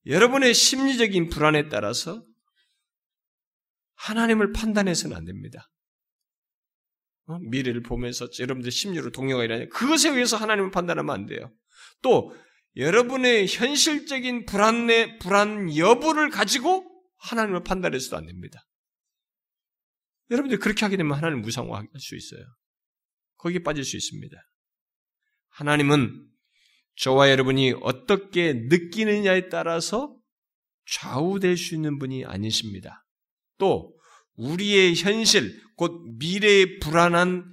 여러분의 0.06 0.54
심리적인 0.54 1.30
불안에 1.30 1.70
따라서 1.70 2.24
하나님을 3.96 4.52
판단해서는 4.54 5.16
안 5.16 5.26
됩니다. 5.26 5.70
어? 7.28 7.40
미래를 7.40 7.82
보면서 7.82 8.28
여러분들 8.40 8.72
심리로 8.72 9.12
동요가 9.12 9.44
일어나요. 9.44 9.68
그것에 9.70 10.10
의해서 10.10 10.38
하나님을 10.38 10.70
판단하면 10.72 11.14
안 11.14 11.26
돼요. 11.26 11.52
또 12.02 12.36
여러분의 12.78 13.48
현실적인 13.48 14.46
불안의 14.46 15.20
불안 15.20 15.76
여부를 15.76 16.30
가지고 16.30 16.86
하나님을 17.18 17.64
판단해서도 17.64 18.18
안 18.18 18.26
됩니다. 18.26 18.68
여러분들 20.30 20.60
그렇게 20.60 20.86
하게 20.86 20.98
되면 20.98 21.16
하나님 21.16 21.42
무상화할 21.42 21.88
수 21.98 22.16
있어요. 22.16 22.44
거기에 23.38 23.60
빠질 23.60 23.84
수 23.84 23.96
있습니다. 23.96 24.36
하나님은 25.50 26.28
저와 26.98 27.30
여러분이 27.30 27.76
어떻게 27.82 28.54
느끼느냐에 28.54 29.50
따라서 29.50 30.18
좌우될 30.88 31.58
수 31.58 31.76
있는 31.76 32.00
분이 32.00 32.26
아니십니다. 32.26 33.06
또 33.58 33.98
우리의 34.36 34.96
현실, 34.96 35.62
곧 35.76 36.02
미래의 36.18 36.80
불안한 36.80 37.46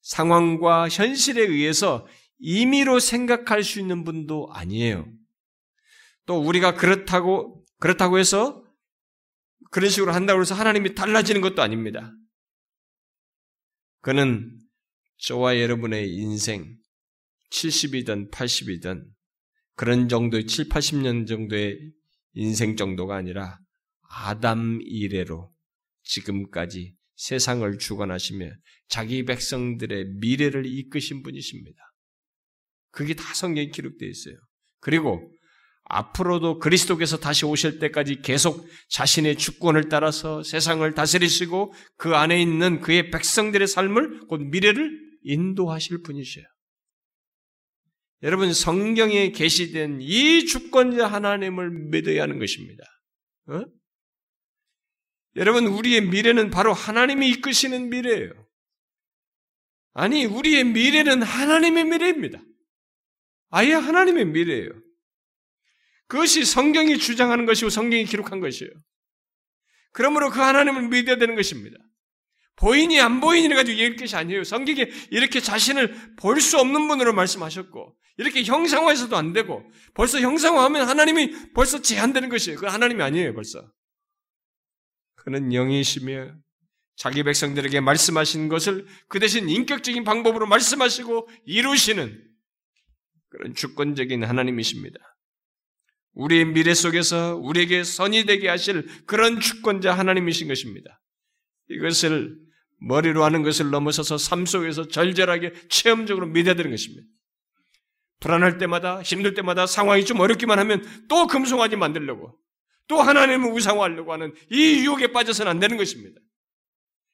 상황과 0.00 0.88
현실에 0.88 1.42
의해서 1.42 2.06
임의로 2.38 3.00
생각할 3.00 3.62
수 3.62 3.80
있는 3.80 4.04
분도 4.04 4.48
아니에요. 4.52 5.06
또 6.26 6.40
우리가 6.40 6.74
그렇다고 6.74 7.64
그렇다고 7.80 8.18
해서 8.18 8.64
그런 9.70 9.90
식으로 9.90 10.12
한다고 10.12 10.40
해서 10.40 10.54
하나님이 10.54 10.94
달라지는 10.94 11.40
것도 11.40 11.62
아닙니다. 11.62 12.12
그는 14.00 14.58
저와 15.18 15.60
여러분의 15.60 16.14
인생 16.14 16.76
70이든 17.50 18.30
80이든 18.30 19.04
그런 19.74 20.08
정도의 20.08 20.46
7, 20.46 20.68
80년 20.68 21.26
정도의 21.26 21.92
인생 22.34 22.76
정도가 22.76 23.16
아니라 23.16 23.58
아담 24.10 24.80
이래로 24.82 25.52
지금까지 26.02 26.94
세상을 27.16 27.78
주관하시며 27.78 28.50
자기 28.88 29.24
백성들의 29.24 30.14
미래를 30.20 30.66
이끄신 30.66 31.22
분이십니다. 31.22 31.87
그게 32.90 33.14
다 33.14 33.22
성경에 33.34 33.68
기록되어 33.68 34.08
있어요. 34.08 34.36
그리고 34.80 35.32
앞으로도 35.84 36.58
그리스도께서 36.58 37.16
다시 37.16 37.46
오실 37.46 37.78
때까지 37.78 38.20
계속 38.22 38.66
자신의 38.90 39.36
주권을 39.36 39.88
따라서 39.88 40.42
세상을 40.42 40.92
다스리시고 40.94 41.72
그 41.96 42.14
안에 42.14 42.40
있는 42.40 42.80
그의 42.80 43.10
백성들의 43.10 43.66
삶을 43.66 44.26
곧 44.28 44.42
미래를 44.42 44.90
인도하실 45.22 46.02
분이셔요. 46.02 46.44
여러분 48.22 48.52
성경에 48.52 49.30
계시된 49.30 50.00
이 50.00 50.44
주권자 50.44 51.06
하나님을 51.06 51.70
믿어야 51.90 52.22
하는 52.22 52.38
것입니다. 52.38 52.84
어? 53.46 53.64
여러분 55.36 55.66
우리의 55.66 56.02
미래는 56.02 56.50
바로 56.50 56.72
하나님이 56.72 57.30
이끄시는 57.30 57.88
미래예요. 57.90 58.32
아니 59.94 60.24
우리의 60.24 60.64
미래는 60.64 61.22
하나님의 61.22 61.84
미래입니다. 61.84 62.40
아예 63.50 63.72
하나님의 63.72 64.26
미래예요. 64.26 64.70
그것이 66.06 66.44
성경이 66.44 66.98
주장하는 66.98 67.46
것이고 67.46 67.70
성경이 67.70 68.04
기록한 68.04 68.40
것이에요. 68.40 68.70
그러므로 69.92 70.30
그 70.30 70.40
하나님을 70.40 70.88
믿어야 70.88 71.16
되는 71.16 71.34
것입니다. 71.34 71.76
보이니 72.56 73.00
안 73.00 73.20
보이니 73.20 73.54
가지고 73.54 73.78
얘기할 73.78 73.96
것이 73.96 74.16
아니에요. 74.16 74.44
성경에 74.44 74.88
이렇게 75.10 75.40
자신을 75.40 76.16
볼 76.16 76.40
수 76.40 76.58
없는 76.58 76.88
분으로 76.88 77.12
말씀하셨고 77.12 77.96
이렇게 78.16 78.42
형상화해서도 78.42 79.16
안 79.16 79.32
되고 79.32 79.62
벌써 79.94 80.18
형상화하면 80.20 80.88
하나님이 80.88 81.52
벌써 81.54 81.80
제한되는 81.80 82.28
것이에요. 82.28 82.58
그 82.58 82.66
하나님이 82.66 83.02
아니에요. 83.02 83.34
벌써. 83.34 83.70
그는 85.14 85.52
영이시며 85.52 86.34
자기 86.96 87.22
백성들에게 87.22 87.80
말씀하신 87.80 88.48
것을 88.48 88.86
그 89.08 89.20
대신 89.20 89.48
인격적인 89.48 90.02
방법으로 90.02 90.46
말씀하시고 90.46 91.28
이루시는 91.44 92.27
그런 93.30 93.54
주권적인 93.54 94.24
하나님이십니다. 94.24 94.98
우리의 96.14 96.46
미래 96.46 96.74
속에서 96.74 97.36
우리에게 97.36 97.84
선이 97.84 98.24
되게 98.24 98.48
하실 98.48 98.86
그런 99.06 99.40
주권자 99.40 99.92
하나님이신 99.94 100.48
것입니다. 100.48 101.00
이것을 101.68 102.36
머리로 102.80 103.24
하는 103.24 103.42
것을 103.42 103.70
넘어서서 103.70 104.18
삶 104.18 104.46
속에서 104.46 104.88
절절하게 104.88 105.52
체험적으로 105.68 106.26
믿어야 106.26 106.54
되는 106.54 106.70
것입니다. 106.70 107.06
불안할 108.20 108.58
때마다, 108.58 109.00
힘들 109.02 109.34
때마다 109.34 109.66
상황이 109.66 110.04
좀 110.04 110.18
어렵기만 110.18 110.58
하면 110.58 110.84
또 111.08 111.26
금송아지 111.26 111.76
만들려고, 111.76 112.36
또 112.88 113.00
하나님을 113.00 113.52
우상화하려고 113.52 114.12
하는 114.12 114.34
이 114.50 114.84
유혹에 114.84 115.08
빠져서는 115.08 115.50
안 115.50 115.60
되는 115.60 115.76
것입니다. 115.76 116.20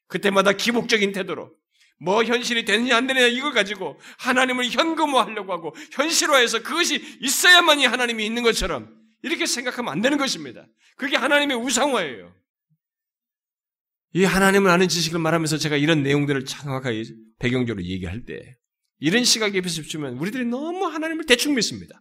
그때마다 0.06 0.52
기복적인 0.52 1.12
태도로, 1.12 1.54
뭐 2.05 2.22
현실이 2.22 2.66
되느냐 2.66 2.96
안 2.96 3.07
되느냐 3.07 3.26
이걸 3.26 3.52
가지고 3.52 3.98
하나님을 4.18 4.70
현금화하려고 4.70 5.52
하고 5.52 5.74
현실화해서 5.92 6.62
그것이 6.62 7.02
있어야만이 7.20 7.86
하나님이 7.86 8.26
있는 8.26 8.42
것처럼 8.42 8.94
이렇게 9.22 9.46
생각하면 9.46 9.90
안 9.90 10.02
되는 10.02 10.18
것입니다. 10.18 10.66
그게 10.96 11.16
하나님의 11.16 11.57
우상화예요. 11.57 12.34
이 14.12 14.24
하나님을 14.24 14.70
아는 14.70 14.86
지식을 14.86 15.18
말하면서 15.18 15.57
제가 15.57 15.76
이런 15.76 16.02
내용들을 16.02 16.44
정확하게 16.44 17.05
배경적으로 17.38 17.84
얘기할 17.84 18.24
때 18.26 18.57
이런 19.00 19.24
시각에 19.24 19.61
비추면 19.61 20.18
우리들이 20.18 20.44
너무 20.44 20.84
하나님을 20.84 21.24
대충 21.24 21.55
믿습니다. 21.55 22.00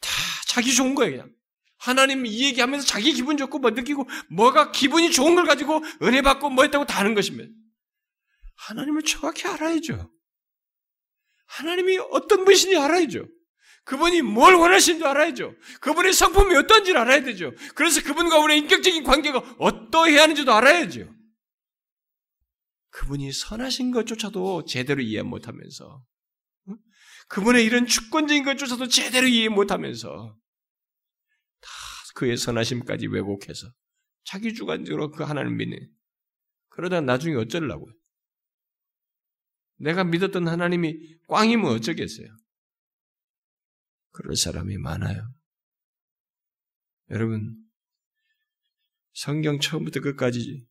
다 0.00 0.10
자기 0.46 0.74
좋은 0.74 0.94
거예요, 0.94 1.12
그냥. 1.12 1.30
하나님 1.76 2.24
이 2.24 2.46
얘기하면서 2.46 2.86
자기 2.86 3.12
기분 3.12 3.36
좋고 3.36 3.58
뭐 3.58 3.70
느끼고 3.70 4.08
뭐가 4.30 4.72
기분이 4.72 5.12
좋은 5.12 5.34
걸 5.34 5.44
가지고 5.44 5.82
은혜 6.02 6.22
받고 6.22 6.48
뭐 6.48 6.64
했다고 6.64 6.86
다 6.86 7.00
하는 7.00 7.14
것입니다. 7.14 7.52
하나님을 8.56 9.02
정확히 9.02 9.46
알아야죠. 9.46 10.10
하나님이 11.46 11.98
어떤 12.10 12.44
분이신지 12.44 12.76
알아야죠. 12.76 13.26
그분이 13.84 14.22
뭘 14.22 14.54
원하시는지 14.54 15.04
알아야죠. 15.04 15.54
그분의 15.80 16.14
성품이 16.14 16.56
어떤지를 16.56 17.00
알아야 17.00 17.22
되죠. 17.22 17.52
그래서 17.74 18.02
그분과 18.02 18.38
우리의 18.38 18.60
인격적인 18.60 19.04
관계가 19.04 19.56
어떠해야 19.58 20.22
하는지도 20.22 20.52
알아야죠. 20.52 21.14
그분이 22.90 23.32
선하신 23.32 23.90
것조차도 23.90 24.64
제대로 24.66 25.02
이해 25.02 25.22
못하면서 25.22 26.02
그분의 27.28 27.64
이런 27.64 27.86
주권적인 27.86 28.44
것조차도 28.44 28.88
제대로 28.88 29.26
이해 29.26 29.48
못하면서 29.48 30.36
다 31.60 31.68
그의 32.14 32.36
선하심까지 32.36 33.08
왜곡해서 33.08 33.66
자기 34.24 34.54
주관적으로 34.54 35.10
그 35.10 35.24
하나님을 35.24 35.56
믿는 35.56 35.90
그러다 36.68 37.00
나중에 37.00 37.34
어쩌려고요? 37.36 37.92
내가 39.76 40.04
믿었던 40.04 40.48
하나님이 40.48 41.18
꽝이면 41.28 41.66
어쩌겠어요? 41.66 42.28
그럴 44.10 44.36
사람이 44.36 44.78
많아요. 44.78 45.34
여러분, 47.10 47.56
성경 49.12 49.58
처음부터 49.58 50.00
끝까지 50.00 50.66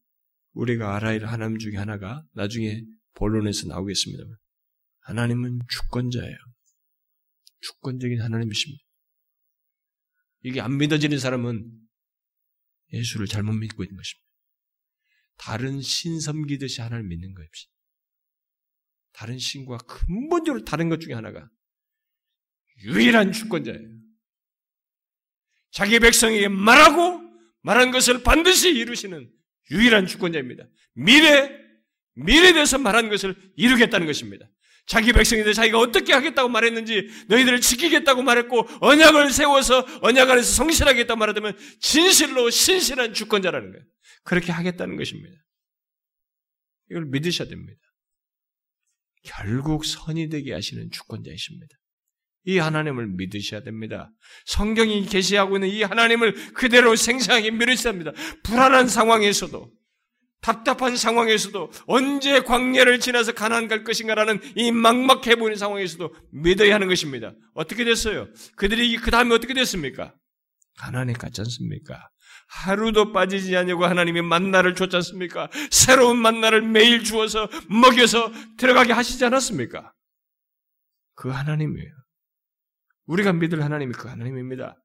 우리가 0.54 0.96
알아야 0.96 1.14
할 1.14 1.26
하나님 1.26 1.58
중에 1.58 1.78
하나가 1.78 2.26
나중에 2.34 2.82
본론에서 3.16 3.68
나오겠습니다. 3.68 4.24
하나님은 5.02 5.60
주권자예요. 5.70 6.38
주권적인 7.62 8.22
하나님이십니다. 8.22 8.84
이게 10.42 10.62
안 10.62 10.78
믿어지는 10.78 11.20
사람은 11.20 11.70
예수를 12.92 13.28
잘못 13.28 13.54
믿고 13.54 13.84
있는 13.84 13.96
것입니다. 13.96 14.24
다른 15.38 15.82
신 15.82 16.20
섬기듯이 16.20 16.82
하나님을 16.82 17.10
믿는 17.10 17.34
것입니다. 17.34 17.73
다른 19.14 19.38
신과 19.38 19.78
근본적으로 19.78 20.64
다른 20.66 20.90
것 20.90 21.00
중에 21.00 21.14
하나가 21.14 21.50
유일한 22.84 23.32
주권자예요. 23.32 23.80
자기 25.72 26.00
백성에게 26.00 26.48
말하고 26.48 27.22
말한 27.62 27.92
것을 27.92 28.24
반드시 28.24 28.70
이루시는 28.70 29.30
유일한 29.72 30.06
주권자입니다. 30.06 30.66
미래, 30.94 31.50
미래에 32.16 32.54
대해서 32.54 32.78
말한 32.78 33.10
것을 33.10 33.36
이루겠다는 33.56 34.06
것입니다. 34.06 34.48
자기 34.86 35.14
백성인들 35.14 35.54
자기가 35.54 35.80
어떻게 35.80 36.12
하겠다고 36.12 36.50
말했는지 36.50 37.08
너희들을 37.30 37.62
지키겠다고 37.62 38.22
말했고 38.22 38.68
언약을 38.82 39.32
세워서 39.32 39.86
언약 40.02 40.30
안에서 40.30 40.52
성실하겠다고 40.52 41.18
말하다면 41.18 41.58
진실로 41.80 42.50
신실한 42.50 43.14
주권자라는 43.14 43.72
거예요. 43.72 43.86
그렇게 44.24 44.52
하겠다는 44.52 44.98
것입니다. 44.98 45.36
이걸 46.92 47.06
믿으셔야 47.06 47.48
됩니다. 47.48 47.80
결국 49.24 49.86
선이 49.86 50.30
되게 50.30 50.54
하시는 50.54 50.90
주권자이십니다. 50.92 51.76
이 52.46 52.58
하나님을 52.58 53.08
믿으셔야 53.08 53.64
됩니다. 53.64 54.12
성경이 54.46 55.06
계시하고 55.06 55.56
있는 55.58 55.70
이 55.70 55.82
하나님을 55.84 56.54
그대로 56.54 56.96
생생하게 56.96 57.52
믿으셔야 57.52 57.94
합니다. 57.94 58.12
불안한 58.44 58.90
상황에서도 58.90 59.72
답답한 60.42 60.98
상황에서도 60.98 61.72
언제 61.88 62.42
광야를 62.42 63.00
지나서 63.00 63.32
가난 63.32 63.70
갈 63.70 63.86
것인가라는 63.86 64.42
이 64.58 64.74
막막해 64.74 65.38
보이는 65.38 65.58
상황에서도 65.58 66.14
믿어야 66.32 66.76
하는 66.76 66.90
것입니다. 66.90 67.34
어떻게 67.54 67.86
됐어요? 67.86 68.28
그들이 68.58 68.98
그 68.98 69.10
다음에 69.10 69.34
어떻게 69.34 69.54
됐습니까? 69.54 70.14
가난에 70.78 71.14
갔지 71.14 71.40
않습니까? 71.42 72.10
하루도 72.54 73.12
빠지지 73.12 73.56
않냐고 73.58 73.86
하나님이 73.86 74.22
만나를 74.22 74.76
줬지 74.76 74.96
않습니까? 74.98 75.50
새로운 75.72 76.18
만나를 76.18 76.62
매일 76.62 77.04
주어서 77.04 77.50
먹여서 77.68 78.32
들어가게 78.58 78.94
하시지 78.94 79.24
않았습니까? 79.26 79.94
그 81.16 81.30
하나님이에요. 81.30 81.92
우리가 83.06 83.34
믿을 83.34 83.64
하나님이 83.64 83.94
그 83.94 84.08
하나님입니다. 84.08 84.78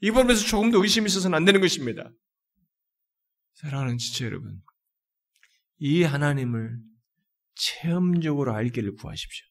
이 0.00 0.10
부분에서 0.10 0.46
조금 0.46 0.70
더 0.70 0.80
의심이 0.82 1.06
있어서는 1.06 1.36
안 1.36 1.44
되는 1.44 1.60
것입니다. 1.60 2.10
사랑하는 3.54 3.96
지체 3.96 4.26
여러분, 4.26 4.60
이 5.78 6.02
하나님을 6.02 6.78
체험적으로 7.54 8.54
알기를 8.54 8.96
구하십시오. 8.96 9.46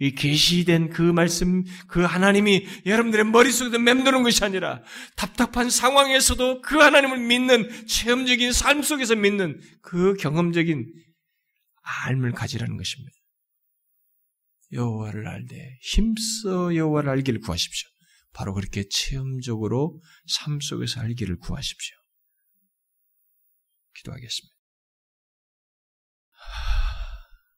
이 0.00 0.12
계시된 0.12 0.88
그 0.88 1.02
말씀, 1.02 1.62
그 1.86 2.00
하나님이 2.00 2.66
여러분들의 2.86 3.26
머릿속에 3.26 3.76
맴도는 3.76 4.22
것이 4.22 4.42
아니라 4.42 4.82
답답한 5.14 5.68
상황에서도 5.68 6.62
그 6.62 6.78
하나님을 6.78 7.18
믿는 7.18 7.86
체험적인 7.86 8.52
삶 8.52 8.82
속에서 8.82 9.14
믿는 9.14 9.60
그 9.82 10.14
경험적인 10.14 10.90
알을 12.06 12.32
가지라는 12.32 12.78
것입니다. 12.78 13.12
여호와를 14.72 15.28
알되 15.28 15.78
힘써 15.82 16.74
여호와를 16.74 17.10
알기를 17.10 17.40
구하십시오. 17.40 17.88
바로 18.32 18.54
그렇게 18.54 18.84
체험적으로 18.88 20.00
삶 20.26 20.60
속에서 20.60 21.00
알기를 21.00 21.36
구하십시오. 21.38 21.94
기도하겠습니다. 23.96 24.54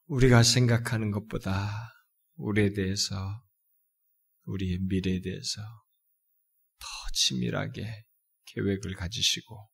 우리가 0.07 0.43
생각하는 0.43 1.12
것보다 1.12 1.93
우리에 2.43 2.72
대해서, 2.72 3.14
우리의 4.47 4.78
미래에 4.80 5.20
대해서 5.20 5.62
더 6.76 6.86
치밀하게 7.12 8.05
계획을 8.47 8.97
가지시고 8.97 9.70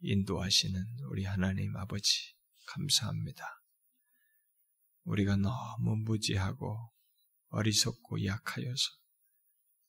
인도하시는 0.00 0.82
우리 1.10 1.24
하나님 1.24 1.76
아버지 1.76 2.34
감사합니다. 2.68 3.44
우리가 5.04 5.36
너무 5.36 5.96
무지하고 6.06 6.90
어리석고 7.48 8.24
약하여서 8.24 8.82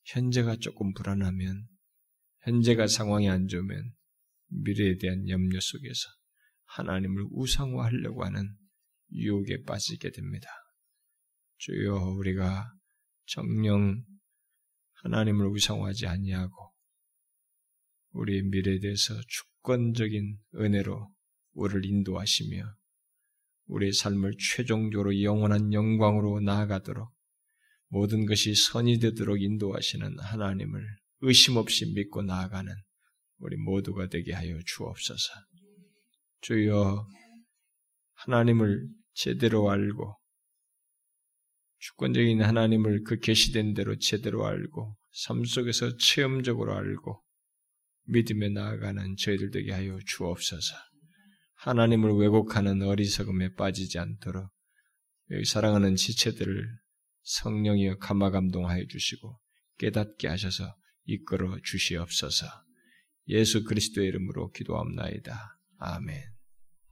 현재가 0.03 0.57
조금 0.57 0.93
불안하면 0.93 1.65
현재가 2.41 2.87
상황이 2.87 3.29
안 3.29 3.47
좋으면 3.47 3.95
미래에 4.47 4.97
대한 4.97 5.29
염려 5.29 5.61
속에서 5.61 6.09
하나님을 6.65 7.27
우상화하려고 7.31 8.25
하는 8.25 8.53
유혹에 9.13 9.63
빠지게 9.63 10.11
됩니다. 10.11 10.64
주여 11.57 11.95
우리가 12.17 12.71
정령 13.27 14.03
하나님을 15.03 15.47
우상화하지 15.47 16.07
아니하고 16.07 16.71
우리의 18.11 18.43
미래에 18.43 18.79
대해서 18.79 19.13
주권적인 19.27 20.37
은혜로 20.55 21.09
우리를 21.53 21.85
인도하시며 21.85 22.75
우리의 23.67 23.93
삶을 23.93 24.33
최종적으로 24.37 25.21
영원한 25.21 25.73
영광으로 25.73 26.39
나아가도록 26.41 27.09
모든 27.87 28.25
것이 28.25 28.53
선이 28.53 28.99
되도록 28.99 29.41
인도하시는 29.41 30.19
하나님을 30.19 30.85
의심 31.21 31.57
없이 31.57 31.91
믿고 31.93 32.23
나아가는 32.23 32.73
우리 33.39 33.57
모두가 33.57 34.07
되게 34.09 34.33
하여 34.33 34.57
주옵소서. 34.65 35.33
주여 36.41 37.07
하나님을 38.13 38.87
제대로 39.13 39.69
알고 39.69 40.17
주권적인 41.87 42.41
하나님을 42.41 43.03
그 43.03 43.19
계시된 43.19 43.75
대로 43.75 43.95
제대로 43.99 44.47
알고 44.47 44.97
삶 45.11 45.45
속에서 45.45 45.97
체험적으로 45.97 46.73
알고 46.73 47.21
믿음에 48.07 48.49
나아가는 48.49 49.15
저희들 49.17 49.51
되게 49.51 49.71
하여 49.71 49.99
주옵소서. 50.03 50.75
하나님을 51.57 52.15
왜곡하는 52.17 52.81
어리석음에 52.81 53.53
빠지지 53.53 53.99
않도록 53.99 54.49
여기 55.29 55.45
사랑하는 55.45 55.95
지체들을 55.95 56.67
성령이여 57.21 57.97
감화 57.97 58.31
감동하여 58.31 58.85
주시고 58.87 59.39
깨닫게 59.77 60.27
하셔서 60.27 60.75
이끌어 61.03 61.59
주시옵소서. 61.63 62.47
예수 63.27 63.63
그리스도의 63.63 64.07
이름으로 64.07 64.49
기도합나이다. 64.51 65.59
아멘. 65.77 66.34